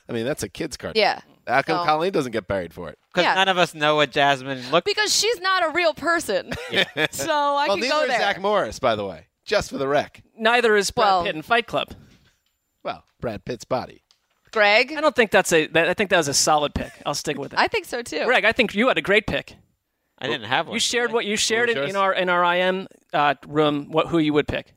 I 0.08 0.12
mean, 0.14 0.24
that's 0.24 0.42
a 0.42 0.48
kid's 0.48 0.76
cartoon. 0.78 1.00
Yeah, 1.02 1.20
How 1.46 1.60
come 1.62 1.78
So- 1.80 1.84
Colleen 1.84 2.12
doesn't 2.12 2.32
get 2.32 2.48
buried 2.48 2.72
for 2.72 2.88
it? 2.88 2.98
Because 3.18 3.30
Yeah. 3.30 3.34
none 3.34 3.48
of 3.48 3.58
us 3.58 3.74
know 3.74 3.96
what 3.96 4.10
Jasmine 4.10 4.70
looked. 4.70 4.86
because 4.86 5.14
she's 5.14 5.40
not 5.40 5.64
a 5.68 5.72
real 5.72 5.94
person. 5.94 6.52
so 7.10 7.32
I 7.32 7.66
well, 7.68 7.76
could 7.76 7.80
neither 7.82 7.88
go 7.94 8.02
is 8.02 8.08
there. 8.08 8.18
Zach 8.20 8.40
Morris, 8.40 8.78
by 8.78 8.94
the 8.96 9.04
way. 9.06 9.26
Just 9.44 9.70
for 9.70 9.78
the 9.78 9.88
wreck. 9.88 10.22
Neither 10.36 10.76
is 10.76 10.90
Brad 10.90 11.06
Well- 11.06 11.24
Pitt 11.24 11.34
in 11.36 11.42
Fight 11.42 11.66
Club. 11.66 11.88
Well, 12.84 13.04
Brad 13.20 13.44
Pitt's 13.44 13.64
body. 13.64 14.02
Gregg, 14.50 14.92
I 14.96 15.00
don't 15.02 15.14
think 15.14 15.30
that's 15.30 15.52
a. 15.52 15.66
That, 15.68 15.88
I 15.88 15.94
think 15.94 16.08
that 16.10 16.16
was 16.16 16.28
a 16.28 16.32
solid 16.34 16.74
pick. 16.74 16.90
I'll 17.04 17.14
stick 17.14 17.36
with 17.38 17.52
it. 17.52 17.58
I 17.58 17.68
think 17.68 17.84
so 17.84 18.00
too. 18.02 18.24
Gregg, 18.24 18.46
I 18.46 18.52
think 18.52 18.74
you 18.74 18.88
had 18.88 18.96
a 18.96 19.02
great 19.02 19.26
pick. 19.26 19.56
I 20.18 20.26
didn't 20.26 20.46
have 20.48 20.66
one. 20.66 20.74
You 20.74 20.80
shared 20.80 21.12
what 21.12 21.26
you 21.26 21.36
shared 21.36 21.68
was 21.68 21.76
it 21.76 21.88
in 21.90 21.96
our 21.96 22.12
in 22.14 22.28
our 22.30 22.56
IM 22.56 22.88
uh, 23.12 23.34
room. 23.46 23.90
What 23.90 24.06
who 24.08 24.18
you 24.18 24.32
would 24.32 24.48
pick? 24.48 24.72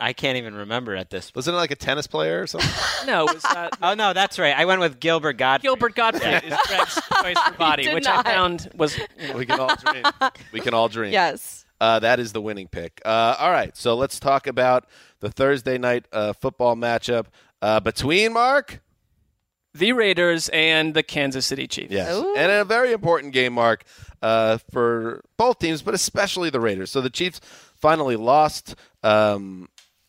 I 0.00 0.12
can't 0.12 0.36
even 0.38 0.54
remember 0.54 0.94
at 0.94 1.10
this. 1.10 1.34
Wasn't 1.34 1.54
it 1.54 1.56
like 1.56 1.72
a 1.72 1.76
tennis 1.76 2.06
player 2.06 2.40
or 2.42 2.46
something? 2.46 2.70
No, 3.06 3.26
it 3.26 3.34
was 3.34 3.44
uh, 3.44 3.68
Oh 3.82 3.94
no, 3.94 4.12
that's 4.12 4.38
right. 4.38 4.54
I 4.56 4.64
went 4.64 4.80
with 4.80 5.00
Gilbert 5.00 5.34
Gottfried. 5.38 5.62
Gilbert 5.62 5.94
Gottfried 5.94 6.44
is 6.44 6.54
Gregg's 6.66 6.94
choice 7.22 7.38
for 7.38 7.52
body, 7.58 7.92
which 7.92 8.04
not. 8.04 8.26
I 8.26 8.30
found 8.30 8.68
was 8.76 8.98
you 8.98 9.28
know, 9.28 9.36
we 9.36 9.46
can 9.46 9.58
all 9.60 9.74
dream. 9.76 10.04
We 10.52 10.60
can 10.60 10.74
all 10.74 10.88
dream. 10.88 11.12
Yes. 11.12 11.64
Uh, 11.80 11.98
that 12.00 12.18
is 12.20 12.32
the 12.32 12.40
winning 12.40 12.66
pick. 12.68 13.00
Uh, 13.04 13.36
all 13.38 13.50
right, 13.50 13.76
so 13.76 13.94
let's 13.94 14.18
talk 14.20 14.46
about 14.48 14.86
the 15.20 15.30
Thursday 15.30 15.78
night 15.78 16.06
uh, 16.12 16.32
football 16.32 16.74
matchup 16.76 17.26
uh, 17.62 17.78
between 17.80 18.32
Mark. 18.32 18.80
the 19.74 19.92
Raiders 19.92 20.48
and 20.50 20.92
the 20.94 21.02
Kansas 21.04 21.46
City 21.46 21.66
Chiefs. 21.68 21.92
Yes, 21.92 22.14
Ooh. 22.16 22.34
and 22.36 22.50
a 22.50 22.64
very 22.64 22.92
important 22.92 23.32
game, 23.32 23.52
Mark, 23.54 23.84
uh, 24.22 24.58
for 24.72 25.22
both 25.36 25.60
teams, 25.60 25.80
but 25.82 25.94
especially 25.94 26.50
the 26.50 26.60
Raiders. 26.60 26.90
So 26.90 27.00
the 27.00 27.10
Chiefs 27.10 27.40
finally 27.76 28.16
lost. 28.16 28.74
Um, 29.04 29.68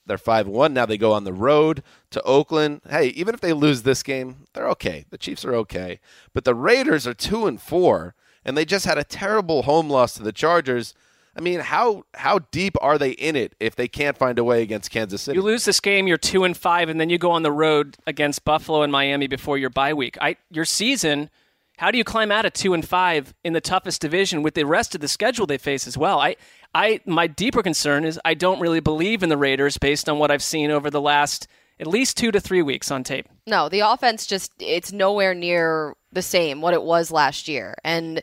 they're 0.09 0.17
five 0.17 0.47
one 0.47 0.73
now. 0.73 0.85
They 0.85 0.97
go 0.97 1.13
on 1.13 1.23
the 1.23 1.33
road 1.33 1.83
to 2.11 2.21
Oakland. 2.23 2.81
Hey, 2.89 3.07
even 3.09 3.33
if 3.33 3.41
they 3.41 3.53
lose 3.53 3.83
this 3.83 4.03
game, 4.03 4.47
they're 4.53 4.69
okay. 4.69 5.05
The 5.09 5.17
Chiefs 5.17 5.45
are 5.45 5.55
okay, 5.55 5.99
but 6.33 6.43
the 6.43 6.55
Raiders 6.55 7.07
are 7.07 7.13
two 7.13 7.45
and 7.45 7.61
four, 7.61 8.15
and 8.43 8.57
they 8.57 8.65
just 8.65 8.85
had 8.85 8.97
a 8.97 9.03
terrible 9.03 9.63
home 9.63 9.89
loss 9.89 10.13
to 10.15 10.23
the 10.23 10.33
Chargers. 10.33 10.93
I 11.35 11.41
mean, 11.41 11.59
how 11.59 12.03
how 12.15 12.39
deep 12.51 12.75
are 12.81 12.97
they 12.97 13.11
in 13.11 13.35
it 13.35 13.53
if 13.59 13.75
they 13.75 13.87
can't 13.87 14.17
find 14.17 14.37
a 14.39 14.43
way 14.43 14.61
against 14.61 14.91
Kansas 14.91 15.21
City? 15.21 15.37
You 15.37 15.43
lose 15.43 15.63
this 15.63 15.79
game, 15.79 16.07
you're 16.07 16.17
two 16.17 16.43
and 16.43 16.57
five, 16.57 16.89
and 16.89 16.99
then 16.99 17.09
you 17.09 17.17
go 17.17 17.31
on 17.31 17.43
the 17.43 17.51
road 17.51 17.97
against 18.07 18.43
Buffalo 18.43 18.81
and 18.81 18.91
Miami 18.91 19.27
before 19.27 19.57
your 19.57 19.69
bye 19.69 19.93
week. 19.93 20.17
I 20.19 20.37
your 20.49 20.65
season. 20.65 21.29
How 21.77 21.91
do 21.91 21.97
you 21.97 22.03
climb 22.03 22.29
out 22.29 22.43
of 22.43 22.51
two 22.51 22.73
and 22.73 22.85
five 22.85 23.33
in 23.41 23.53
the 23.53 23.61
toughest 23.61 24.01
division 24.01 24.43
with 24.43 24.53
the 24.53 24.65
rest 24.65 24.95
of 24.95 24.99
the 24.99 25.07
schedule 25.07 25.45
they 25.45 25.57
face 25.57 25.87
as 25.87 25.97
well? 25.97 26.19
I, 26.19 26.35
I, 26.73 26.99
my 27.05 27.27
deeper 27.27 27.63
concern 27.63 28.05
is 28.05 28.19
I 28.23 28.33
don't 28.33 28.59
really 28.59 28.79
believe 28.79 29.23
in 29.23 29.29
the 29.29 29.37
Raiders 29.37 29.77
based 29.77 30.07
on 30.07 30.19
what 30.19 30.31
I've 30.31 30.43
seen 30.43 30.71
over 30.71 30.89
the 30.89 31.01
last 31.01 31.47
at 31.79 31.87
least 31.87 32.17
two 32.17 32.31
to 32.31 32.39
three 32.39 32.61
weeks 32.61 32.91
on 32.91 33.03
tape. 33.03 33.27
No, 33.47 33.69
the 33.69 33.79
offense 33.79 34.27
just 34.27 34.51
it's 34.59 34.91
nowhere 34.91 35.33
near 35.33 35.95
the 36.11 36.21
same 36.21 36.61
what 36.61 36.73
it 36.73 36.83
was 36.83 37.11
last 37.11 37.47
year. 37.47 37.75
And 37.83 38.21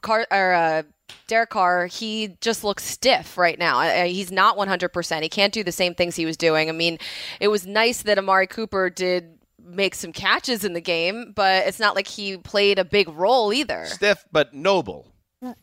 Car 0.00 0.26
or 0.30 0.52
uh, 0.52 0.82
Derek 1.26 1.50
Carr, 1.50 1.86
he 1.86 2.36
just 2.40 2.64
looks 2.64 2.84
stiff 2.84 3.36
right 3.36 3.58
now. 3.58 3.80
Uh, 3.80 4.04
He's 4.04 4.30
not 4.30 4.56
100%. 4.56 5.22
He 5.22 5.28
can't 5.28 5.52
do 5.52 5.64
the 5.64 5.72
same 5.72 5.94
things 5.94 6.16
he 6.16 6.26
was 6.26 6.36
doing. 6.36 6.68
I 6.68 6.72
mean, 6.72 6.98
it 7.40 7.48
was 7.48 7.66
nice 7.66 8.02
that 8.02 8.18
Amari 8.18 8.46
Cooper 8.46 8.90
did 8.90 9.38
make 9.62 9.94
some 9.94 10.12
catches 10.12 10.64
in 10.64 10.74
the 10.74 10.80
game, 10.80 11.32
but 11.34 11.66
it's 11.66 11.80
not 11.80 11.94
like 11.94 12.06
he 12.06 12.36
played 12.36 12.78
a 12.78 12.84
big 12.84 13.08
role 13.08 13.52
either. 13.52 13.86
Stiff 13.86 14.24
but 14.30 14.52
noble. 14.54 15.13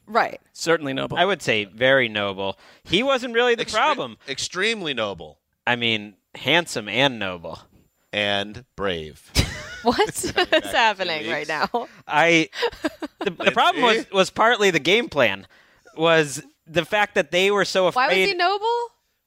Right. 0.06 0.40
Certainly 0.54 0.94
noble. 0.94 1.18
I 1.18 1.26
would 1.26 1.42
say 1.42 1.66
very 1.66 2.08
noble. 2.10 2.58
He 2.84 3.04
wasn't 3.04 3.34
really 3.34 3.56
the 3.56 3.66
Extre- 3.66 3.74
problem. 3.74 4.18
Extremely 4.28 4.94
noble 4.94 5.40
I 5.66 5.76
mean, 5.76 6.16
handsome 6.36 6.90
and 6.90 7.20
noble. 7.20 7.60
and 8.12 8.66
brave. 8.76 9.32
What's 9.84 10.30
happening 10.72 11.30
right 11.30 11.48
now? 11.48 11.68
I 12.08 12.50
the, 13.20 13.32
the 13.32 13.52
problem 13.52 13.84
was 13.84 14.06
was 14.12 14.30
partly 14.30 14.70
the 14.72 14.80
game 14.80 15.10
plan 15.10 15.48
was 15.98 16.44
the 16.68 16.86
fact 16.86 17.16
that 17.16 17.32
they 17.32 17.50
were 17.52 17.66
so 17.66 17.88
afraid. 17.88 18.02
Why 18.02 18.06
afraid. 18.08 18.22
was 18.22 18.30
he 18.30 18.36
noble? 18.36 18.68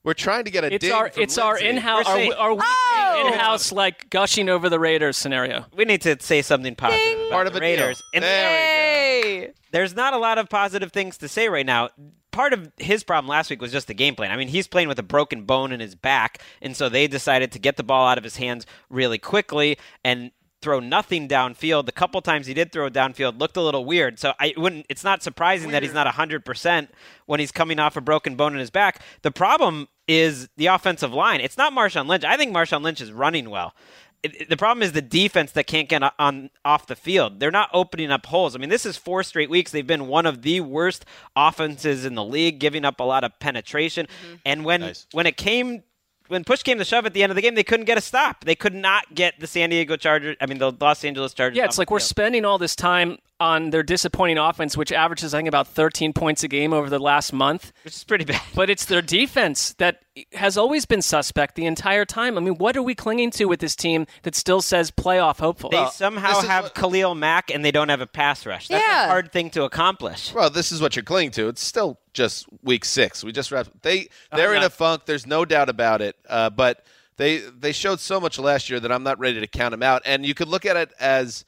We're 0.04 0.14
trying 0.14 0.44
to 0.44 0.50
get 0.50 0.64
a 0.64 0.74
it's 0.74 0.82
dig 0.84 0.92
our 0.92 1.10
from 1.10 1.22
it's 1.22 1.38
our 1.38 1.58
in-house 1.58 2.04
We're 2.06 2.34
our, 2.34 2.50
our 2.52 2.58
Oh, 2.60 3.26
in-house 3.26 3.72
like 3.72 4.10
gushing 4.10 4.48
over 4.50 4.68
the 4.68 4.78
Raiders 4.78 5.16
scenario. 5.16 5.64
We 5.74 5.84
need 5.86 6.02
to 6.02 6.16
say 6.20 6.42
something 6.42 6.74
positive 6.76 7.18
about 7.20 7.30
Part 7.30 7.46
of 7.46 7.52
the 7.54 7.58
a 7.58 7.60
deal. 7.60 7.70
Raiders. 7.70 8.02
And 8.14 8.22
Hey. 8.22 9.52
there's 9.72 9.94
not 9.94 10.12
a 10.12 10.18
lot 10.18 10.36
of 10.38 10.48
positive 10.50 10.92
things 10.92 11.16
to 11.18 11.28
say 11.28 11.48
right 11.48 11.64
now. 11.66 11.88
Part 12.32 12.52
of 12.52 12.70
his 12.78 13.02
problem 13.04 13.28
last 13.28 13.48
week 13.48 13.62
was 13.62 13.72
just 13.72 13.86
the 13.86 13.94
game 13.94 14.14
plan. 14.16 14.30
I 14.30 14.36
mean, 14.36 14.48
he's 14.48 14.66
playing 14.66 14.88
with 14.88 14.98
a 14.98 15.02
broken 15.04 15.44
bone 15.44 15.70
in 15.72 15.80
his 15.80 15.94
back, 15.94 16.42
and 16.60 16.76
so 16.76 16.88
they 16.88 17.06
decided 17.06 17.52
to 17.52 17.58
get 17.58 17.76
the 17.76 17.84
ball 17.84 18.06
out 18.08 18.18
of 18.18 18.24
his 18.24 18.36
hands 18.36 18.66
really 18.90 19.18
quickly 19.18 19.78
and 20.04 20.32
throw 20.64 20.80
nothing 20.80 21.28
downfield. 21.28 21.86
The 21.86 21.92
couple 21.92 22.20
times 22.22 22.46
he 22.48 22.54
did 22.54 22.72
throw 22.72 22.88
downfield 22.90 23.38
looked 23.38 23.56
a 23.56 23.60
little 23.62 23.84
weird. 23.84 24.18
So 24.18 24.32
I 24.40 24.52
wouldn't. 24.56 24.86
It's 24.88 25.04
not 25.04 25.22
surprising 25.22 25.70
that 25.70 25.82
he's 25.84 25.94
not 25.94 26.08
hundred 26.08 26.44
percent 26.44 26.90
when 27.26 27.38
he's 27.38 27.52
coming 27.52 27.78
off 27.78 27.96
a 27.96 28.00
broken 28.00 28.34
bone 28.34 28.54
in 28.54 28.58
his 28.58 28.70
back. 28.70 29.00
The 29.22 29.30
problem 29.30 29.86
is 30.08 30.48
the 30.56 30.66
offensive 30.66 31.12
line. 31.12 31.40
It's 31.40 31.56
not 31.56 31.72
Marshawn 31.72 32.06
Lynch. 32.08 32.24
I 32.24 32.36
think 32.36 32.52
Marshawn 32.54 32.82
Lynch 32.82 33.00
is 33.00 33.12
running 33.12 33.48
well. 33.50 33.74
It- 34.22 34.40
it- 34.42 34.48
the 34.48 34.56
problem 34.56 34.82
is 34.82 34.92
the 34.92 35.02
defense 35.02 35.52
that 35.52 35.66
can't 35.66 35.88
get 35.88 36.02
on 36.18 36.48
off 36.64 36.86
the 36.86 36.96
field. 36.96 37.40
They're 37.40 37.50
not 37.50 37.68
opening 37.74 38.10
up 38.10 38.24
holes. 38.26 38.56
I 38.56 38.58
mean, 38.58 38.70
this 38.70 38.86
is 38.86 38.96
four 38.96 39.22
straight 39.22 39.50
weeks. 39.50 39.70
They've 39.70 39.86
been 39.86 40.06
one 40.08 40.24
of 40.24 40.40
the 40.42 40.60
worst 40.62 41.04
offenses 41.36 42.04
in 42.06 42.14
the 42.14 42.24
league, 42.24 42.58
giving 42.58 42.84
up 42.86 43.00
a 43.00 43.04
lot 43.04 43.22
of 43.22 43.38
penetration. 43.38 44.06
Mm-hmm. 44.06 44.34
And 44.46 44.64
when 44.64 44.80
Nice. 44.80 45.06
when 45.12 45.26
it 45.26 45.36
came 45.36 45.82
when 46.28 46.44
push 46.44 46.62
came 46.62 46.78
to 46.78 46.84
shove 46.84 47.06
at 47.06 47.12
the 47.12 47.22
end 47.22 47.30
of 47.30 47.36
the 47.36 47.42
game, 47.42 47.54
they 47.54 47.64
couldn't 47.64 47.86
get 47.86 47.98
a 47.98 48.00
stop. 48.00 48.44
They 48.44 48.54
could 48.54 48.74
not 48.74 49.14
get 49.14 49.38
the 49.40 49.46
San 49.46 49.70
Diego 49.70 49.96
Chargers. 49.96 50.36
I 50.40 50.46
mean, 50.46 50.58
the 50.58 50.72
Los 50.80 51.04
Angeles 51.04 51.34
Chargers. 51.34 51.56
Yeah, 51.56 51.64
it's 51.64 51.78
like 51.78 51.90
we're 51.90 51.98
field. 51.98 52.08
spending 52.08 52.44
all 52.44 52.58
this 52.58 52.74
time 52.74 53.18
on 53.40 53.70
their 53.70 53.82
disappointing 53.82 54.38
offense, 54.38 54.76
which 54.76 54.92
averages 54.92 55.34
I 55.34 55.38
think 55.38 55.48
about 55.48 55.66
13 55.66 56.12
points 56.12 56.44
a 56.44 56.48
game 56.48 56.72
over 56.72 56.88
the 56.88 56.98
last 57.00 57.32
month. 57.32 57.72
which 57.82 57.94
is 57.94 58.04
pretty 58.04 58.24
bad. 58.24 58.40
But 58.54 58.70
it's 58.70 58.84
their 58.84 59.02
defense 59.02 59.72
that 59.74 60.02
has 60.34 60.56
always 60.56 60.86
been 60.86 61.02
suspect 61.02 61.56
the 61.56 61.66
entire 61.66 62.04
time. 62.04 62.38
I 62.38 62.40
mean, 62.40 62.54
what 62.54 62.76
are 62.76 62.82
we 62.82 62.94
clinging 62.94 63.32
to 63.32 63.46
with 63.46 63.58
this 63.58 63.74
team 63.74 64.06
that 64.22 64.36
still 64.36 64.62
says 64.62 64.92
playoff 64.92 65.40
hopeful? 65.40 65.70
They 65.70 65.84
somehow 65.92 66.40
have 66.42 66.64
what- 66.66 66.74
Khalil 66.74 67.14
Mack 67.16 67.50
and 67.50 67.64
they 67.64 67.72
don't 67.72 67.88
have 67.88 68.00
a 68.00 68.06
pass 68.06 68.46
rush. 68.46 68.68
That's 68.68 68.84
Yeah. 68.86 69.06
a 69.06 69.08
hard 69.08 69.32
thing 69.32 69.50
to 69.50 69.64
accomplish. 69.64 70.32
Well, 70.32 70.48
this 70.50 70.70
is 70.70 70.80
what 70.80 70.94
you're 70.94 71.02
clinging 71.02 71.32
to. 71.32 71.48
It's 71.48 71.64
still 71.64 71.98
just 72.12 72.46
week 72.62 72.84
six. 72.84 73.24
We 73.24 73.32
just 73.32 73.50
wrapped. 73.50 73.82
They 73.82 74.08
they're 74.32 74.54
in 74.54 74.60
not- 74.60 74.66
a 74.66 74.70
funk. 74.70 75.02
There's 75.06 75.26
no 75.26 75.44
doubt 75.44 75.68
about 75.68 76.00
it. 76.00 76.14
Uh, 76.28 76.50
but 76.50 76.84
they 77.16 77.38
they 77.38 77.72
showed 77.72 77.98
so 77.98 78.20
much 78.20 78.38
last 78.38 78.70
year 78.70 78.78
that 78.78 78.92
I'm 78.92 79.02
not 79.02 79.18
ready 79.18 79.40
to 79.40 79.46
count 79.48 79.72
them 79.72 79.82
out. 79.82 80.02
And 80.04 80.24
you 80.24 80.34
could 80.34 80.48
look 80.48 80.64
at 80.64 80.76
it 80.76 80.92
as 81.00 81.44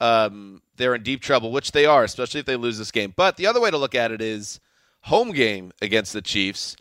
um, 0.00 0.62
they're 0.76 0.94
in 0.94 1.02
deep 1.02 1.20
trouble, 1.20 1.52
which 1.52 1.72
they 1.72 1.86
are, 1.86 2.04
especially 2.04 2.40
if 2.40 2.46
they 2.46 2.56
lose 2.56 2.78
this 2.78 2.90
game. 2.90 3.12
But 3.16 3.36
the 3.36 3.46
other 3.46 3.60
way 3.60 3.70
to 3.70 3.78
look 3.78 3.94
at 3.94 4.10
it 4.10 4.20
is 4.22 4.60
home 5.02 5.32
game 5.32 5.72
against 5.80 6.12
the 6.12 6.22
Chiefs, 6.22 6.76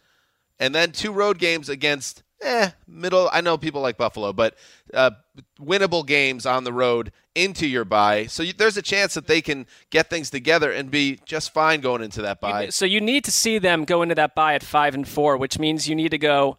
and 0.60 0.74
then 0.74 0.92
two 0.92 1.12
road 1.12 1.38
games 1.38 1.70
against 1.70 2.24
eh 2.42 2.72
middle. 2.88 3.30
I 3.32 3.42
know 3.42 3.58
people 3.58 3.82
like 3.82 3.98
Buffalo, 3.98 4.34
but 4.34 4.56
uh, 4.94 5.12
winnable 5.60 6.06
games 6.06 6.46
on 6.46 6.64
the 6.64 6.74
road 6.74 7.12
into 7.36 7.68
your 7.68 7.86
bye. 7.86 8.26
So 8.26 8.44
you, 8.44 8.54
there's 8.54 8.78
a 8.78 8.82
chance 8.82 9.14
that 9.14 9.28
they 9.28 9.42
can 9.42 9.66
get 9.90 10.10
things 10.10 10.30
together 10.30 10.72
and 10.72 10.90
be 10.90 11.20
just 11.26 11.54
fine 11.54 11.82
going 11.82 12.02
into 12.02 12.22
that 12.22 12.42
bye. 12.42 12.70
So 12.70 12.86
you 12.86 13.02
need 13.02 13.24
to 13.26 13.32
see 13.32 13.60
them 13.60 13.86
go 13.86 14.02
into 14.02 14.16
that 14.16 14.36
bye 14.36 14.56
at 14.56 14.64
five 14.64 14.94
and 14.94 15.08
four, 15.08 15.38
which 15.38 15.60
means 15.60 15.88
you 15.88 15.96
need 15.96 16.12
to 16.12 16.18
go. 16.18 16.58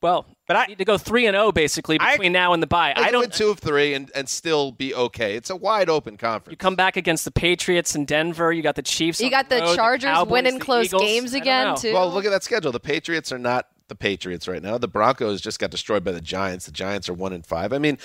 Well, 0.00 0.26
But 0.48 0.56
I- 0.56 0.66
need 0.66 0.78
to 0.78 0.84
go 0.84 0.98
three 0.98 1.26
and 1.26 1.34
zero 1.34 1.52
basically 1.52 1.98
I- 2.00 2.12
between 2.12 2.32
now 2.32 2.52
and 2.54 2.60
the 2.62 2.66
bye. 2.66 2.94
They 2.96 3.02
I 3.02 3.04
can 3.04 3.12
don't. 3.12 3.20
win 3.20 3.30
two 3.30 3.50
of 3.50 3.58
three 3.60 3.94
and, 3.94 4.10
and 4.14 4.28
still 4.28 4.72
be 4.72 4.94
okay. 4.94 5.36
It's 5.36 5.50
a 5.50 5.56
wide 5.56 5.88
open 5.88 6.16
conference. 6.16 6.50
You 6.52 6.56
come 6.56 6.74
back 6.74 6.96
against 6.96 7.24
the 7.26 7.30
Patriots 7.30 7.94
in 7.94 8.06
Denver. 8.06 8.52
You 8.52 8.62
got 8.62 8.74
the 8.74 8.82
Chiefs. 8.82 9.20
You 9.20 9.26
on 9.26 9.30
got 9.30 9.48
the 9.50 9.60
road, 9.60 9.76
Chargers 9.76 10.08
Cowboys, 10.08 10.32
winning 10.32 10.58
close 10.58 10.86
Eagles. 10.86 11.02
games 11.02 11.34
again, 11.34 11.76
too. 11.76 11.92
Well, 11.92 12.10
look 12.10 12.24
at 12.24 12.30
that 12.30 12.42
schedule. 12.42 12.72
The 12.72 12.80
Patriots 12.80 13.30
are 13.30 13.38
not 13.38 13.68
the 13.88 13.94
Patriots 13.94 14.48
right 14.48 14.62
now. 14.62 14.78
The 14.78 14.88
Broncos 14.88 15.40
just 15.40 15.58
got 15.58 15.70
destroyed 15.70 16.02
by 16.02 16.12
the 16.12 16.20
Giants. 16.20 16.64
The 16.66 16.72
Giants 16.72 17.08
are 17.08 17.14
one 17.14 17.32
and 17.34 17.44
five. 17.46 17.72
I 17.74 17.78
mean, 17.78 17.98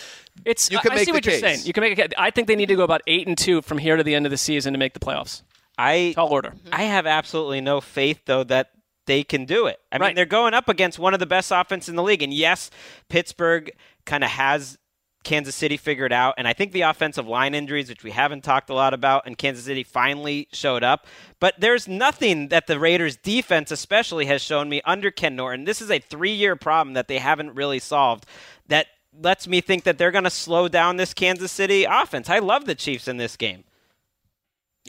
It's. 0.46 0.70
You 0.70 0.80
can 0.80 0.92
I 0.92 0.96
make 0.96 1.06
see 1.06 1.12
the 1.12 1.18
what 1.18 1.26
you're 1.26 1.40
saying. 1.40 1.60
You 1.64 1.72
can 1.74 1.82
make. 1.82 1.98
A, 1.98 2.22
I 2.22 2.30
think 2.30 2.48
they 2.50 2.56
need 2.58 2.68
to 2.68 2.76
go 2.76 2.84
about 2.84 3.02
eight 3.08 3.26
and 3.28 3.38
two 3.38 3.62
from 3.62 3.78
here 3.78 3.96
to 3.96 4.04
the 4.04 4.16
end 4.16 4.26
of 4.26 4.30
the 4.32 4.38
season 4.38 4.74
to 4.74 4.80
make 4.80 4.94
the 4.94 5.00
playoffs. 5.00 5.44
I 5.78 6.12
Tall 6.16 6.28
order. 6.30 6.54
I 6.72 6.84
have 6.84 7.06
absolutely 7.08 7.62
no 7.62 7.80
faith 7.82 8.20
though 8.26 8.44
that 8.46 8.70
they 9.06 9.24
can 9.24 9.46
do 9.46 9.68
it. 9.68 9.80
I 9.92 9.98
mean, 9.98 10.16
they're 10.16 10.26
going 10.26 10.54
up 10.54 10.70
against 10.70 11.00
one 11.00 11.14
of 11.14 11.20
the 11.20 11.26
best 11.26 11.52
offense 11.52 11.90
in 11.90 11.96
the 11.96 12.04
league, 12.04 12.22
and 12.22 12.34
yes, 12.34 12.70
Pittsburgh 13.10 13.72
kind 14.06 14.24
of 14.24 14.30
has 14.30 14.78
Kansas 15.24 15.56
City 15.56 15.78
figured 15.78 16.12
out, 16.12 16.36
and 16.38 16.48
I 16.48 16.54
think 16.54 16.74
the 16.74 16.82
offensive 16.82 17.28
line 17.28 17.56
injuries, 17.56 17.90
which 17.90 18.04
we 18.04 18.12
haven't 18.12 18.44
talked 18.44 18.70
a 18.70 18.74
lot 18.74 18.94
about, 18.94 19.26
and 19.26 19.38
Kansas 19.38 19.66
City 19.66 19.84
finally 19.84 20.48
showed 20.52 20.84
up. 20.84 21.08
But 21.40 21.56
there's 21.60 21.88
nothing 21.88 22.50
that 22.50 22.68
the 22.68 22.80
Raiders' 22.80 23.16
defense, 23.16 23.72
especially, 23.72 24.26
has 24.26 24.42
shown 24.42 24.68
me 24.68 24.82
under 24.86 25.12
Ken 25.12 25.36
Norton. 25.36 25.64
This 25.64 25.82
is 25.82 25.90
a 25.90 26.00
three-year 26.00 26.56
problem 26.56 26.94
that 26.96 27.08
they 27.08 27.20
haven't 27.20 27.56
really 27.56 27.80
solved. 27.80 28.26
That 28.68 28.88
lets 29.18 29.48
me 29.48 29.62
think 29.62 29.84
that 29.84 29.98
they're 29.98 30.12
going 30.12 30.24
to 30.26 30.30
slow 30.30 30.68
down 30.68 30.98
this 30.98 31.14
Kansas 31.14 31.52
City 31.52 31.86
offense. 31.86 32.30
I 32.30 32.40
love 32.40 32.66
the 32.66 32.76
Chiefs 32.76 33.08
in 33.08 33.18
this 33.18 33.38
game. 33.38 33.64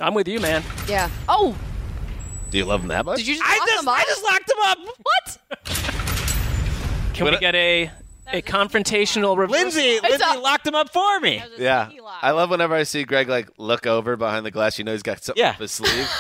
I'm 0.00 0.14
with 0.14 0.26
you, 0.26 0.40
man. 0.40 0.64
yeah. 0.88 1.08
Oh, 1.28 1.56
do 2.50 2.58
you 2.58 2.64
love 2.64 2.80
them 2.82 2.88
that 2.88 3.04
much? 3.04 3.18
did 3.18 3.26
you 3.26 3.34
just 3.36 3.44
I 3.46 3.58
lock 3.58 3.68
just, 3.68 3.80
them 3.80 3.88
up? 3.88 3.98
I 3.98 4.04
just 4.04 4.22
locked 4.24 4.46
them 4.46 4.58
up. 4.64 4.78
What? 5.02 5.38
Can 7.14 7.26
we 7.26 7.36
get 7.38 7.54
a 7.54 7.90
a 8.32 8.40
confrontational 8.42 9.36
reversal? 9.36 9.62
Lindsay, 9.64 10.00
Lindsay 10.00 10.24
a- 10.26 10.38
locked 10.40 10.66
him 10.66 10.74
up 10.74 10.92
for 10.92 11.20
me. 11.20 11.38
That 11.38 11.50
was 11.50 11.60
a 11.60 11.62
yeah, 11.62 11.86
sneaky 11.86 12.00
lock. 12.00 12.18
I 12.22 12.30
love 12.32 12.50
whenever 12.50 12.74
I 12.74 12.82
see 12.84 13.04
Gregg 13.04 13.28
like 13.28 13.50
look 13.58 13.86
over 13.86 14.16
behind 14.16 14.46
the 14.46 14.50
glass. 14.50 14.78
You 14.78 14.84
know 14.84 14.92
he's 14.92 15.02
got 15.02 15.22
something 15.22 15.40
Yeah. 15.42 15.50
up 15.50 15.56
his 15.56 15.72
sleeve. 15.72 16.08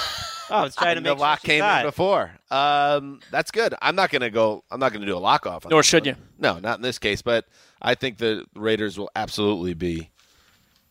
Oh, 0.50 0.56
I 0.56 0.62
was 0.64 0.76
trying 0.76 0.96
to 0.96 0.98
And 0.98 1.06
make 1.06 1.16
the 1.16 1.20
lock 1.22 1.40
she 1.40 1.46
came 1.46 1.60
saw 1.62 1.76
in 1.80 1.86
it. 1.86 1.88
before. 1.88 2.30
Um, 2.50 3.20
that's 3.30 3.50
good. 3.50 3.74
I'm 3.80 3.96
not 3.96 4.10
gonna 4.10 4.28
go. 4.28 4.62
I'm 4.70 4.78
not 4.78 4.92
gonna 4.92 5.06
do 5.06 5.16
a 5.16 5.18
lock 5.18 5.46
off. 5.46 5.64
on 5.64 5.70
Nor 5.70 5.78
this 5.78 5.86
should 5.86 6.04
one. 6.04 6.16
you. 6.16 6.22
No, 6.38 6.58
not 6.58 6.76
in 6.76 6.82
this 6.82 6.98
case. 6.98 7.22
But 7.22 7.46
I 7.80 7.94
think 7.94 8.18
the 8.18 8.44
Raiders 8.54 8.98
will 8.98 9.08
absolutely 9.16 9.72
be 9.72 10.10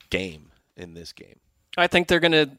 game 0.09 0.49
in 0.75 0.95
this 0.95 1.13
game. 1.13 1.39
I 1.77 1.86
think 1.86 2.07
they're 2.07 2.19
going 2.19 2.31
to 2.31 2.49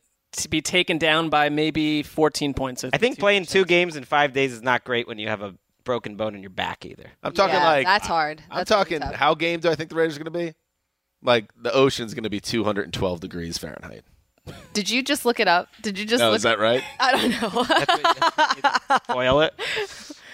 be 0.48 0.60
taken 0.60 0.98
down 0.98 1.28
by 1.30 1.48
maybe 1.48 2.02
14 2.02 2.54
points. 2.54 2.84
I 2.84 2.98
think 2.98 3.18
playing 3.18 3.46
two 3.46 3.64
games 3.64 3.96
in 3.96 4.04
five 4.04 4.32
days 4.32 4.52
is 4.52 4.62
not 4.62 4.84
great 4.84 5.06
when 5.08 5.18
you 5.18 5.28
have 5.28 5.42
a 5.42 5.54
broken 5.84 6.16
bone 6.16 6.34
in 6.34 6.42
your 6.42 6.50
back 6.50 6.84
either. 6.86 7.10
I'm 7.22 7.32
talking 7.32 7.54
Yeah, 7.56 7.64
like 7.64 7.86
that's 7.86 8.06
hard. 8.06 8.42
I'm 8.50 8.58
That's 8.58 8.70
really 8.70 8.84
talking 9.00 9.00
how 9.16 9.34
game 9.34 9.60
do 9.60 9.70
I 9.70 9.74
think 9.74 9.90
the 9.90 9.96
Raiders 9.96 10.16
are 10.16 10.24
going 10.24 10.32
to 10.32 10.38
be? 10.52 10.54
Like 11.22 11.50
the 11.60 11.72
ocean's 11.72 12.14
going 12.14 12.24
to 12.24 12.30
be 12.30 12.40
212 12.40 13.20
degrees 13.20 13.58
Fahrenheit. 13.58 14.04
Did 14.74 14.90
you 14.90 15.02
just 15.02 15.24
look 15.24 15.40
it 15.40 15.48
up? 15.48 15.68
Did 15.80 15.98
you 15.98 16.04
just 16.04 16.22
Oh, 16.22 16.28
look? 16.28 16.36
is 16.36 16.42
that 16.42 16.58
right? 16.58 16.82
I 17.00 17.12
don't 17.12 19.08
know. 19.08 19.14
Boil 19.14 19.40
it. 19.40 19.54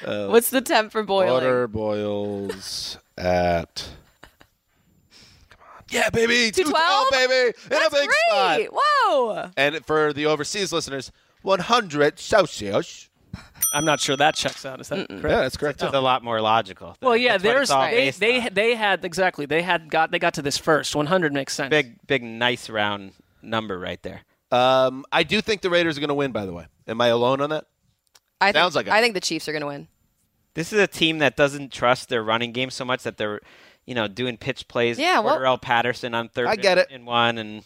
Uh, 0.04 0.26
What's 0.28 0.50
the 0.50 0.60
temp 0.60 0.90
for 0.92 1.02
boiling? 1.04 1.32
Water 1.32 1.68
boils 1.68 2.98
at. 3.16 3.88
Come 5.90 5.98
on. 5.98 6.02
Yeah, 6.04 6.10
baby. 6.10 6.50
212? 6.50 7.06
baby. 7.10 7.46
In 7.48 7.52
That's 7.70 7.86
a 7.88 7.90
big 7.90 8.08
great. 8.08 8.66
spot. 8.68 8.80
Whoa. 8.82 9.50
And 9.56 9.84
for 9.86 10.12
the 10.12 10.26
overseas 10.26 10.72
listeners, 10.72 11.10
100 11.42 12.18
Celsius. 12.18 13.08
I'm 13.72 13.84
not 13.84 14.00
sure 14.00 14.16
that 14.16 14.34
checks 14.34 14.64
out. 14.66 14.80
Is 14.80 14.88
that 14.88 15.08
correct? 15.08 15.22
Yeah, 15.24 15.40
that's 15.42 15.56
correct. 15.56 15.82
It's 15.82 15.94
a 15.94 16.00
lot 16.00 16.24
more 16.24 16.40
logical. 16.40 16.96
Well, 17.00 17.16
yeah, 17.16 17.38
there's 17.38 17.68
they 17.68 18.10
they, 18.18 18.48
they 18.48 18.74
had 18.74 19.04
exactly 19.04 19.46
they 19.46 19.62
had 19.62 19.88
got 19.88 20.10
they 20.10 20.18
got 20.18 20.34
to 20.34 20.42
this 20.42 20.58
first 20.58 20.96
100 20.96 21.32
makes 21.32 21.54
sense. 21.54 21.70
big 21.70 21.94
big 22.08 22.24
nice 22.24 22.68
round 22.68 23.12
number 23.42 23.78
right 23.78 24.02
there. 24.02 24.22
Um, 24.50 25.04
I 25.12 25.22
do 25.22 25.40
think 25.40 25.60
the 25.60 25.70
Raiders 25.70 25.96
are 25.96 26.00
going 26.00 26.08
to 26.08 26.14
win, 26.14 26.32
by 26.32 26.44
the 26.44 26.52
way. 26.52 26.66
Am 26.88 27.00
I 27.00 27.06
alone 27.08 27.40
on 27.40 27.50
that? 27.50 27.66
I 28.40 28.46
think, 28.46 28.56
Sounds 28.56 28.74
like 28.74 28.88
a- 28.88 28.92
I 28.92 29.00
think 29.00 29.14
the 29.14 29.20
Chiefs 29.20 29.48
are 29.48 29.52
going 29.52 29.60
to 29.62 29.68
win. 29.68 29.86
This 30.54 30.72
is 30.72 30.80
a 30.80 30.88
team 30.88 31.18
that 31.18 31.36
doesn't 31.36 31.70
trust 31.72 32.08
their 32.08 32.24
running 32.24 32.50
game 32.50 32.70
so 32.70 32.84
much 32.84 33.04
that 33.04 33.16
they're, 33.16 33.40
you 33.90 33.96
know, 33.96 34.06
doing 34.06 34.36
pitch 34.36 34.68
plays. 34.68 35.00
Yeah, 35.00 35.18
well- 35.18 35.36
Cordarrelle 35.36 35.60
Patterson 35.60 36.14
on 36.14 36.28
third. 36.28 36.46
I 36.46 36.54
get 36.54 36.78
it. 36.78 36.88
In 36.92 37.04
one 37.04 37.38
and 37.38 37.64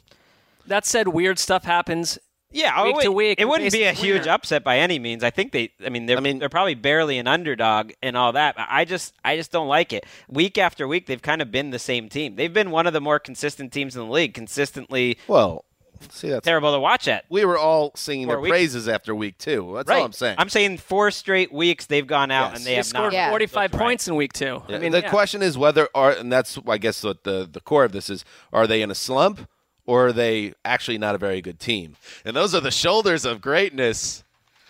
That 0.66 0.86
said, 0.86 1.08
weird 1.08 1.38
stuff 1.38 1.64
happens. 1.64 2.18
yeah, 2.50 2.72
oh, 2.78 2.84
Week 2.86 2.96
oh, 2.98 3.02
to 3.02 3.12
week, 3.12 3.38
it 3.38 3.44
wouldn't 3.46 3.70
be 3.72 3.82
a 3.84 3.92
huge 3.92 4.20
winner. 4.22 4.32
upset 4.32 4.64
by 4.64 4.78
any 4.78 4.98
means. 4.98 5.22
I 5.22 5.28
think 5.28 5.52
they. 5.52 5.72
I 5.84 5.90
mean, 5.90 6.06
they're. 6.06 6.16
I 6.16 6.20
mean- 6.20 6.38
they're 6.38 6.48
probably 6.48 6.76
barely 6.76 7.18
an 7.18 7.26
underdog 7.26 7.92
and 8.02 8.16
all 8.16 8.32
that. 8.32 8.54
I 8.56 8.86
just, 8.86 9.12
I 9.22 9.36
just 9.36 9.52
don't 9.52 9.68
like 9.68 9.92
it. 9.92 10.06
Week 10.28 10.56
after 10.56 10.88
week, 10.88 11.04
they've 11.06 11.20
kind 11.20 11.42
of 11.42 11.50
been 11.50 11.68
the 11.70 11.78
same 11.78 12.08
team. 12.08 12.36
They've 12.36 12.52
been 12.54 12.70
one 12.70 12.86
of 12.86 12.94
the 12.94 13.02
more 13.02 13.18
consistent 13.18 13.70
teams 13.70 13.94
in 13.94 14.06
the 14.06 14.10
league. 14.10 14.32
Consistently 14.32 15.18
Well, 15.28 15.66
see, 16.10 16.28
that's. 16.28 16.44
terrible 16.44 16.72
to 16.72 16.80
watch 16.80 17.08
at. 17.08 17.24
We 17.28 17.44
were 17.44 17.58
all 17.58 17.92
singing 17.94 18.26
Four 18.26 18.34
their 18.36 18.40
weeks. 18.40 18.50
praises 18.52 18.88
after 18.88 19.14
week 19.14 19.38
two. 19.38 19.72
That's 19.76 19.88
right. 19.88 19.98
all 19.98 20.04
I'm 20.04 20.12
saying. 20.12 20.36
I'm 20.38 20.48
saying 20.48 20.78
four 20.78 21.10
straight 21.10 21.52
weeks 21.52 21.86
they've 21.86 22.06
gone 22.06 22.30
out 22.30 22.50
Yes. 22.52 22.56
and 22.58 22.66
they, 22.66 22.70
They 22.70 22.76
have 22.76 22.86
scored 22.86 23.04
not. 23.06 23.12
Yeah. 23.12 23.30
45 23.30 23.72
right. 23.72 23.80
points 23.80 24.08
in 24.08 24.16
week 24.16 24.32
two. 24.32 24.62
I 24.68 24.78
mean, 24.78 24.92
the 24.92 25.00
yeah. 25.00 25.10
question 25.10 25.42
is 25.42 25.56
whether 25.58 25.88
are, 25.94 26.12
and 26.12 26.32
that's 26.32 26.58
I 26.66 26.78
guess 26.78 27.02
what 27.04 27.24
the 27.24 27.48
the 27.50 27.60
core 27.60 27.84
of 27.84 27.92
this 27.92 28.08
is: 28.10 28.24
are 28.52 28.66
they 28.66 28.82
in 28.82 28.90
a 28.90 28.94
slump 28.94 29.48
or 29.86 30.08
are 30.08 30.12
they 30.12 30.54
actually 30.64 30.98
not 30.98 31.14
a 31.14 31.18
very 31.18 31.40
good 31.40 31.58
team? 31.60 31.96
And 32.24 32.34
those 32.36 32.54
are 32.54 32.60
the 32.60 32.70
shoulders 32.70 33.24
of 33.24 33.40
greatness, 33.40 34.24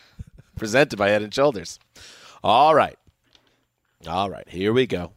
presented 0.57 0.97
by 0.97 1.11
Head 1.11 1.23
and 1.23 1.33
Shoulders. 1.33 1.79
All 2.43 2.75
right, 2.75 2.99
all 4.07 4.29
right, 4.31 4.49
here 4.49 4.73
we 4.73 4.87
go. 4.87 5.13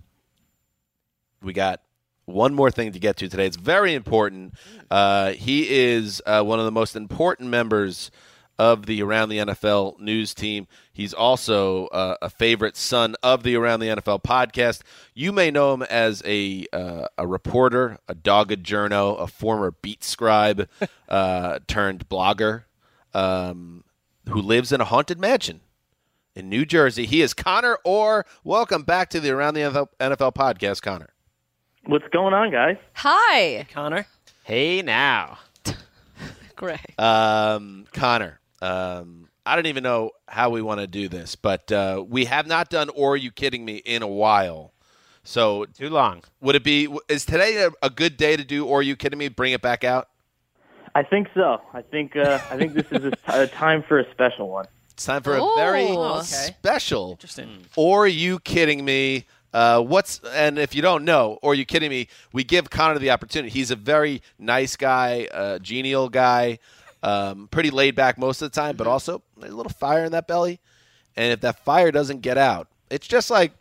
We 1.42 1.54
got 1.54 1.82
one 2.28 2.54
more 2.54 2.70
thing 2.70 2.92
to 2.92 3.00
get 3.00 3.18
to 3.18 3.28
today. 3.28 3.48
It's 3.48 3.58
very 3.58 3.94
important. 3.94 4.54
Uh, 4.92 5.32
he 5.32 5.68
is 5.70 6.22
uh, 6.26 6.44
one 6.44 6.60
of 6.60 6.66
the 6.66 6.72
most 6.72 6.96
important 6.96 7.50
members 7.50 8.12
of 8.60 8.86
the 8.86 9.02
Around 9.02 9.30
the 9.30 9.38
NFL 9.38 10.00
news 10.00 10.34
team. 10.34 10.68
He's 10.92 11.14
also 11.14 11.88
uh, 11.88 12.18
a 12.22 12.30
favorite 12.30 12.76
son 12.76 13.16
of 13.24 13.44
the 13.44 13.56
Around 13.56 13.80
the 13.80 13.88
NFL 13.88 14.24
podcast. 14.24 14.82
You 15.14 15.32
may 15.32 15.52
know 15.52 15.74
him 15.74 15.84
as 15.84 16.22
a 16.26 16.66
uh, 16.74 17.08
a 17.18 17.26
reporter, 17.26 17.98
a 18.08 18.16
dogged 18.16 18.64
journo, 18.64 19.20
a 19.20 19.28
former 19.28 19.72
beat 19.72 20.04
scribe 20.04 20.68
uh, 21.10 21.60
turned 21.68 22.10
blogger 22.10 22.64
um, 23.14 23.86
who 24.28 24.42
lives 24.42 24.72
in 24.74 24.82
a 24.82 24.86
haunted 24.86 25.20
mansion 25.20 25.62
in 26.36 26.50
New 26.50 26.66
Jersey. 26.66 27.06
He 27.06 27.22
is 27.22 27.34
Connor 27.34 27.78
Orr. 27.86 28.26
Welcome 28.44 28.84
back 28.84 29.10
to 29.12 29.22
the 29.22 29.30
Around 29.32 29.54
the 29.54 29.62
NFL, 29.62 29.88
NFL 30.02 30.36
podcast, 30.36 30.82
Connor. 30.82 31.14
What's 31.88 32.08
going 32.10 32.34
on, 32.34 32.52
guys? 32.52 32.76
Hi, 32.96 33.66
Connor. 33.74 34.06
Hey 34.44 34.82
now. 34.82 35.38
Gregg. 36.58 36.80
Um, 37.00 37.86
Connor, 37.94 38.42
um, 38.62 39.30
I 39.46 39.56
don't 39.56 39.68
even 39.68 39.84
know 39.84 40.12
how 40.28 40.50
we 40.50 40.62
want 40.62 40.82
to 40.82 40.88
do 40.88 41.08
this, 41.08 41.36
but 41.38 41.72
uh, 41.72 42.04
we 42.06 42.26
have 42.26 42.46
not 42.46 42.70
done 42.70 42.90
"Or 42.90 43.14
Are 43.14 43.18
You 43.18 43.32
Kidding 43.32 43.64
Me" 43.64 43.78
in 43.78 44.02
a 44.02 44.08
while. 44.08 44.74
So, 45.24 45.66
Too 45.66 45.90
long. 45.90 46.24
would 46.42 46.56
it 46.56 46.64
be? 46.66 46.90
Is 47.08 47.26
today 47.26 47.64
a, 47.64 47.70
a 47.82 47.90
good 47.90 48.18
day 48.18 48.36
to 48.36 48.44
do 48.44 48.66
"Or 48.66 48.80
Are 48.80 48.82
You 48.84 48.98
Kidding 48.98 49.18
Me"? 49.20 49.30
Bring 49.30 49.54
it 49.54 49.62
back 49.62 49.86
out. 49.86 50.10
I 50.94 51.04
think 51.04 51.30
so. 51.36 51.62
I 51.74 51.84
think 51.84 52.18
uh, 52.18 52.40
I 52.50 52.58
think 52.58 52.74
this 52.74 52.86
is 52.92 53.14
a, 53.28 53.42
a 53.44 53.48
time 53.48 53.84
for 53.88 53.98
a 53.98 54.12
special 54.12 54.50
one. 54.50 54.66
It's 54.92 55.06
time 55.06 55.22
for 55.22 55.38
a 55.38 55.42
Ooh. 55.44 55.56
very 55.56 55.86
Okay. 55.92 56.24
special. 56.58 57.12
Interesting. 57.12 57.66
Or 57.78 58.06
are 58.06 58.08
you 58.08 58.40
kidding 58.40 58.84
me? 58.84 59.26
Uh, 59.58 59.82
what's 59.82 60.20
and 60.36 60.60
if 60.60 60.76
you 60.76 60.82
don't 60.84 61.04
know, 61.04 61.40
or 61.42 61.52
are 61.52 61.56
you 61.56 61.66
kidding 61.66 61.90
me? 61.90 62.08
We 62.32 62.44
give 62.44 62.70
Connor 62.70 63.00
the 63.00 63.10
opportunity. 63.10 63.50
He's 63.50 63.72
a 63.72 63.76
very 63.76 64.22
nice 64.38 64.76
guy, 64.76 65.28
uh, 65.34 65.58
genial 65.60 66.10
guy, 66.10 66.60
um, 67.02 67.48
pretty 67.50 67.72
laid 67.72 67.96
back 67.96 68.20
most 68.20 68.42
of 68.44 68.52
the 68.52 68.56
time, 68.62 68.76
but 68.76 68.86
also 68.86 69.24
there's 69.36 69.52
a 69.52 69.56
little 69.56 69.72
fire 69.72 70.06
in 70.06 70.12
that 70.12 70.28
belly. 70.28 70.60
And 71.16 71.34
if 71.34 71.42
that 71.42 71.66
fire 71.66 71.92
doesn't 71.92 72.22
get 72.22 72.38
out, 72.38 72.68
it's 72.92 73.08
just 73.08 73.32
like 73.32 73.52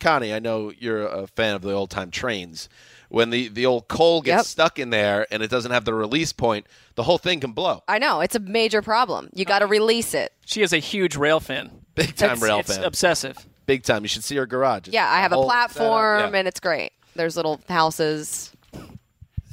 Connie. 0.00 0.34
I 0.34 0.40
know 0.40 0.72
you're 0.76 1.06
a 1.06 1.28
fan 1.28 1.54
of 1.54 1.62
the 1.62 1.72
old 1.72 1.90
time 1.90 2.10
trains. 2.10 2.68
When 3.08 3.30
the, 3.30 3.46
the 3.46 3.66
old 3.66 3.86
coal 3.86 4.22
gets 4.22 4.38
Yep. 4.38 4.46
stuck 4.46 4.78
in 4.80 4.90
there 4.90 5.28
and 5.30 5.40
it 5.44 5.48
doesn't 5.48 5.70
have 5.70 5.84
the 5.84 5.94
release 5.94 6.32
point, 6.32 6.66
the 6.96 7.04
whole 7.04 7.18
thing 7.18 7.38
can 7.38 7.52
blow. 7.52 7.84
I 7.86 7.98
know 8.00 8.20
it's 8.20 8.34
a 8.34 8.40
major 8.40 8.82
problem. 8.82 9.30
You 9.32 9.44
got 9.44 9.60
to 9.60 9.66
release 9.68 10.12
it. 10.12 10.32
She 10.44 10.60
is 10.62 10.72
a 10.72 10.78
huge 10.78 11.14
rail 11.14 11.38
fan. 11.38 11.70
Big 11.94 12.16
time 12.16 12.32
It's- 12.32 12.42
rail 12.42 12.58
it's 12.58 12.74
fan. 12.74 12.84
obsessive. 12.84 13.46
Big 13.66 13.82
time. 13.82 14.02
You 14.02 14.08
should 14.08 14.24
see 14.24 14.36
her 14.36 14.46
garage. 14.46 14.86
It's 14.88 14.94
Yeah, 14.94 15.10
I 15.10 15.20
have 15.20 15.32
a 15.32 15.42
platform 15.42 16.32
Yeah. 16.32 16.38
and 16.38 16.48
it's 16.48 16.60
great. 16.60 16.92
There's 17.14 17.36
little 17.36 17.60
houses. 17.68 18.52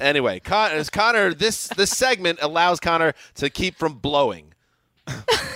Anyway, 0.00 0.40
Con- 0.40 0.72
as 0.72 0.90
Connor, 0.90 1.34
this 1.34 1.68
this 1.68 1.90
segment 1.96 2.38
allows 2.42 2.80
Connor 2.80 3.12
to 3.36 3.48
keep 3.50 3.76
from 3.76 3.94
blowing, 3.94 4.52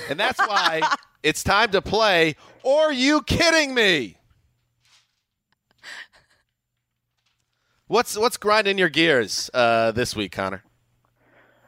and 0.09 0.19
that's 0.19 0.39
why 0.39 0.81
it's 1.23 1.43
time 1.43 1.71
to 1.73 1.83
play. 1.83 2.37
Or 2.63 2.83
are 2.85 2.93
you 2.93 3.23
kidding 3.23 3.75
me? 3.75 4.17
What's 7.87 8.17
what's 8.19 8.37
grinding 8.37 8.79
your 8.79 8.89
gears 8.91 9.51
uh, 9.55 9.93
this 9.93 10.15
week, 10.15 10.33
Connor? 10.33 10.63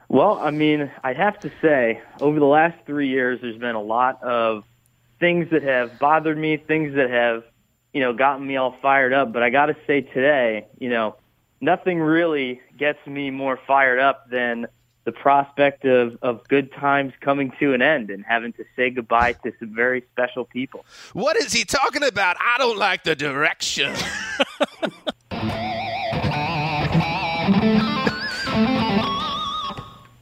Well, 0.07 0.37
I 0.39 0.51
mean, 0.51 0.91
I'd 1.03 1.17
have 1.17 1.39
to 1.39 1.51
say, 1.61 2.01
over 2.19 2.37
the 2.39 2.45
last 2.45 2.77
three 2.85 3.07
years, 3.07 3.39
there's 3.41 3.57
been 3.57 3.75
a 3.75 3.81
lot 3.81 4.21
of 4.21 4.63
things 5.21 5.49
that 5.51 5.63
have 5.63 5.97
bothered 5.99 6.37
me, 6.37 6.57
things 6.57 6.95
that 6.95 7.09
have, 7.09 7.43
you 7.93 8.01
know, 8.01 8.11
gotten 8.11 8.45
me 8.45 8.57
all 8.57 8.75
fired 8.81 9.13
up. 9.13 9.31
But 9.31 9.43
I 9.43 9.49
got 9.49 9.67
to 9.67 9.77
say 9.87 10.01
today, 10.01 10.67
you 10.79 10.89
know, 10.89 11.15
nothing 11.61 11.99
really 11.99 12.59
gets 12.77 12.99
me 13.07 13.31
more 13.31 13.57
fired 13.65 13.99
up 13.99 14.29
than 14.29 14.67
the 15.03 15.11
prospect 15.11 15.85
of, 15.85 16.17
of 16.21 16.47
good 16.47 16.71
times 16.73 17.13
coming 17.21 17.53
to 17.59 17.73
an 17.73 17.81
end 17.81 18.09
and 18.09 18.25
having 18.27 18.53
to 18.53 18.65
say 18.75 18.89
goodbye 18.89 19.33
to 19.33 19.53
some 19.59 19.73
very 19.73 20.03
special 20.11 20.45
people. 20.45 20.85
What 21.13 21.37
is 21.37 21.53
he 21.53 21.63
talking 21.63 22.03
about? 22.03 22.35
I 22.39 22.57
don't 22.57 22.77
like 22.77 23.03
the 23.03 23.15
direction. 23.15 23.95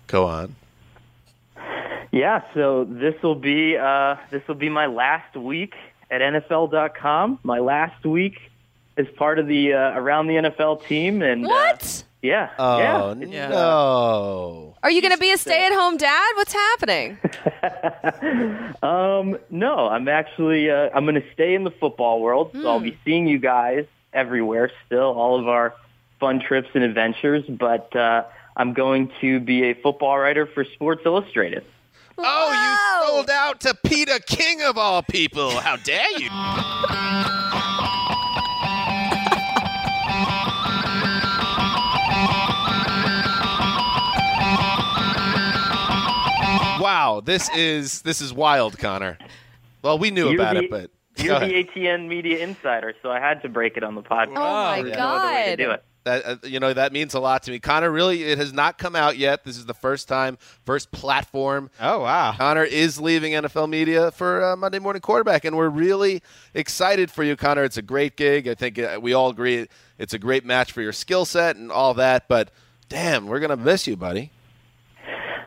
Go 0.08 0.26
on. 0.26 0.56
Yeah, 2.12 2.42
so 2.54 2.86
this 2.86 3.16
will 3.22 3.36
be 3.36 3.78
uh, 3.78 4.16
this 4.32 4.42
will 4.48 4.56
be 4.56 4.70
my 4.70 4.88
last 4.88 5.36
week 5.36 5.74
at 6.10 6.22
NFL.com. 6.22 7.40
My 7.44 7.60
last 7.60 8.04
week 8.06 8.40
as 8.98 9.06
part 9.16 9.38
of 9.40 9.48
the 9.48 9.74
uh, 9.74 9.78
around 10.00 10.28
the 10.28 10.36
NFL 10.36 10.86
team, 10.88 11.22
and 11.22 11.46
uh, 11.46 11.50
What? 11.50 12.04
yeah, 12.22 12.50
Oh 12.58 12.78
yeah, 12.80 13.12
it's, 13.22 13.32
Yeah. 13.32 13.50
no! 13.50 14.76
Are 14.82 14.90
you 14.92 15.02
going 15.02 15.14
to 15.14 15.20
be 15.20 15.32
a 15.32 15.38
stay-at-home 15.38 15.98
dad? 15.98 16.32
What's 16.36 16.54
happening? 16.54 17.18
Um, 18.82 19.38
no, 19.50 19.88
I'm 19.90 20.08
actually 20.08 20.70
uh, 20.72 20.90
I'm 20.94 21.04
going 21.06 21.16
to 21.22 21.34
stay 21.34 21.54
in 21.54 21.64
the 21.64 21.72
football 21.72 22.22
world, 22.22 22.52
so 22.54 22.68
I'll 22.68 22.80
be 22.80 22.98
seeing 23.04 23.28
you 23.28 23.38
guys 23.40 23.86
everywhere. 24.14 24.72
Still, 24.86 25.02
all 25.14 25.38
of 25.40 25.48
our 25.48 25.74
fun 26.20 26.40
trips 26.40 26.70
and 26.74 26.84
adventures, 26.84 27.44
but 27.48 27.94
uh, 27.96 28.24
I'm 28.56 28.74
going 28.74 29.12
to 29.22 29.40
be 29.42 29.66
a 29.70 29.74
football 29.74 30.18
writer 30.18 30.46
for 30.46 30.64
Sports 30.64 31.02
Illustrated. 31.06 31.66
Oh, 32.22 32.52
Whoa! 32.52 33.06
you 33.06 33.08
sold 33.18 33.30
out 33.30 33.60
to 33.62 33.74
Peter 33.86 34.20
King 34.20 34.62
of 34.62 34.78
all 34.78 35.02
people. 35.04 35.52
How 35.60 35.76
dare 35.78 36.12
you? 36.20 36.30
Wow, 46.82 47.22
this 47.24 47.50
is 47.56 48.02
this 48.04 48.22
is 48.22 48.34
wild, 48.34 48.78
Connor. 48.78 49.18
Well, 49.82 50.00
we 50.00 50.12
knew 50.12 50.30
You're 50.30 50.36
about 50.42 50.54
the- 50.56 50.64
it, 50.64 50.72
but 50.72 50.92
You're 51.18 51.36
ahead. 51.36 51.50
the 51.50 51.56
ATN 51.66 52.08
media 52.08 52.40
insider, 52.40 52.94
so 53.02 53.12
I 53.12 53.20
had 53.20 53.42
to 53.42 53.50
break 53.50 53.76
it 53.76 53.84
on 53.84 53.96
the 53.96 54.02
podcast. 54.02 54.38
Oh 54.38 54.42
my 54.42 54.78
yeah. 54.78 54.84
There's 54.84 54.98
no 54.98 55.04
other 55.08 55.28
way 55.28 55.46
to 55.50 55.56
do 55.58 55.66
god! 55.66 55.74
it. 55.74 55.84
That 56.10 56.26
uh, 56.26 56.48
you 56.48 56.60
know 56.60 56.74
that 56.74 56.92
means 56.92 57.14
a 57.14 57.20
lot 57.20 57.44
to 57.44 57.52
me. 57.52 57.60
Connor, 57.60 57.92
really, 57.92 58.24
it 58.24 58.38
has 58.38 58.52
not 58.52 58.78
come 58.78 58.96
out 58.96 59.18
yet. 59.18 59.44
This 59.44 59.58
is 59.58 59.66
the 59.66 59.74
first 59.74 60.08
time, 60.08 60.38
first 60.66 60.92
platform. 60.92 61.70
Oh 61.80 62.00
wow. 62.00 62.34
Connor 62.38 62.64
is 62.64 63.00
leaving 63.00 63.34
NFL 63.34 63.70
media 63.70 64.12
for 64.12 64.44
uh, 64.44 64.56
Monday 64.56 64.80
Morning 64.80 65.02
Quarterback, 65.02 65.46
and 65.46 65.56
we're 65.56 65.70
really 65.70 66.22
excited 66.54 67.12
for 67.12 67.24
you, 67.24 67.36
Connor. 67.36 67.64
It's 67.64 67.78
a 67.78 67.84
great 67.84 68.18
gig. 68.18 68.48
I 68.48 68.56
think 68.56 68.80
uh, 68.80 69.00
we 69.02 69.14
all 69.14 69.30
agree 69.30 69.68
it's 69.98 70.14
a 70.14 70.20
great 70.20 70.46
match 70.46 70.72
for 70.72 70.82
your 70.82 70.94
skill 70.94 71.26
set 71.26 71.56
and 71.56 71.72
all 71.72 71.94
that. 71.96 72.28
But 72.28 72.52
damn, 72.88 73.28
we're 73.28 73.40
gonna 73.40 73.58
miss 73.58 73.88
you, 73.88 73.96
buddy. 73.96 74.32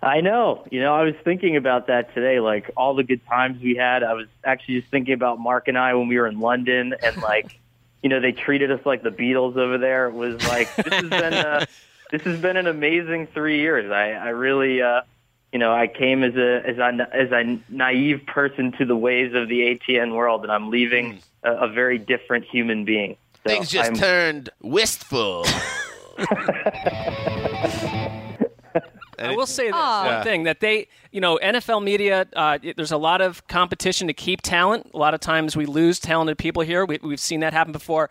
I 0.02 0.20
know. 0.20 0.64
You 0.70 0.80
know, 0.80 0.94
I 0.94 1.04
was 1.04 1.14
thinking 1.22 1.56
about 1.56 1.86
that 1.86 2.12
today, 2.14 2.40
like 2.40 2.70
all 2.76 2.94
the 2.94 3.04
good 3.04 3.24
times 3.26 3.62
we 3.62 3.76
had. 3.76 4.02
I 4.02 4.14
was 4.14 4.26
actually 4.44 4.80
just 4.80 4.90
thinking 4.90 5.14
about 5.14 5.38
Mark 5.38 5.68
and 5.68 5.78
I 5.78 5.94
when 5.94 6.08
we 6.08 6.18
were 6.18 6.26
in 6.26 6.40
London 6.40 6.94
and 7.02 7.22
like, 7.22 7.58
you 8.02 8.08
know, 8.08 8.20
they 8.20 8.32
treated 8.32 8.70
us 8.70 8.84
like 8.84 9.02
the 9.02 9.10
Beatles 9.10 9.56
over 9.56 9.78
there. 9.78 10.08
It 10.08 10.14
was 10.14 10.42
like 10.48 10.74
this 10.76 10.92
has 10.92 11.08
been 11.10 11.34
uh 11.34 11.64
this 12.10 12.22
has 12.22 12.40
been 12.40 12.56
an 12.56 12.66
amazing 12.66 13.28
3 13.28 13.58
years. 13.60 13.90
I 13.90 14.12
I 14.12 14.28
really 14.30 14.82
uh 14.82 15.02
you 15.52 15.58
know, 15.58 15.72
I 15.72 15.86
came 15.86 16.22
as 16.24 16.34
a 16.34 16.62
as 16.66 16.78
a 16.78 17.08
as 17.14 17.30
a 17.32 17.58
naive 17.68 18.22
person 18.26 18.72
to 18.72 18.84
the 18.84 18.96
ways 18.96 19.34
of 19.34 19.48
the 19.48 19.60
ATN 19.78 20.14
world 20.14 20.42
and 20.42 20.50
I'm 20.52 20.70
leaving 20.70 21.20
a, 21.42 21.52
a 21.52 21.68
very 21.68 21.98
different 21.98 22.44
human 22.44 22.84
being. 22.84 23.16
So 23.44 23.50
Things 23.50 23.68
just 23.70 23.90
I'm- 23.90 23.96
turned 23.96 24.50
wistful. 24.60 25.44
I 29.30 29.36
will 29.36 29.46
say 29.46 29.66
this 29.66 29.74
Aw. 29.74 30.14
one 30.16 30.22
thing 30.24 30.42
that 30.44 30.60
they, 30.60 30.88
you 31.10 31.20
know, 31.20 31.38
NFL 31.42 31.82
media. 31.82 32.26
Uh, 32.34 32.58
it- 32.62 32.76
there's 32.76 32.92
a 32.92 32.96
lot 32.96 33.20
of 33.20 33.46
competition 33.46 34.06
to 34.08 34.12
keep 34.14 34.42
talent. 34.42 34.90
A 34.94 34.98
lot 34.98 35.14
of 35.14 35.20
times 35.20 35.56
we 35.56 35.66
lose 35.66 35.98
talented 36.00 36.38
people 36.38 36.62
here. 36.62 36.84
We, 36.84 36.98
we've 37.02 37.20
seen 37.20 37.40
that 37.40 37.52
happen 37.52 37.72
before. 37.72 38.10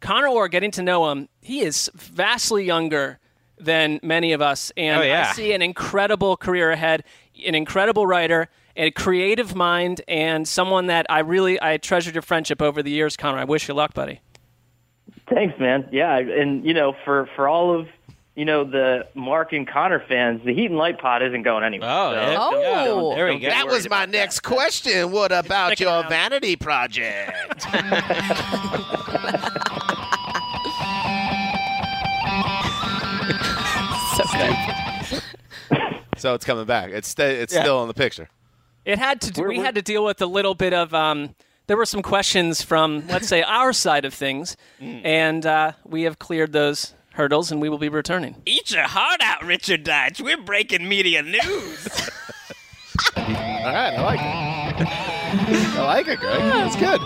Connor 0.00 0.28
Orr, 0.28 0.48
getting 0.48 0.70
to 0.72 0.82
know 0.82 1.10
him, 1.10 1.28
he 1.40 1.60
is 1.60 1.90
vastly 1.94 2.64
younger 2.64 3.18
than 3.58 4.00
many 4.02 4.32
of 4.32 4.40
us, 4.40 4.72
and 4.76 5.00
Oh, 5.00 5.04
yeah. 5.04 5.28
I 5.30 5.32
see 5.34 5.52
an 5.52 5.60
incredible 5.60 6.36
career 6.38 6.70
ahead. 6.70 7.04
An 7.46 7.54
incredible 7.54 8.06
writer, 8.06 8.48
a 8.76 8.90
creative 8.90 9.54
mind, 9.54 10.00
and 10.08 10.48
someone 10.48 10.86
that 10.86 11.04
I 11.10 11.18
really 11.20 11.60
I 11.62 11.76
treasured 11.76 12.14
your 12.14 12.22
friendship 12.22 12.62
over 12.62 12.82
the 12.82 12.90
years, 12.90 13.16
Connor. 13.18 13.38
I 13.38 13.44
wish 13.44 13.68
you 13.68 13.74
luck, 13.74 13.92
buddy. 13.94 14.20
Thanks, 15.32 15.58
man. 15.60 15.88
Yeah, 15.92 16.16
and 16.18 16.64
you 16.64 16.74
know, 16.74 16.94
for 17.04 17.28
for 17.36 17.48
all 17.48 17.78
of 17.78 17.86
you 18.40 18.46
know 18.46 18.64
the 18.64 19.06
Mark 19.14 19.52
and 19.52 19.68
Connor 19.68 20.02
fans, 20.08 20.40
the 20.46 20.54
Heat 20.54 20.70
and 20.70 20.78
Light 20.78 20.98
Pod 20.98 21.22
isn't 21.22 21.42
going 21.42 21.62
anywhere. 21.62 21.90
Oh, 21.90 22.12
yeah. 22.12 22.36
Oh. 22.40 22.52
don't- 23.10 23.14
There 23.16 23.26
we 23.26 23.38
go. 23.38 23.50
That 23.50 23.66
was 23.66 23.86
my 23.90 24.04
about 24.04 24.08
next 24.08 24.40
question. 24.40 25.10
What 25.12 25.30
about 25.30 25.72
Stick 25.72 25.80
your 25.80 25.90
out. 25.90 26.08
vanity 26.08 26.56
project? 26.56 27.36
So 36.16 36.34
it's 36.34 36.44
coming 36.44 36.66
back. 36.66 36.90
It's 36.90 37.08
sta 37.08 37.24
it's 37.24 37.54
Yeah. 37.54 37.62
still 37.62 37.82
in 37.82 37.88
the 37.88 37.94
picture. 37.94 38.28
It 38.84 38.98
had 38.98 39.20
to. 39.22 39.30
Do, 39.30 39.40
We're- 39.42 39.48
we 39.50 39.56
we're- 39.58 39.66
had 39.66 39.74
to 39.76 39.82
deal 39.82 40.04
with 40.04 40.20
a 40.20 40.26
little 40.26 40.54
bit 40.54 40.74
of. 40.74 40.92
Um, 40.92 41.34
there 41.66 41.76
were 41.76 41.86
some 41.86 42.02
questions 42.02 42.62
from, 42.62 43.06
let's 43.06 43.28
say, 43.28 43.42
our 43.42 43.72
side 43.72 44.04
of 44.04 44.12
things, 44.12 44.56
and 44.80 45.46
uh, 45.46 45.72
we 45.84 46.02
have 46.02 46.18
cleared 46.18 46.52
those 46.52 46.94
hurdles, 47.14 47.50
and 47.52 47.60
we 47.60 47.68
will 47.68 47.78
be 47.78 47.88
returning. 47.88 48.40
Eat 48.46 48.70
your 48.70 48.84
heart 48.84 49.20
out, 49.22 49.44
Richard 49.44 49.84
Deitsch. 49.84 50.20
We're 50.20 50.40
breaking 50.42 50.88
media 50.88 51.22
news. 51.22 51.40
All 53.16 53.22
right, 53.24 53.94
I 53.94 54.02
like 54.02 54.20
it. 54.20 55.76
I 55.78 55.82
like 55.84 56.08
it, 56.08 56.18
Gregg. 56.20 56.38
That's 56.40 56.76
good. 56.76 57.00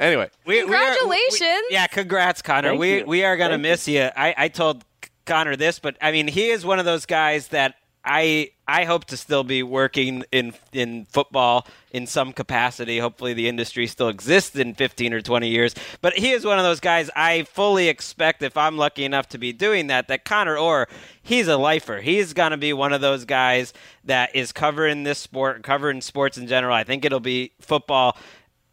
Anyway, 0.00 0.30
We- 0.46 0.62
we 0.64 0.74
are- 0.74 0.94
Congratulations. 0.96 1.62
yeah, 1.70 1.86
congrats, 1.88 2.42
Connor. 2.42 2.68
Thank 2.70 2.80
we 2.80 2.98
you. 2.98 3.04
we 3.06 3.24
are 3.24 3.36
gonna 3.36 3.54
Thank 3.54 3.62
miss 3.62 3.88
you. 3.88 4.08
I, 4.16 4.34
I 4.36 4.48
told 4.48 4.84
Connor 5.26 5.56
this, 5.56 5.78
but 5.80 5.96
I 6.00 6.12
mean, 6.12 6.28
he 6.28 6.50
is 6.50 6.64
one 6.64 6.78
of 6.78 6.84
those 6.84 7.04
guys 7.04 7.48
that 7.48 7.74
I 8.04 8.50
I 8.66 8.84
hope 8.84 9.06
to 9.06 9.16
still 9.16 9.44
be 9.44 9.62
working 9.62 10.24
in 10.30 10.54
in 10.72 11.06
football 11.06 11.66
in 11.90 12.06
some 12.06 12.32
capacity. 12.32 12.98
Hopefully, 12.98 13.32
the 13.34 13.48
industry 13.48 13.86
still 13.86 14.08
exists 14.08 14.56
in 14.56 14.74
15 14.74 15.12
or 15.14 15.20
20 15.20 15.48
years. 15.48 15.74
But 16.00 16.14
he 16.14 16.32
is 16.32 16.44
one 16.44 16.58
of 16.58 16.64
those 16.64 16.80
guys 16.80 17.10
I 17.16 17.44
fully 17.44 17.88
expect 17.88 18.42
if 18.42 18.56
I'm 18.56 18.76
lucky 18.76 19.04
enough 19.04 19.28
to 19.30 19.38
be 19.38 19.52
doing 19.52 19.88
that. 19.88 20.08
That 20.08 20.24
Connor 20.24 20.56
Orr, 20.56 20.88
he's 21.22 21.48
a 21.48 21.56
lifer. 21.56 22.00
He's 22.00 22.32
gonna 22.32 22.58
be 22.58 22.72
one 22.72 22.92
of 22.92 23.00
those 23.00 23.24
guys 23.24 23.72
that 24.04 24.34
is 24.34 24.52
covering 24.52 25.04
this 25.04 25.18
sport, 25.18 25.62
covering 25.62 26.00
sports 26.00 26.38
in 26.38 26.46
general. 26.46 26.74
I 26.74 26.84
think 26.84 27.04
it'll 27.04 27.20
be 27.20 27.52
football 27.60 28.16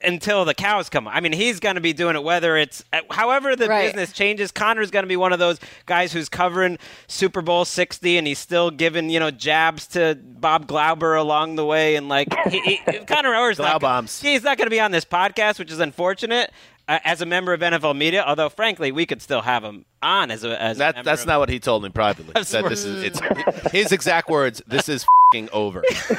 until 0.01 0.45
the 0.45 0.53
cows 0.53 0.89
come. 0.89 1.07
I 1.07 1.19
mean, 1.19 1.31
he's 1.33 1.59
going 1.59 1.75
to 1.75 1.81
be 1.81 1.93
doing 1.93 2.15
it 2.15 2.23
whether 2.23 2.57
it's 2.57 2.83
uh, 2.93 3.01
however 3.11 3.55
the 3.55 3.67
Right. 3.67 3.85
business 3.87 4.11
changes. 4.11 4.51
Connor's 4.51 4.91
going 4.91 5.03
to 5.03 5.07
be 5.07 5.15
one 5.17 5.33
of 5.33 5.39
those 5.39 5.59
guys 5.85 6.11
who's 6.13 6.29
covering 6.29 6.77
Super 7.07 7.41
Bowl 7.41 7.65
60 7.65 8.17
and 8.17 8.27
he's 8.27 8.37
still 8.39 8.69
giving, 8.71 9.09
you 9.09 9.19
know, 9.19 9.31
jabs 9.31 9.87
to 9.87 10.15
Bob 10.21 10.67
Glauber 10.67 11.15
along 11.15 11.55
the 11.55 11.65
way 11.65 11.95
and 11.95 12.07
like 12.09 12.27
he, 12.49 12.59
he, 12.59 12.77
Connor 13.07 13.35
Orr's 13.35 13.57
not 13.57 13.79
Glaubbombs. 13.79 14.21
he's 14.21 14.43
not 14.43 14.57
going 14.57 14.67
to 14.67 14.71
be 14.71 14.79
on 14.79 14.91
this 14.91 15.05
podcast, 15.05 15.57
which 15.59 15.71
is 15.71 15.79
unfortunate. 15.79 16.51
Uh, 16.87 16.99
as 17.03 17.19
a 17.19 17.25
member 17.25 17.51
of 17.51 17.61
NFL 17.61 17.97
media, 17.97 18.23
although 18.23 18.47
frankly 18.47 18.91
we 18.91 19.07
could 19.07 19.19
still 19.19 19.41
have 19.41 19.63
him 19.63 19.85
on 20.03 20.29
as 20.29 20.43
a 20.43 20.61
as 20.61 20.77
that 20.77 20.93
member 20.93 21.09
that's 21.09 21.21
of- 21.23 21.27
not 21.27 21.39
what 21.39 21.49
he 21.49 21.59
told 21.59 21.81
me 21.81 21.89
privately. 21.89 22.31
He 22.37 22.43
said 22.43 22.65
this 22.65 22.83
is 22.85 23.01
it's 23.01 23.19
his 23.71 23.91
exact 23.91 24.29
words. 24.29 24.61
This 24.67 24.87
is 24.87 25.03
fing 25.35 25.49
over. 25.51 25.83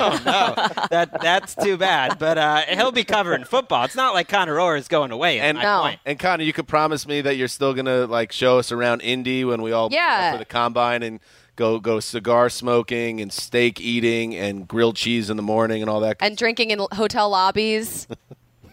oh 0.00 0.20
no, 0.24 0.54
that 0.90 1.10
that's 1.22 1.54
too 1.54 1.76
bad. 1.76 2.18
But 2.18 2.38
uh, 2.38 2.62
he'll 2.70 2.90
be 2.92 3.04
covering 3.04 3.44
football. 3.44 3.84
It's 3.84 3.94
not 3.94 4.14
like 4.14 4.28
Connor 4.28 4.58
Orr 4.58 4.76
is 4.76 4.88
going 4.88 5.12
away. 5.12 5.38
And 5.40 5.58
No. 5.58 5.82
point. 5.82 6.00
and 6.04 6.18
Connor, 6.18 6.42
you 6.42 6.52
could 6.52 6.66
promise 6.66 7.06
me 7.06 7.20
that 7.20 7.36
you're 7.36 7.46
still 7.48 7.72
gonna 7.74 8.06
like 8.06 8.32
show 8.32 8.58
us 8.58 8.72
around 8.72 9.00
Indy 9.02 9.44
when 9.44 9.62
we 9.62 9.70
all 9.72 9.88
Yeah. 9.92 10.32
for 10.32 10.38
the 10.38 10.44
combine 10.44 11.02
and 11.04 11.20
go 11.56 11.78
go 11.78 12.00
cigar 12.00 12.48
smoking 12.50 13.20
and 13.20 13.32
steak 13.32 13.80
eating 13.80 14.34
and 14.34 14.66
grilled 14.66 14.96
cheese 14.96 15.30
in 15.30 15.36
the 15.36 15.42
morning 15.42 15.80
and 15.82 15.88
all 15.88 16.00
that. 16.00 16.16
And 16.20 16.36
drinking 16.36 16.70
in 16.72 16.80
hotel 16.92 17.30
lobbies. 17.30 18.08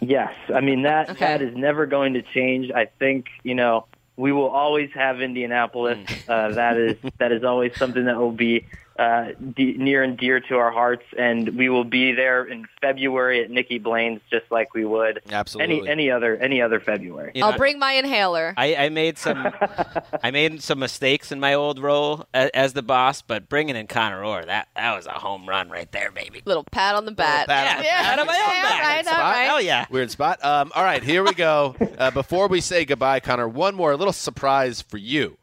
Yes, 0.03 0.33
I 0.51 0.61
mean 0.61 0.81
that 0.81 1.11
Okay. 1.11 1.19
that 1.19 1.43
is 1.43 1.55
never 1.55 1.85
going 1.85 2.15
to 2.15 2.23
change. 2.23 2.71
I 2.71 2.85
think 2.97 3.27
you 3.43 3.53
know 3.53 3.85
we 4.17 4.31
will 4.31 4.49
always 4.49 4.89
have 4.95 5.21
Indianapolis. 5.21 5.99
Uh, 6.27 6.49
that 6.53 6.75
is 6.75 6.97
that 7.19 7.31
is 7.31 7.43
always 7.43 7.77
something 7.77 8.05
that 8.05 8.17
will 8.17 8.31
be 8.31 8.65
uh, 9.01 9.31
de- 9.55 9.73
near 9.77 10.03
and 10.03 10.15
dear 10.17 10.39
to 10.39 10.55
our 10.57 10.71
hearts, 10.71 11.03
and 11.17 11.49
we 11.57 11.69
will 11.69 11.83
be 11.83 12.11
there 12.11 12.43
in 12.45 12.67
February 12.81 13.43
at 13.43 13.49
Nicky 13.49 13.79
Blaine's, 13.79 14.21
just 14.29 14.45
like 14.51 14.73
we 14.75 14.85
would 14.85 15.21
Absolutely. 15.31 15.79
any 15.79 15.89
any 15.89 16.11
other 16.11 16.37
any 16.37 16.61
other 16.61 16.79
February. 16.79 17.31
You 17.33 17.43
I'll 17.43 17.57
bring 17.57 17.79
my 17.79 17.93
inhaler. 17.93 18.53
I, 18.57 18.75
I 18.75 18.89
made 18.89 19.17
some 19.17 19.47
I 20.23 20.29
made 20.31 20.61
some 20.61 20.77
mistakes 20.79 21.31
in 21.31 21.39
my 21.39 21.53
old 21.55 21.79
role 21.79 22.25
as, 22.33 22.49
as 22.53 22.73
the 22.73 22.83
boss, 22.83 23.21
but 23.21 23.49
bringing 23.49 23.75
in 23.75 23.87
Connor 23.87 24.23
Orr 24.23 24.45
that 24.45 24.67
that 24.75 24.95
was 24.95 25.07
a 25.07 25.13
home 25.13 25.49
run 25.49 25.69
right 25.69 25.91
there, 25.91 26.11
baby. 26.11 26.41
Little 26.45 26.65
pat 26.71 26.93
on 26.95 27.05
the 27.05 27.11
bat. 27.11 27.47
pat 27.47 27.77
on 27.77 27.81
the 27.81 27.85
yeah, 27.87 28.11
Out 28.13 28.19
of 28.19 28.27
my 28.27 28.33
own 28.33 28.39
yeah, 28.55 28.61
back. 28.63 28.73
all 28.83 28.87
right, 28.89 28.97
all 29.07 29.13
Spot. 29.13 29.19
right. 29.35 29.43
Hell 29.45 29.61
yeah. 29.61 29.85
Weird 29.89 30.11
spot. 30.11 30.45
Um, 30.45 30.71
all 30.75 30.83
right, 30.83 31.03
here 31.03 31.23
we 31.23 31.33
go. 31.33 31.75
Uh, 31.97 32.11
before 32.11 32.47
we 32.47 32.61
say 32.61 32.85
goodbye, 32.85 33.19
Connor, 33.19 33.47
one 33.47 33.73
more 33.75 33.95
little 33.97 34.13
surprise 34.13 34.81
for 34.81 34.97
you, 34.97 35.37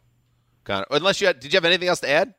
Connor. 0.64 0.86
Unless 0.90 1.20
you 1.20 1.26
had, 1.26 1.40
did 1.40 1.52
you 1.52 1.56
have 1.56 1.64
anything 1.64 1.88
else 1.88 2.00
to 2.00 2.08
add? 2.08 2.34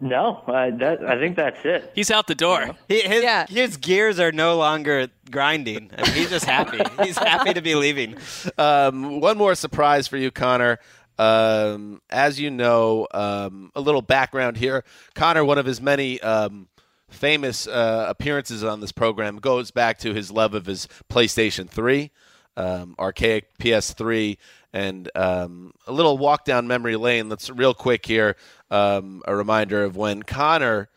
No, 0.00 0.42
uh, 0.46 0.70
that 0.78 1.04
I 1.04 1.18
think 1.18 1.36
that's 1.36 1.58
it. 1.64 1.92
He's 1.94 2.10
out 2.10 2.26
the 2.26 2.34
door. 2.34 2.70
He, 2.88 3.00
his, 3.02 3.22
Yeah. 3.22 3.46
his 3.46 3.76
gears 3.76 4.18
are 4.18 4.32
no 4.32 4.56
longer 4.56 5.08
grinding. 5.30 5.90
I 5.96 6.02
mean, 6.06 6.12
he's 6.14 6.30
just 6.30 6.46
happy. 6.46 6.78
he's 7.04 7.18
happy 7.18 7.52
to 7.52 7.60
be 7.60 7.74
leaving. 7.74 8.16
Um, 8.56 9.20
one 9.20 9.36
more 9.36 9.54
surprise 9.54 10.08
for 10.08 10.16
you, 10.16 10.30
Connor. 10.30 10.78
Um, 11.18 12.00
as 12.08 12.40
you 12.40 12.50
know, 12.50 13.06
um, 13.12 13.70
a 13.74 13.80
little 13.82 14.00
background 14.00 14.56
here. 14.56 14.84
Connor, 15.14 15.44
one 15.44 15.58
of 15.58 15.66
his 15.66 15.78
many 15.82 16.18
um, 16.22 16.68
famous 17.10 17.66
uh, 17.66 18.06
appearances 18.08 18.64
on 18.64 18.80
this 18.80 18.92
program, 18.92 19.36
goes 19.36 19.70
back 19.70 19.98
to 19.98 20.14
his 20.14 20.30
love 20.30 20.54
of 20.54 20.64
his 20.64 20.88
PlayStation 21.10 21.68
3, 21.68 22.10
um, 22.56 22.94
archaic 22.98 23.58
PS3, 23.58 24.38
and 24.72 25.10
um, 25.14 25.72
a 25.86 25.92
little 25.92 26.16
walk 26.16 26.46
down 26.46 26.66
memory 26.66 26.96
lane. 26.96 27.28
Let's 27.28 27.50
real 27.50 27.74
quick 27.74 28.06
here. 28.06 28.36
Um, 28.70 29.22
a 29.26 29.34
reminder 29.34 29.82
of 29.82 29.96
when 29.96 30.22
Connor 30.22 30.88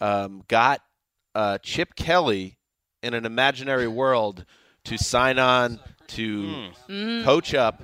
um, 0.00 0.44
got 0.48 0.82
uh, 1.34 1.58
Chip 1.58 1.94
Kelly 1.94 2.58
in 3.02 3.14
an 3.14 3.24
imaginary 3.24 3.88
world 3.88 4.44
to 4.84 4.98
sign 4.98 5.38
on 5.38 5.80
to 6.08 6.70
coach 7.24 7.54
up 7.54 7.82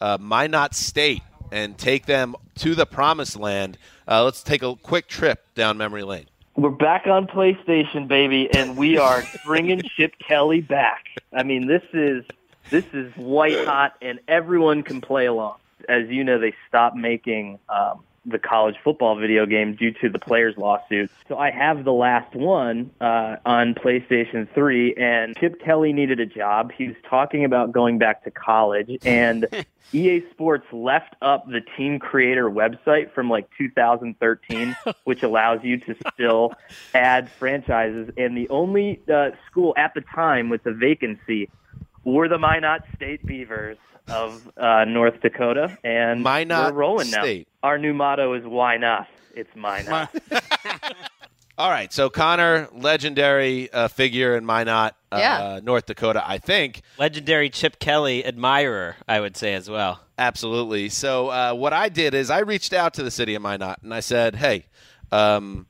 uh, 0.00 0.18
Minot 0.20 0.74
State 0.74 1.22
and 1.52 1.76
take 1.76 2.06
them 2.06 2.34
to 2.56 2.74
the 2.74 2.86
promised 2.86 3.38
land. 3.38 3.78
Uh, 4.06 4.24
let's 4.24 4.42
take 4.42 4.62
a 4.62 4.74
quick 4.76 5.08
trip 5.08 5.54
down 5.54 5.78
memory 5.78 6.02
lane. 6.02 6.26
We're 6.56 6.70
back 6.70 7.06
on 7.06 7.26
PlayStation, 7.26 8.08
baby, 8.08 8.48
and 8.52 8.76
we 8.76 8.98
are 8.98 9.22
bringing 9.46 9.82
Chip 9.96 10.14
Kelly 10.18 10.60
back. 10.60 11.06
I 11.32 11.42
mean, 11.42 11.66
this 11.66 11.82
is 11.92 12.24
this 12.70 12.84
is 12.92 13.14
white 13.16 13.64
hot, 13.64 13.94
and 14.02 14.20
everyone 14.28 14.82
can 14.82 15.00
play 15.00 15.26
along. 15.26 15.56
As 15.88 16.08
you 16.08 16.22
know, 16.22 16.38
they 16.38 16.54
stopped 16.68 16.96
making 16.96 17.58
um, 17.68 18.02
the 18.26 18.38
college 18.38 18.76
football 18.84 19.18
video 19.18 19.46
game 19.46 19.74
due 19.74 19.92
to 19.92 20.08
the 20.08 20.18
players' 20.18 20.56
lawsuits. 20.56 21.12
So 21.28 21.38
I 21.38 21.50
have 21.50 21.84
the 21.84 21.92
last 21.92 22.34
one 22.34 22.90
uh, 23.00 23.36
on 23.46 23.74
PlayStation 23.74 24.52
3, 24.54 24.94
and 24.94 25.36
Chip 25.38 25.60
Kelly 25.64 25.92
needed 25.92 26.20
a 26.20 26.26
job. 26.26 26.72
He 26.76 26.88
was 26.88 26.96
talking 27.08 27.44
about 27.44 27.72
going 27.72 27.98
back 27.98 28.24
to 28.24 28.30
college, 28.30 28.98
and 29.04 29.46
EA 29.92 30.22
Sports 30.30 30.66
left 30.72 31.16
up 31.22 31.46
the 31.48 31.60
team 31.76 31.98
creator 31.98 32.50
website 32.50 33.12
from 33.12 33.30
like 33.30 33.48
2013, 33.56 34.76
which 35.04 35.22
allows 35.22 35.60
you 35.62 35.78
to 35.78 35.94
still 36.12 36.52
add 36.94 37.30
franchises. 37.30 38.10
And 38.16 38.36
the 38.36 38.48
only 38.50 39.00
uh, 39.12 39.30
school 39.50 39.74
at 39.76 39.94
the 39.94 40.02
time 40.02 40.50
with 40.50 40.62
the 40.62 40.72
vacancy 40.72 41.48
were 42.04 42.28
the 42.28 42.38
Minot 42.38 42.82
State 42.94 43.24
Beavers 43.24 43.78
of 44.08 44.50
uh, 44.56 44.84
North 44.84 45.20
Dakota, 45.20 45.78
and 45.84 46.22
Minot 46.22 46.72
we're 46.72 46.80
rolling 46.80 47.06
State. 47.06 47.46
now. 47.46 47.49
Our 47.62 47.78
new 47.78 47.92
motto 47.94 48.34
is 48.34 48.44
"Why 48.44 48.76
not?" 48.76 49.06
It's 49.34 49.54
Minot. 49.54 50.08
All 51.58 51.68
right, 51.70 51.92
so 51.92 52.08
Connor, 52.08 52.68
legendary 52.72 53.70
uh, 53.70 53.88
figure 53.88 54.34
in 54.34 54.46
Minot, 54.46 54.94
uh, 55.12 55.16
Yeah. 55.18 55.60
North 55.62 55.84
Dakota, 55.84 56.22
I 56.26 56.38
think. 56.38 56.80
Legendary 56.98 57.50
Chip 57.50 57.78
Kelly 57.78 58.24
admirer, 58.24 58.96
I 59.06 59.20
would 59.20 59.36
say 59.36 59.52
as 59.52 59.68
well. 59.68 60.00
Absolutely. 60.16 60.88
So 60.88 61.28
uh, 61.28 61.52
what 61.52 61.74
I 61.74 61.90
did 61.90 62.14
is 62.14 62.30
I 62.30 62.38
reached 62.38 62.72
out 62.72 62.94
to 62.94 63.02
the 63.02 63.10
city 63.10 63.34
of 63.34 63.42
Minot 63.42 63.82
and 63.82 63.92
I 63.92 64.00
said, 64.00 64.36
"Hey, 64.36 64.66
um, 65.12 65.66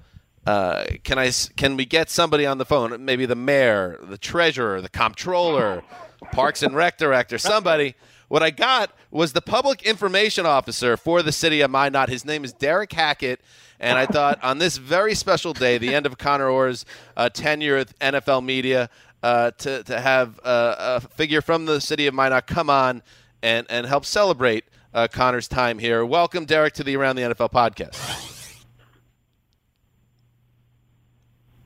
uh, 0.46 0.84
can 1.02 1.18
I 1.18 1.32
can 1.56 1.76
we 1.76 1.86
get 1.86 2.08
somebody 2.08 2.46
on 2.46 2.58
the 2.58 2.64
phone? 2.64 3.04
Maybe 3.04 3.26
the 3.26 3.34
mayor, 3.34 3.98
the 4.00 4.18
treasurer, 4.18 4.80
the 4.80 4.88
comptroller, 4.88 5.82
Parks 6.30 6.62
and 6.62 6.74
Rec 6.76 6.98
director, 6.98 7.36
somebody." 7.36 7.96
What 8.30 8.44
I 8.44 8.50
got 8.50 8.92
was 9.10 9.32
the 9.32 9.40
public 9.42 9.82
information 9.82 10.46
officer 10.46 10.96
for 10.96 11.20
the 11.20 11.32
city 11.32 11.62
of 11.62 11.70
Minot. 11.72 12.08
His 12.08 12.24
name 12.24 12.44
is 12.44 12.52
Derek 12.52 12.92
Hackett. 12.92 13.40
And 13.80 13.98
I 13.98 14.06
thought 14.06 14.38
on 14.40 14.58
this 14.58 14.76
very 14.76 15.16
special 15.16 15.52
day, 15.52 15.78
the 15.78 15.92
end 15.92 16.06
of 16.06 16.16
Connor 16.16 16.48
Orr's 16.48 16.86
uh, 17.16 17.28
tenure 17.28 17.78
with 17.78 17.98
NFL 17.98 18.44
media, 18.44 18.88
uh, 19.24 19.50
to, 19.58 19.82
to 19.82 20.00
have 20.00 20.38
uh, 20.44 20.76
a 20.78 21.00
figure 21.00 21.42
from 21.42 21.66
the 21.66 21.80
city 21.80 22.06
of 22.06 22.14
Minot 22.14 22.46
come 22.46 22.70
on 22.70 23.02
and, 23.42 23.66
and 23.68 23.84
help 23.84 24.04
celebrate 24.04 24.64
uh, 24.94 25.08
Connor's 25.10 25.48
time 25.48 25.80
here. 25.80 26.06
Welcome, 26.06 26.44
Derek, 26.44 26.74
to 26.74 26.84
the 26.84 26.94
Around 26.96 27.16
the 27.16 27.22
NFL 27.22 27.50
podcast. 27.50 27.98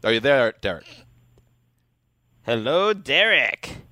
Are 0.02 0.14
you 0.14 0.20
there, 0.20 0.54
Derek? 0.62 0.86
Hello, 2.46 2.94
Derek. 2.94 3.84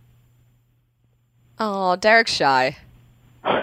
Oh, 1.64 1.94
Derek's 1.94 2.32
shy. 2.32 2.76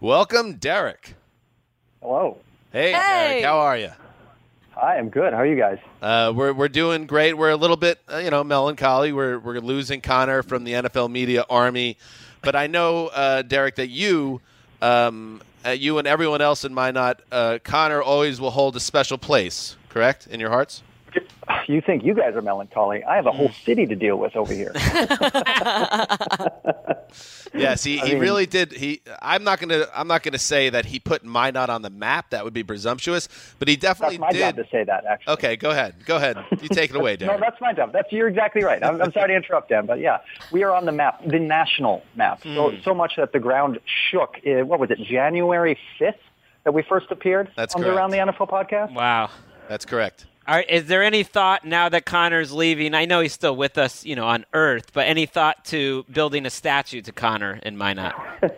Welcome, 0.00 0.54
Derek. 0.54 1.14
Hello. 2.00 2.38
Hey, 2.72 2.92
Hey. 2.92 2.98
Derek, 3.42 3.44
how 3.44 3.58
are 3.58 3.76
you? 3.76 3.90
Hi, 4.70 4.96
I'm 4.96 5.10
good. 5.10 5.34
How 5.34 5.40
are 5.40 5.46
you 5.46 5.56
guys? 5.56 5.76
Uh, 6.00 6.32
we're 6.34 6.54
we're 6.54 6.68
doing 6.70 7.04
great. 7.06 7.34
We're 7.34 7.50
a 7.50 7.56
little 7.56 7.76
bit, 7.76 7.98
uh, 8.10 8.16
you 8.16 8.30
know, 8.30 8.42
melancholy. 8.42 9.12
We're 9.12 9.38
we're 9.38 9.60
losing 9.60 10.00
Connor 10.00 10.42
from 10.42 10.64
the 10.64 10.72
NFL 10.72 11.10
media 11.10 11.44
army, 11.50 11.98
but 12.40 12.56
I 12.56 12.66
know, 12.66 13.08
uh, 13.08 13.42
Derek, 13.42 13.74
that 13.74 13.90
you, 13.90 14.40
um, 14.80 15.42
uh, 15.66 15.70
you 15.72 15.98
and 15.98 16.08
everyone 16.08 16.40
else 16.40 16.64
in 16.64 16.72
Minot, 16.72 17.20
uh, 17.30 17.58
Connor 17.62 18.00
always 18.00 18.40
will 18.40 18.52
hold 18.52 18.74
a 18.76 18.80
special 18.80 19.18
place. 19.18 19.76
Correct 19.90 20.26
in 20.28 20.40
your 20.40 20.48
hearts. 20.48 20.82
You 21.68 21.80
think 21.80 22.04
you 22.04 22.14
guys 22.14 22.34
are 22.34 22.42
melancholy? 22.42 23.02
I 23.04 23.16
have 23.16 23.26
a 23.26 23.32
whole 23.32 23.50
city 23.64 23.86
to 23.86 23.94
deal 23.96 24.16
with 24.16 24.36
over 24.36 24.52
here. 24.52 24.72
Yes, 27.54 27.84
he, 27.84 28.00
I 28.00 28.06
he 28.06 28.12
mean- 28.14 28.22
really 28.22 28.46
did. 28.46 28.72
He 28.72 29.02
I'm 29.20 29.44
not 29.44 29.60
gonna 29.60 29.84
I'm 29.94 30.08
not 30.08 30.22
gonna 30.22 30.38
say 30.38 30.70
that 30.70 30.86
he 30.86 30.98
put 30.98 31.22
Minot 31.22 31.68
on 31.68 31.82
the 31.82 31.90
map. 31.90 32.30
That 32.30 32.44
would 32.44 32.54
be 32.54 32.62
presumptuous. 32.64 33.28
But 33.58 33.68
he 33.68 33.76
definitely 33.76 34.16
That's 34.16 34.20
my 34.22 34.32
did. 34.32 34.38
job 34.38 34.64
to 34.64 34.70
say 34.70 34.84
that, 34.84 35.04
actually. 35.04 35.34
Okay, 35.34 35.56
go 35.56 35.70
ahead. 35.70 35.94
Go 36.06 36.16
ahead. 36.16 36.38
You 36.62 36.68
take 36.70 36.88
it 36.88 36.96
away, 36.96 37.16
Dan. 37.16 37.28
No, 37.32 37.38
that's 37.38 37.60
my 37.60 37.74
job. 37.74 37.92
That's 37.92 38.10
you're 38.10 38.28
exactly 38.28 38.64
right. 38.64 38.82
I'm, 38.82 39.02
I'm 39.02 39.12
sorry 39.12 39.28
to 39.28 39.34
interrupt, 39.36 39.68
Dan, 39.68 39.84
but 39.84 39.98
yeah, 40.00 40.20
we 40.50 40.62
are 40.62 40.74
on 40.74 40.86
the 40.86 40.92
map, 40.92 41.20
the 41.26 41.38
national 41.38 42.02
map. 42.16 42.42
So 42.42 42.70
Hmm. 42.70 42.76
so 42.82 42.94
much 42.94 43.12
that 43.18 43.32
the 43.32 43.40
ground 43.40 43.78
shook. 44.10 44.36
Uh, 44.46 44.64
what 44.64 44.80
was 44.80 44.90
it, 44.90 44.98
January 45.00 45.78
5th 46.00 46.14
that 46.64 46.72
we 46.72 46.80
first 46.82 47.10
appeared 47.10 47.50
That's 47.54 47.74
on 47.74 47.82
the 47.82 47.88
correct. 47.88 47.98
Around 47.98 48.10
the 48.12 48.32
NFL 48.32 48.48
podcast? 48.48 48.94
Wow. 48.94 49.28
That's 49.68 49.84
correct. 49.84 50.24
Are, 50.46 50.60
is 50.62 50.86
there 50.86 51.02
any 51.02 51.22
thought 51.22 51.64
now 51.64 51.88
that 51.88 52.04
Connor's 52.04 52.52
leaving? 52.52 52.94
I 52.94 53.04
know 53.04 53.20
he's 53.20 53.32
still 53.32 53.54
with 53.54 53.78
us, 53.78 54.04
you 54.04 54.16
know, 54.16 54.26
on 54.26 54.44
Earth, 54.52 54.92
but 54.92 55.06
any 55.06 55.26
thought 55.26 55.64
to 55.66 56.04
building 56.10 56.46
a 56.46 56.50
statue 56.50 57.00
to 57.02 57.12
Connor 57.12 57.60
in 57.62 57.76
Minot? 57.76 58.14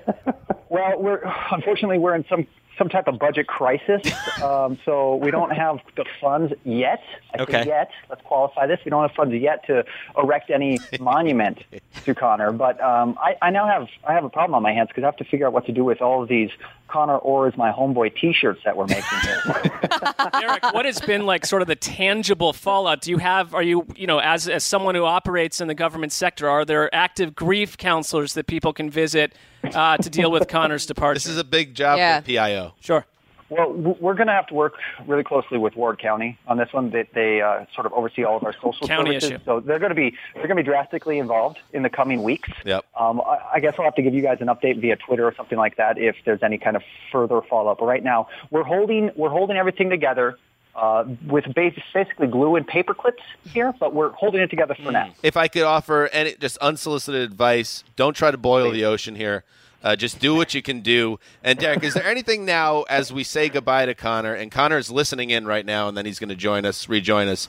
Well, 0.75 1.01
we're 1.01 1.21
unfortunately 1.53 1.99
we're 1.99 2.17
in 2.17 2.25
some 2.29 2.49
some 2.79 2.89
type 2.89 3.07
of 3.09 3.19
budget 3.19 3.47
crisis, 3.47 4.03
um, 4.43 4.79
so 4.85 5.17
we 5.17 5.31
don't 5.31 5.51
have 5.51 5.79
the 5.97 6.05
funds 6.21 6.53
yet. 6.65 7.03
I 7.33 7.39
say 7.39 7.43
Okay. 7.45 7.67
yet. 7.67 7.91
Let's 8.09 8.23
qualify 8.23 8.67
this. 8.67 8.81
We 8.85 8.91
don't 8.91 9.03
have 9.03 9.13
funds 9.17 9.35
yet 9.35 9.67
to 9.67 9.85
erect 10.17 10.51
any 10.51 10.79
monument 11.01 11.63
to 12.05 12.15
Connor. 12.15 12.53
But 12.53 12.81
um, 12.83 13.17
I, 13.21 13.37
I 13.43 13.51
now 13.51 13.67
have 13.67 13.89
I 14.07 14.13
have 14.15 14.25
a 14.25 14.29
problem 14.31 14.55
on 14.55 14.63
my 14.63 14.73
hands 14.73 14.89
because 14.89 15.03
I 15.05 15.07
have 15.07 15.17
to 15.19 15.25
figure 15.25 15.47
out 15.47 15.53
what 15.53 15.67
to 15.67 15.73
do 15.73 15.85
with 15.85 16.01
all 16.03 16.23
of 16.23 16.29
these 16.29 16.51
Connor 16.89 17.17
Orr 17.19 17.49
is 17.49 17.57
my 17.57 17.73
homeboy 17.73 18.15
T-shirts 18.17 18.61
that 18.65 18.77
we're 18.77 18.87
making 18.87 19.19
here. 19.23 19.41
Eric, 20.35 20.63
what 20.73 20.85
has 20.85 21.01
been 21.01 21.27
like 21.27 21.45
sort 21.47 21.63
of 21.63 21.67
the 21.69 21.75
tangible 21.77 22.53
fallout? 22.53 23.01
Do 23.01 23.11
you 23.11 23.19
have, 23.19 23.55
are 23.55 23.63
you, 23.63 23.87
you 23.97 24.07
know, 24.07 24.19
as, 24.19 24.49
as 24.49 24.63
someone 24.65 24.95
who 24.95 25.05
operates 25.05 25.61
in 25.61 25.67
the 25.67 25.75
government 25.75 26.13
sector, 26.13 26.49
are 26.49 26.65
there 26.65 26.95
active 26.95 27.35
grief 27.35 27.77
counselors 27.79 28.35
that 28.35 28.47
people 28.47 28.73
can 28.73 28.91
visit 28.91 29.35
uh, 29.75 29.97
to 29.99 30.11
deal 30.11 30.31
with 30.31 30.49
Connor's 30.49 30.87
departure? 30.87 31.15
This 31.15 31.27
is 31.27 31.39
a 31.39 31.45
big 31.45 31.75
job 31.75 31.99
Yeah. 31.99 32.21
for 32.21 32.27
PIO. 32.27 32.75
Sure. 32.81 33.05
Well, 33.51 33.73
we're 33.73 34.15
going 34.15 34.27
to 34.27 34.33
have 34.33 34.47
to 34.49 34.55
work 34.55 34.75
really 35.07 35.23
closely 35.23 35.59
with 35.59 35.77
Ward 35.77 35.99
County 36.01 36.39
on 36.49 36.57
this 36.57 36.73
one. 36.73 36.91
They, 36.91 37.07
they 37.15 37.43
uh, 37.43 37.67
sort 37.75 37.87
of 37.87 37.93
oversee 37.93 38.25
all 38.25 38.39
of 38.39 38.43
our 38.43 38.55
social 38.55 38.89
County 38.89 39.11
services, 39.13 39.31
issue. 39.33 39.39
so 39.45 39.61
they're 39.61 39.79
going 39.79 39.91
to 39.91 39.95
be 39.95 40.17
they're 40.35 40.47
going 40.49 40.57
to 40.57 40.63
be 40.63 40.67
drastically 40.67 41.19
involved 41.19 41.59
in 41.73 41.83
the 41.83 41.91
coming 41.91 42.23
weeks. 42.23 42.49
Yep. 42.65 42.87
Um, 42.99 43.21
I, 43.21 43.39
I 43.55 43.61
guess 43.61 43.75
I'll 43.79 43.85
have 43.85 43.95
to 43.97 44.03
give 44.03 44.15
you 44.15 44.23
guys 44.23 44.39
an 44.41 44.47
update 44.49 44.81
via 44.81 44.97
Twitter 44.97 45.27
or 45.27 45.35
something 45.37 45.59
like 45.59 45.77
that 45.77 45.99
if 45.99 46.17
there's 46.25 46.43
any 46.43 46.57
kind 46.57 46.75
of 46.75 46.83
further 47.13 47.43
follow 47.43 47.71
up. 47.71 47.79
But 47.81 47.85
right 47.87 48.03
now, 48.03 48.29
we're 48.51 48.65
holding 48.65 49.11
we're 49.15 49.29
holding 49.29 49.57
everything 49.59 49.91
together. 49.91 50.39
Uh, 50.77 51.05
with 51.29 51.45
basically 51.55 52.27
glue 52.27 52.57
and 52.57 52.67
paper 52.67 52.95
clips 52.95 53.23
here, 53.53 53.73
but 53.79 53.95
we're 53.95 54.11
holding 54.11 54.41
it 54.41 54.51
together 54.51 54.75
for 54.75 54.91
now. 54.91 55.09
If 55.23 55.37
I 55.37 55.47
could 55.47 55.63
offer 55.63 56.09
any 56.09 56.35
just 56.35 56.57
unsolicited 56.59 57.23
advice, 57.23 57.85
don't 57.95 58.15
try 58.15 58.33
to 58.33 58.37
boil 58.37 58.73
the 58.73 58.85
ocean 58.85 59.15
here. 59.15 59.45
Uh, 59.85 59.95
just 59.95 60.19
do 60.19 60.35
what 60.35 60.55
you 60.55 60.63
can 60.63 60.81
do. 60.81 61.21
And 61.45 61.59
Derek, 61.59 61.85
is 61.85 61.93
there 61.93 62.07
anything 62.07 62.47
now 62.47 62.83
as 62.85 63.13
we 63.13 63.23
say 63.23 63.51
goodbye 63.51 63.85
to 63.85 63.95
Connor, 63.95 64.35
and 64.35 64.51
Connor 64.51 64.79
is 64.79 64.91
listening 64.91 65.29
in 65.31 65.47
right 65.47 65.65
now, 65.65 65.89
and 65.89 65.97
then 65.97 66.07
he's 66.07 66.19
going 66.19 66.31
to 66.31 66.35
join 66.35 66.65
us, 66.65 66.89
rejoin 66.89 67.29
us. 67.29 67.49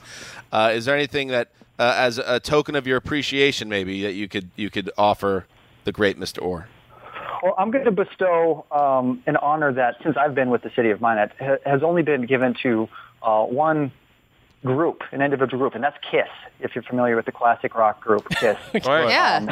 Uh, 0.52 0.70
is 0.74 0.84
there 0.84 0.94
anything 0.94 1.28
that, 1.28 1.48
uh, 1.78 1.94
as 1.96 2.18
a 2.18 2.38
token 2.38 2.76
of 2.76 2.86
your 2.86 2.98
appreciation, 2.98 3.68
maybe 3.70 4.02
that 4.02 4.12
you 4.12 4.28
could 4.28 4.50
you 4.54 4.70
could 4.70 4.90
offer 4.96 5.46
the 5.84 5.92
great 5.92 6.18
Mr. 6.18 6.42
Orr? 6.42 6.68
Well, 7.42 7.54
I'm 7.58 7.70
going 7.70 7.84
to 7.84 7.90
bestow 7.90 8.64
um, 8.70 9.22
an 9.26 9.36
honor 9.36 9.72
that, 9.72 9.96
since 10.02 10.16
I've 10.16 10.34
been 10.34 10.50
with 10.50 10.62
the 10.62 10.70
city 10.76 10.90
of 10.90 11.00
Minot, 11.00 11.32
ha- 11.38 11.56
has 11.64 11.82
only 11.82 12.02
been 12.02 12.26
given 12.26 12.54
to 12.62 12.88
uh, 13.22 13.44
one 13.44 13.92
group, 14.64 15.02
an 15.12 15.22
individual 15.22 15.58
group, 15.60 15.74
and 15.74 15.84
that's 15.84 15.96
KISS. 16.10 16.28
If 16.60 16.74
you're 16.74 16.82
familiar 16.84 17.14
with 17.16 17.26
the 17.26 17.32
classic 17.32 17.74
rock 17.74 18.00
group 18.00 18.28
KISS, 18.30 18.58
Yeah. 18.84 19.46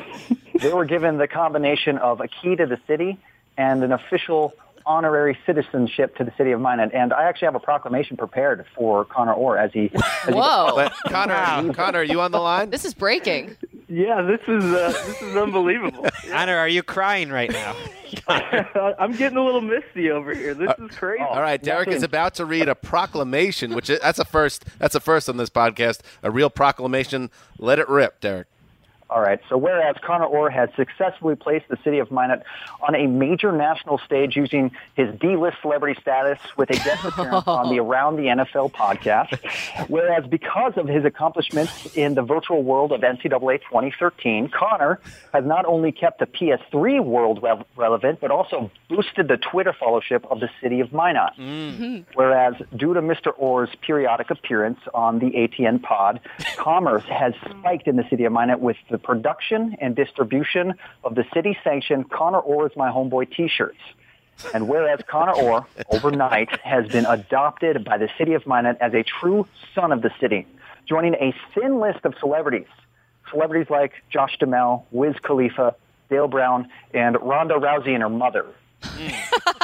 they 0.60 0.72
were 0.72 0.84
given 0.84 1.18
the 1.18 1.28
combination 1.28 1.98
of 1.98 2.20
a 2.20 2.28
key 2.28 2.56
to 2.56 2.66
the 2.66 2.78
city 2.86 3.18
and 3.56 3.84
an 3.84 3.92
official 3.92 4.54
honorary 4.86 5.38
citizenship 5.46 6.16
to 6.16 6.24
the 6.24 6.32
city 6.36 6.50
of 6.52 6.60
Minot. 6.60 6.92
And 6.92 7.12
I 7.12 7.24
actually 7.24 7.46
have 7.46 7.54
a 7.54 7.60
proclamation 7.60 8.16
prepared 8.16 8.66
for 8.76 9.04
Connor 9.04 9.32
Orr 9.32 9.56
as 9.56 9.72
he. 9.72 9.90
As 9.94 10.02
he 10.28 10.32
Whoa. 10.34 10.72
But 10.74 10.92
Connor, 11.08 11.72
Connor, 11.72 12.00
are 12.00 12.04
you 12.04 12.20
on 12.20 12.32
the 12.32 12.40
line? 12.40 12.70
This 12.70 12.84
is 12.84 12.92
breaking. 12.92 13.56
Yeah, 13.94 14.22
this 14.22 14.40
is 14.48 14.64
uh, 14.64 14.92
this 15.06 15.22
is 15.22 15.36
unbelievable. 15.36 16.04
Connor, 16.28 16.56
are 16.56 16.68
you 16.68 16.82
crying 16.82 17.30
right 17.30 17.50
now? 17.52 17.76
I'm 18.28 19.12
getting 19.12 19.38
a 19.38 19.44
little 19.44 19.60
misty 19.60 20.10
over 20.10 20.34
here. 20.34 20.52
This 20.52 20.70
is 20.80 20.96
crazy. 20.96 21.22
All 21.22 21.40
right, 21.40 21.62
Derek 21.62 21.88
is 21.88 22.02
about 22.02 22.34
to 22.36 22.44
read 22.44 22.68
a 22.68 22.74
proclamation, 22.74 23.72
which 23.72 23.88
is, 23.90 24.00
that's 24.00 24.18
a 24.18 24.24
first. 24.24 24.64
That's 24.80 24.96
a 24.96 25.00
first 25.00 25.28
on 25.28 25.36
this 25.36 25.50
podcast. 25.50 26.00
A 26.24 26.30
real 26.30 26.50
proclamation. 26.50 27.30
Let 27.58 27.78
it 27.78 27.88
rip, 27.88 28.20
Derek. 28.20 28.48
All 29.14 29.20
right. 29.20 29.38
So 29.48 29.56
whereas 29.56 29.94
Connor 30.02 30.24
Orr 30.24 30.50
has 30.50 30.70
successfully 30.74 31.36
placed 31.36 31.68
the 31.68 31.78
city 31.84 32.00
of 32.00 32.10
Minot 32.10 32.42
on 32.80 32.96
a 32.96 33.06
major 33.06 33.52
national 33.52 33.98
stage 33.98 34.34
using 34.34 34.72
his 34.96 35.14
D-list 35.20 35.58
celebrity 35.62 35.96
status 36.00 36.40
with 36.56 36.70
a 36.70 36.74
guest 36.74 37.04
appearance 37.04 37.46
on 37.46 37.68
the 37.70 37.78
Around 37.84 38.16
the 38.16 38.24
NFL 38.24 38.72
podcast, 38.72 39.38
whereas 39.88 40.26
because 40.26 40.72
of 40.76 40.88
his 40.88 41.04
accomplishments 41.04 41.94
in 41.94 42.14
the 42.14 42.22
virtual 42.22 42.64
world 42.64 42.90
of 42.90 43.02
NCAA 43.02 43.60
2013, 43.60 44.48
Connor 44.48 44.98
has 45.32 45.44
not 45.44 45.64
only 45.64 45.92
kept 45.92 46.18
the 46.18 46.26
PS3 46.26 47.04
world 47.04 47.40
re- 47.42 47.62
relevant, 47.76 48.20
but 48.20 48.32
also 48.32 48.70
boosted 48.88 49.28
the 49.28 49.36
Twitter 49.36 49.72
followership 49.72 50.24
of 50.28 50.40
the 50.40 50.48
city 50.60 50.80
of 50.80 50.92
Minot. 50.92 51.36
Mm. 51.38 51.54
Mm-hmm. 51.74 52.10
Whereas 52.14 52.54
due 52.76 52.94
to 52.94 53.00
Mr. 53.00 53.32
Orr's 53.36 53.70
periodic 53.80 54.30
appearance 54.30 54.80
on 54.92 55.20
the 55.20 55.26
ATN 55.26 55.82
pod, 55.82 56.20
commerce 56.56 57.04
has 57.04 57.34
spiked 57.48 57.86
in 57.86 57.94
the 57.94 58.08
city 58.10 58.24
of 58.24 58.32
Minot 58.32 58.60
with 58.60 58.76
the 58.90 58.98
production 59.04 59.76
and 59.80 59.94
distribution 59.94 60.74
of 61.04 61.14
the 61.14 61.24
city-sanctioned 61.32 62.10
Connor 62.10 62.40
Orr 62.40 62.66
is 62.66 62.76
my 62.76 62.90
homeboy 62.90 63.30
t-shirts. 63.34 63.78
And 64.52 64.68
whereas 64.68 65.00
Connor 65.06 65.34
Orr, 65.34 65.66
overnight, 65.90 66.58
has 66.60 66.88
been 66.88 67.06
adopted 67.06 67.84
by 67.84 67.98
the 67.98 68.08
city 68.18 68.32
of 68.32 68.46
Minot 68.46 68.78
as 68.80 68.92
a 68.92 69.04
true 69.04 69.46
son 69.74 69.92
of 69.92 70.02
the 70.02 70.10
city, 70.18 70.46
joining 70.86 71.14
a 71.14 71.32
thin 71.54 71.78
list 71.78 72.04
of 72.04 72.14
celebrities. 72.18 72.66
Celebrities 73.30 73.70
like 73.70 73.92
Josh 74.10 74.36
Duhamel, 74.38 74.86
Wiz 74.90 75.14
Khalifa, 75.22 75.76
Dale 76.10 76.28
Brown, 76.28 76.68
and 76.92 77.16
Ronda 77.20 77.54
Rousey 77.54 77.94
and 77.94 78.02
her 78.02 78.08
mother. 78.08 78.46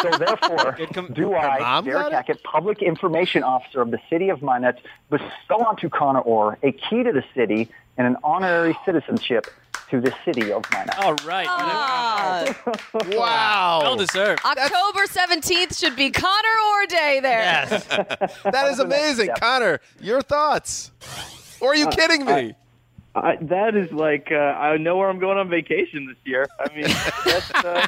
So 0.02 0.10
therefore, 0.18 0.78
do 1.12 1.34
I, 1.34 1.58
mom 1.60 1.84
Derek 1.84 2.02
got? 2.04 2.12
Hackett, 2.12 2.42
Public 2.42 2.82
Information 2.82 3.42
Officer 3.42 3.80
of 3.80 3.90
the 3.90 4.00
City 4.08 4.28
of 4.28 4.42
Minot, 4.42 4.78
bestow 5.10 5.64
onto 5.66 5.88
Connor 5.88 6.20
Orr 6.20 6.58
a 6.62 6.72
key 6.72 7.02
to 7.02 7.12
the 7.12 7.24
city 7.34 7.68
and 7.96 8.06
an 8.06 8.16
honorary 8.24 8.76
citizenship 8.84 9.46
to 9.90 10.00
the 10.00 10.14
City 10.24 10.52
of 10.52 10.64
Minot. 10.72 10.98
All 10.98 11.14
right. 11.26 11.46
Ah, 11.48 12.54
Wow. 13.08 13.80
Well 13.82 13.96
deserved. 13.96 14.40
October 14.44 15.06
17th 15.06 15.78
should 15.78 15.96
be 15.96 16.10
Connor 16.10 16.56
Orr 16.72 16.86
Day 16.86 17.20
there. 17.20 17.40
Yes. 17.40 17.86
That 18.44 18.68
is 18.70 18.78
amazing. 18.78 19.30
Connor. 19.38 19.80
Your 20.00 20.22
thoughts? 20.22 20.92
Or 21.60 21.72
are 21.72 21.74
you 21.76 21.88
kidding 21.88 22.24
me? 22.24 22.54
I, 23.14 23.36
that 23.42 23.74
is 23.74 23.90
like 23.92 24.28
uh, 24.30 24.36
I 24.36 24.76
know 24.76 24.96
where 24.96 25.08
I'm 25.08 25.18
going 25.18 25.36
on 25.38 25.48
vacation 25.48 26.06
this 26.06 26.16
year. 26.24 26.46
I 26.60 26.72
mean, 26.74 26.84
that's, 27.24 27.50
uh, 27.54 27.86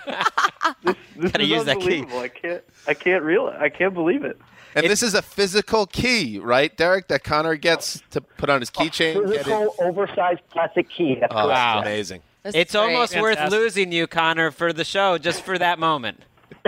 this, 0.85 0.97
this 1.17 1.33
Gotta 1.33 1.45
is 1.45 1.51
use 1.51 1.65
that 1.65 1.77
unbelievable. 1.77 2.19
I 2.19 2.29
can't, 2.29 2.65
I 2.89 2.95
can't 2.95 3.23
real, 3.23 3.47
I 3.59 3.69
can't 3.69 3.95
believe 3.95 4.25
it. 4.25 4.37
and 4.75 4.87
this 4.87 5.03
is 5.03 5.15
a 5.15 5.23
physical 5.23 5.87
key, 5.87 6.39
right, 6.41 6.77
Derek? 6.77 7.07
That 7.09 7.23
Connor 7.25 7.55
gets 7.57 8.03
to 8.11 8.21
put 8.21 8.51
on 8.51 8.61
his 8.61 8.71
keychain. 8.71 9.15
get 9.15 9.23
in. 9.25 9.31
Physical, 9.45 9.75
oversized 9.79 10.41
plastic 10.51 10.89
key. 10.91 11.17
That's 11.21 11.33
Oh, 11.33 11.45
correct. 11.47 11.49
that's 11.57 11.87
amazing. 11.87 12.23
This 12.43 12.55
It's 12.57 12.73
great. 12.73 12.81
almost 12.83 13.21
worth 13.21 13.51
losing 13.51 13.93
you, 13.93 14.07
Connor, 14.09 14.51
for 14.51 14.73
the 14.73 14.85
show, 14.85 15.19
just 15.19 15.43
for 15.43 15.57
that 15.59 15.79
moment. 15.79 16.21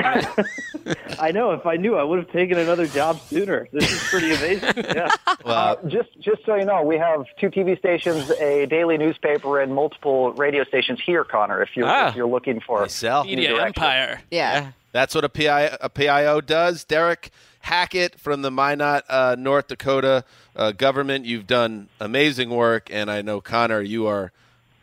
I 1.18 1.30
know. 1.32 1.52
If 1.52 1.66
I 1.66 1.76
knew, 1.76 1.96
I 1.96 2.02
would 2.02 2.18
have 2.18 2.30
taken 2.32 2.58
another 2.58 2.86
job 2.86 3.20
sooner. 3.20 3.68
This 3.72 3.90
is 3.90 4.02
pretty 4.10 4.34
amazing. 4.34 4.84
Yeah. 4.94 5.10
Well, 5.44 5.78
Just, 5.88 6.08
just 6.20 6.42
so 6.46 6.54
you 6.54 6.64
know, 6.64 6.82
we 6.82 6.96
have 6.96 7.26
two 7.38 7.50
TV 7.50 7.78
stations, 7.78 8.30
a 8.40 8.64
daily 8.64 8.96
newspaper, 8.96 9.60
and 9.60 9.74
multiple 9.74 10.32
radio 10.32 10.64
stations 10.64 11.00
here, 11.04 11.22
Connor. 11.22 11.60
If 11.62 11.70
you're 11.76 11.86
Ah. 11.86 12.08
if 12.08 12.16
you're 12.16 12.26
looking 12.26 12.60
for 12.60 12.80
myself. 12.80 13.26
Media 13.26 13.48
direction. 13.50 13.66
empire. 13.66 14.20
Yeah. 14.30 14.70
That's 14.92 15.14
what 15.14 15.22
a, 15.24 15.28
PI, 15.28 15.76
a 15.82 15.90
PIO 15.90 16.40
does. 16.40 16.84
Derek 16.84 17.30
Hackett 17.60 18.18
from 18.18 18.40
the 18.42 18.50
Minot, 18.50 19.04
uh, 19.08 19.36
North 19.38 19.66
Dakota 19.68 20.24
uh, 20.56 20.72
government. 20.72 21.26
You've 21.26 21.46
done 21.46 21.88
amazing 22.00 22.48
work, 22.48 22.88
and 22.90 23.10
I 23.10 23.20
know 23.20 23.40
Connor, 23.42 23.82
you 23.82 24.06
are. 24.06 24.32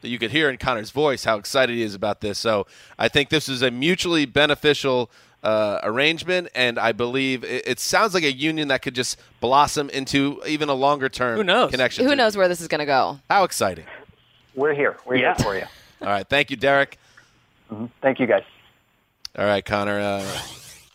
You 0.02 0.18
could 0.20 0.32
hear 0.32 0.50
in 0.50 0.58
Connor's 0.58 0.92
voice 0.92 1.24
how 1.24 1.38
excited 1.38 1.76
he 1.76 1.82
is 1.84 1.94
about 1.96 2.22
this. 2.22 2.40
So 2.40 2.68
I 2.98 3.08
think 3.08 3.30
this 3.30 3.48
is 3.50 3.62
a 3.62 3.72
mutually 3.72 4.26
beneficial 4.26 5.10
uh, 5.44 5.80
arrangement, 5.84 6.50
and 6.54 6.78
I 6.78 6.92
believe 6.92 7.44
it, 7.44 7.68
it 7.68 7.80
sounds 7.80 8.14
like 8.14 8.24
a 8.24 8.32
union 8.32 8.68
that 8.68 8.82
could 8.84 8.94
just 8.96 9.18
blossom 9.40 9.90
into 9.90 10.40
even 10.48 10.70
a 10.70 10.74
longer 10.76 11.10
term 11.10 11.38
Who 11.38 11.44
knows? 11.44 11.72
connection. 11.72 12.06
Who 12.06 12.16
knows 12.16 12.38
where 12.38 12.48
this 12.48 12.62
is 12.62 12.68
going 12.68 12.80
to 12.80 12.86
go? 12.86 13.20
How 13.30 13.44
exciting! 13.44 13.86
We're 14.54 14.74
here. 14.76 14.98
We're 15.06 15.16
Yeah. 15.16 15.34
here 15.36 15.44
for 15.44 15.56
you. 15.56 15.64
All 16.02 16.08
right, 16.08 16.28
thank 16.28 16.52
you, 16.52 16.58
Derek. 16.58 16.98
Thank 18.02 18.20
you, 18.20 18.28
guys. 18.28 18.44
All 19.38 19.46
right, 19.46 19.64
Connor. 19.66 20.00
Uh, 20.00 20.22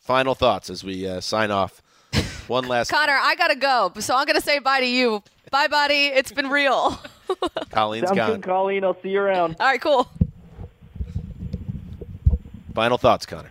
final 0.03 0.35
thoughts 0.35 0.69
as 0.71 0.85
we 0.85 1.09
uh, 1.09 1.21
sign 1.21 1.51
off. 1.51 1.83
One 2.49 2.69
last. 2.69 2.91
Connor, 2.91 3.19
I 3.21 3.35
got 3.35 3.49
to 3.49 3.57
go. 3.57 3.93
So 3.99 4.15
I'm 4.15 4.27
going 4.27 4.39
to 4.39 4.45
say 4.45 4.59
bye 4.61 4.79
to 4.81 4.87
you. 4.87 5.23
Bye, 5.51 5.67
buddy. 5.67 6.07
It's 6.07 6.31
been 6.33 6.49
real. 6.51 7.01
Colleen's 7.71 8.07
Sounds 8.09 8.17
gone. 8.17 8.31
good, 8.33 8.43
Colleen. 8.43 8.85
I'll 8.85 9.01
see 9.03 9.11
you 9.11 9.21
around. 9.21 9.57
All 9.61 9.67
right, 9.67 9.81
cool. 9.81 10.09
Final 12.75 12.99
thoughts, 12.99 13.27
Connor. 13.27 13.51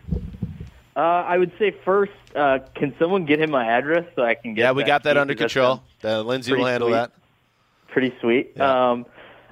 Uh, 0.96 1.00
I 1.00 1.38
would 1.38 1.52
say 1.60 1.76
first, 1.84 2.12
uh, 2.36 2.60
can 2.76 2.96
someone 3.00 3.26
get 3.26 3.40
him 3.42 3.52
my 3.52 3.66
address 3.66 4.06
so 4.16 4.24
I 4.24 4.36
can 4.36 4.54
get? 4.54 4.62
Yeah, 4.62 4.72
we 4.72 4.84
got 4.84 5.04
that 5.04 5.18
under 5.18 5.36
control. 5.36 5.82
sounds 6.02 6.06
Uh, 6.06 6.22
Lindsay 6.22 6.54
will 6.54 6.66
handle 6.66 6.90
sweet. 6.90 6.96
that. 6.96 7.12
Pretty 7.88 8.14
sweet. 8.22 8.60
Um, 8.60 9.06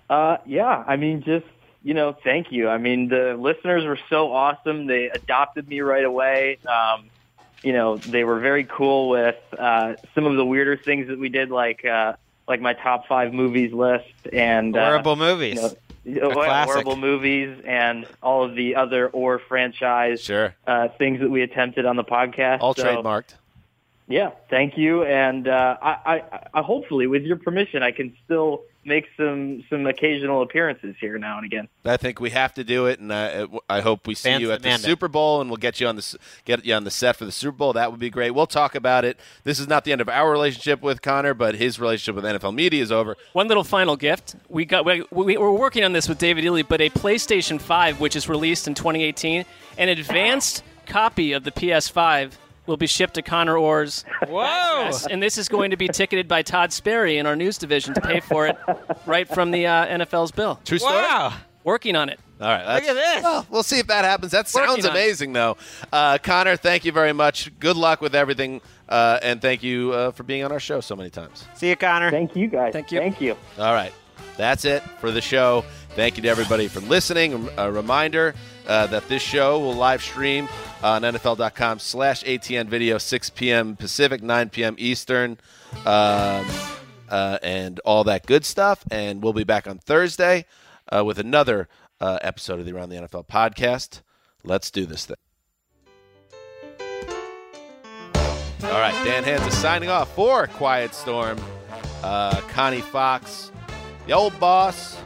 uh, 0.10 0.38
yeah, 0.46 0.84
I 0.88 0.96
mean, 0.96 1.24
just 1.24 1.46
you 1.82 1.94
know, 1.94 2.16
thank 2.24 2.52
you. 2.52 2.70
I 2.70 2.78
mean, 2.78 3.10
the 3.10 3.36
listeners 3.38 3.84
were 3.84 4.00
so 4.10 4.32
awesome. 4.32 4.86
They 4.88 5.10
adopted 5.10 5.68
me 5.68 5.82
right 5.82 6.06
away. 6.06 6.60
Um, 6.66 7.10
you 7.62 7.74
know, 7.74 7.98
they 7.98 8.24
were 8.24 8.40
very 8.40 8.64
cool 8.64 9.10
with 9.10 9.36
uh, 9.58 9.96
some 10.16 10.26
of 10.26 10.36
the 10.38 10.46
weirder 10.46 10.78
things 10.78 11.08
that 11.08 11.20
we 11.20 11.28
did, 11.30 11.50
like 11.50 11.84
uh, 11.84 12.14
like 12.48 12.62
my 12.62 12.74
top 12.74 13.08
five 13.08 13.34
movies 13.34 13.74
list 13.74 14.06
and 14.32 14.76
uh, 14.76 14.86
Horrible 14.86 15.16
movies. 15.16 15.60
you 16.04 16.20
know, 16.20 16.32
horrible 16.32 16.98
movies 16.98 17.58
and 17.66 18.06
all 18.22 18.44
of 18.44 18.56
the 18.56 18.76
other 18.76 19.08
or 19.10 19.40
franchise 19.40 20.22
sure. 20.22 20.54
uh, 20.68 20.90
things 20.98 21.20
that 21.22 21.30
we 21.30 21.42
attempted 21.42 21.86
on 21.86 21.96
the 21.96 22.04
podcast. 22.04 22.60
All 22.60 22.74
So, 22.74 22.84
trademarked. 22.84 23.36
Yeah, 24.14 24.30
thank 24.48 24.78
you. 24.78 25.04
And 25.04 25.48
uh, 25.48 25.76
I, 25.82 25.90
I, 25.90 26.48
I, 26.54 26.62
hopefully, 26.62 27.08
with 27.08 27.24
your 27.24 27.36
permission, 27.36 27.82
I 27.82 27.90
can 27.90 28.16
still 28.24 28.62
make 28.86 29.08
some 29.18 29.64
some 29.72 29.88
occasional 29.88 30.44
appearances 30.44 30.96
here 31.02 31.18
now 31.18 31.38
and 31.38 31.46
again. 31.48 31.68
I 31.84 31.98
think 31.98 32.20
we 32.20 32.30
have 32.30 32.54
to 32.54 32.64
do 32.64 32.86
it, 32.86 33.00
and 33.00 33.12
I, 33.12 33.48
I 33.68 33.82
hope 33.82 34.06
we 34.06 34.14
see 34.14 34.30
Fans 34.30 34.44
you 34.44 34.52
at 34.52 34.62
the 34.62 34.70
it. 34.70 34.82
Super 34.82 35.08
Bowl, 35.08 35.42
and 35.42 35.50
we'll 35.50 35.58
get 35.58 35.80
you 35.80 35.88
on 35.88 35.96
the 35.96 36.18
get 36.46 36.64
you 36.64 36.76
on 36.76 36.84
the 36.84 36.92
set 36.92 37.16
for 37.16 37.26
the 37.26 37.32
Super 37.32 37.58
Bowl. 37.58 37.74
That 37.74 37.90
would 37.90 38.00
be 38.00 38.12
great. 38.12 38.30
We'll 38.36 38.46
talk 38.46 38.76
about 38.76 39.04
it. 39.04 39.20
This 39.46 39.60
is 39.60 39.68
not 39.68 39.84
the 39.84 39.92
end 39.92 40.00
of 40.00 40.08
our 40.08 40.30
relationship 40.32 40.84
with 40.84 41.02
Connor, 41.02 41.34
but 41.34 41.56
his 41.56 41.80
relationship 41.80 42.14
with 42.14 42.24
NFL 42.24 42.54
media 42.54 42.84
is 42.84 42.92
over. 42.92 43.18
One 43.32 43.48
little 43.48 43.64
final 43.64 43.98
gift. 43.98 44.36
We 44.48 44.66
got 44.66 44.86
we, 44.86 45.04
we, 45.10 45.38
we're 45.38 45.52
working 45.52 45.84
on 45.84 45.92
this 45.92 46.08
with 46.08 46.20
David 46.20 46.46
Ely, 46.46 46.62
but 46.62 46.82
a 46.82 46.92
PlayStation 46.92 47.60
5, 47.60 48.00
which 48.00 48.16
is 48.16 48.30
released 48.30 48.68
in 48.68 48.76
2018, 48.76 49.44
an 49.80 49.90
advanced 49.90 50.62
copy 50.86 51.32
of 51.32 51.44
the 51.44 51.52
PS5 51.52 52.34
will 52.66 52.78
be 52.78 52.88
shipped 52.88 53.16
to 53.16 53.22
Connor 53.22 53.58
Orr's 53.58 54.06
Whoa! 54.28 54.42
address, 54.42 55.08
and 55.08 55.22
this 55.22 55.38
is 55.38 55.50
going 55.50 55.72
to 55.72 55.78
be 55.78 55.88
ticketed 55.88 56.28
by 56.28 56.42
Todd 56.42 56.72
Sperry 56.72 57.18
in 57.18 57.26
our 57.26 57.36
news 57.36 57.58
division 57.58 57.94
to 57.94 58.02
pay 58.02 58.20
for 58.20 58.48
it 58.48 58.58
right 59.06 59.28
from 59.28 59.52
the 59.52 59.68
uh, 59.68 59.86
NFL's 59.88 60.32
bill. 60.32 60.60
True 60.66 60.80
story. 60.80 60.96
Wow. 60.96 61.34
Working 61.64 61.96
on 61.96 62.10
it. 62.10 62.20
All 62.42 62.50
right, 62.50 62.76
Look 62.76 62.84
at 62.84 62.94
this. 62.94 63.24
Well, 63.24 63.48
we'll 63.50 63.64
see 63.64 63.80
if 63.80 63.88
that 63.88 64.04
happens. 64.04 64.34
That 64.34 64.50
sounds 64.50 64.70
Working 64.70 64.86
on 64.86 64.92
it. 64.92 65.00
amazing, 65.00 65.32
though. 65.34 65.56
Uh, 65.94 66.18
Connor, 66.22 66.58
thank 66.58 66.84
you 66.84 66.92
very 66.92 67.14
much. 67.14 67.58
Good 67.60 67.78
luck 67.78 68.02
with 68.02 68.14
everything, 68.16 68.60
uh, 68.90 69.20
and 69.22 69.42
thank 69.42 69.64
you 69.64 69.94
uh, 69.94 70.12
for 70.12 70.24
being 70.24 70.44
on 70.44 70.52
our 70.52 70.60
show 70.60 70.82
so 70.82 70.94
many 70.96 71.10
times. 71.10 71.46
See 71.54 71.70
you, 71.70 71.78
Connor. 71.78 72.12
Thank 72.12 72.36
you, 72.36 72.48
guys. 72.48 72.74
Thank 72.74 72.92
you. 72.92 73.00
Thank 73.00 73.22
you. 73.22 73.38
All 73.58 73.74
right. 73.74 73.94
That's 74.36 74.66
it 74.66 74.84
for 75.00 75.12
the 75.12 75.22
show. 75.22 75.64
Thank 75.92 76.18
you 76.18 76.24
to 76.24 76.30
everybody 76.30 76.68
for 76.68 76.82
listening. 76.82 77.48
A 77.58 77.72
reminder 77.72 78.34
uh, 78.68 78.88
that 78.88 79.08
this 79.08 79.22
show 79.22 79.60
will 79.60 79.74
live 79.74 80.02
stream 80.02 80.48
on 80.82 81.02
NFL.com 81.02 81.80
slash 81.80 82.24
ATN 82.24 82.68
video, 82.68 82.98
6 82.98 83.30
p.m. 83.32 83.76
Pacific, 83.76 84.22
9 84.22 84.50
p.m. 84.50 84.76
Eastern, 84.78 85.38
um, 85.86 86.46
uh, 87.10 87.38
and 87.42 87.80
all 87.82 88.04
that 88.04 88.26
good 88.26 88.46
stuff. 88.46 88.84
And 88.92 89.24
we'll 89.24 89.34
be 89.34 89.44
back 89.44 89.68
on 89.68 89.78
Thursday 89.78 90.46
uh, 90.92 91.04
with 91.04 91.20
another 91.20 91.68
uh, 92.00 92.20
episode 92.22 92.60
of 92.60 92.66
the 92.66 92.74
Around 92.76 92.90
the 92.90 92.98
NFL 92.98 93.28
podcast. 93.28 94.02
Let's 94.44 94.72
do 94.72 94.86
this 94.86 95.06
thing. 95.06 95.18
All 98.66 98.80
right, 98.80 98.94
Dan 99.04 99.24
Hanzus 99.24 99.52
signing 99.52 99.90
off 99.90 100.14
for 100.16 100.48
Quiet 100.48 100.96
Storm. 100.96 101.38
Uh, 102.02 102.40
Connie 102.50 102.82
Fox, 102.82 103.52
the 104.08 104.14
old 104.14 104.38
boss, 104.40 104.98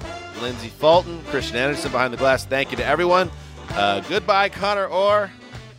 Lindsey 0.41 0.70
Fulton, 0.70 1.22
Christian 1.26 1.58
Anderson 1.58 1.91
behind 1.91 2.14
the 2.14 2.18
glass. 2.18 2.45
Thank 2.45 2.72
you 2.72 2.78
to 2.78 2.86
everyone. 2.86 3.30
Uh, 3.70 3.99
goodbye, 4.09 4.49
Connor 4.49 4.88
Orr. 4.88 5.32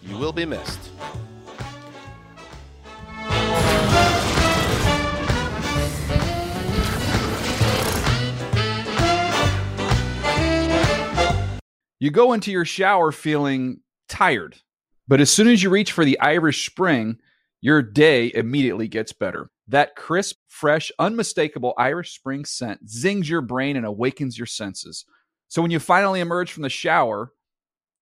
You 0.02 0.16
will 0.16 0.32
be 0.32 0.44
missed. 0.44 0.78
You 12.00 12.12
go 12.12 12.32
into 12.32 12.52
your 12.52 12.64
shower 12.64 13.10
feeling 13.10 13.80
tired, 14.08 14.56
but 15.08 15.20
as 15.20 15.30
soon 15.30 15.48
as 15.48 15.62
you 15.62 15.68
reach 15.68 15.90
for 15.90 16.04
the 16.04 16.18
Irish 16.20 16.64
Spring, 16.64 17.18
your 17.60 17.82
day 17.82 18.30
immediately 18.32 18.86
gets 18.86 19.12
better. 19.12 19.50
That 19.66 19.96
crisp, 19.96 20.36
fresh, 20.46 20.92
unmistakable 21.00 21.74
Irish 21.76 22.14
Spring 22.14 22.44
scent 22.44 22.88
zings 22.88 23.28
your 23.28 23.40
brain 23.40 23.76
and 23.76 23.84
awakens 23.84 24.38
your 24.38 24.46
senses. 24.46 25.04
So 25.48 25.60
when 25.60 25.72
you 25.72 25.80
finally 25.80 26.20
emerge 26.20 26.52
from 26.52 26.62
the 26.62 26.68
shower, 26.68 27.32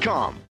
Come. 0.00 0.45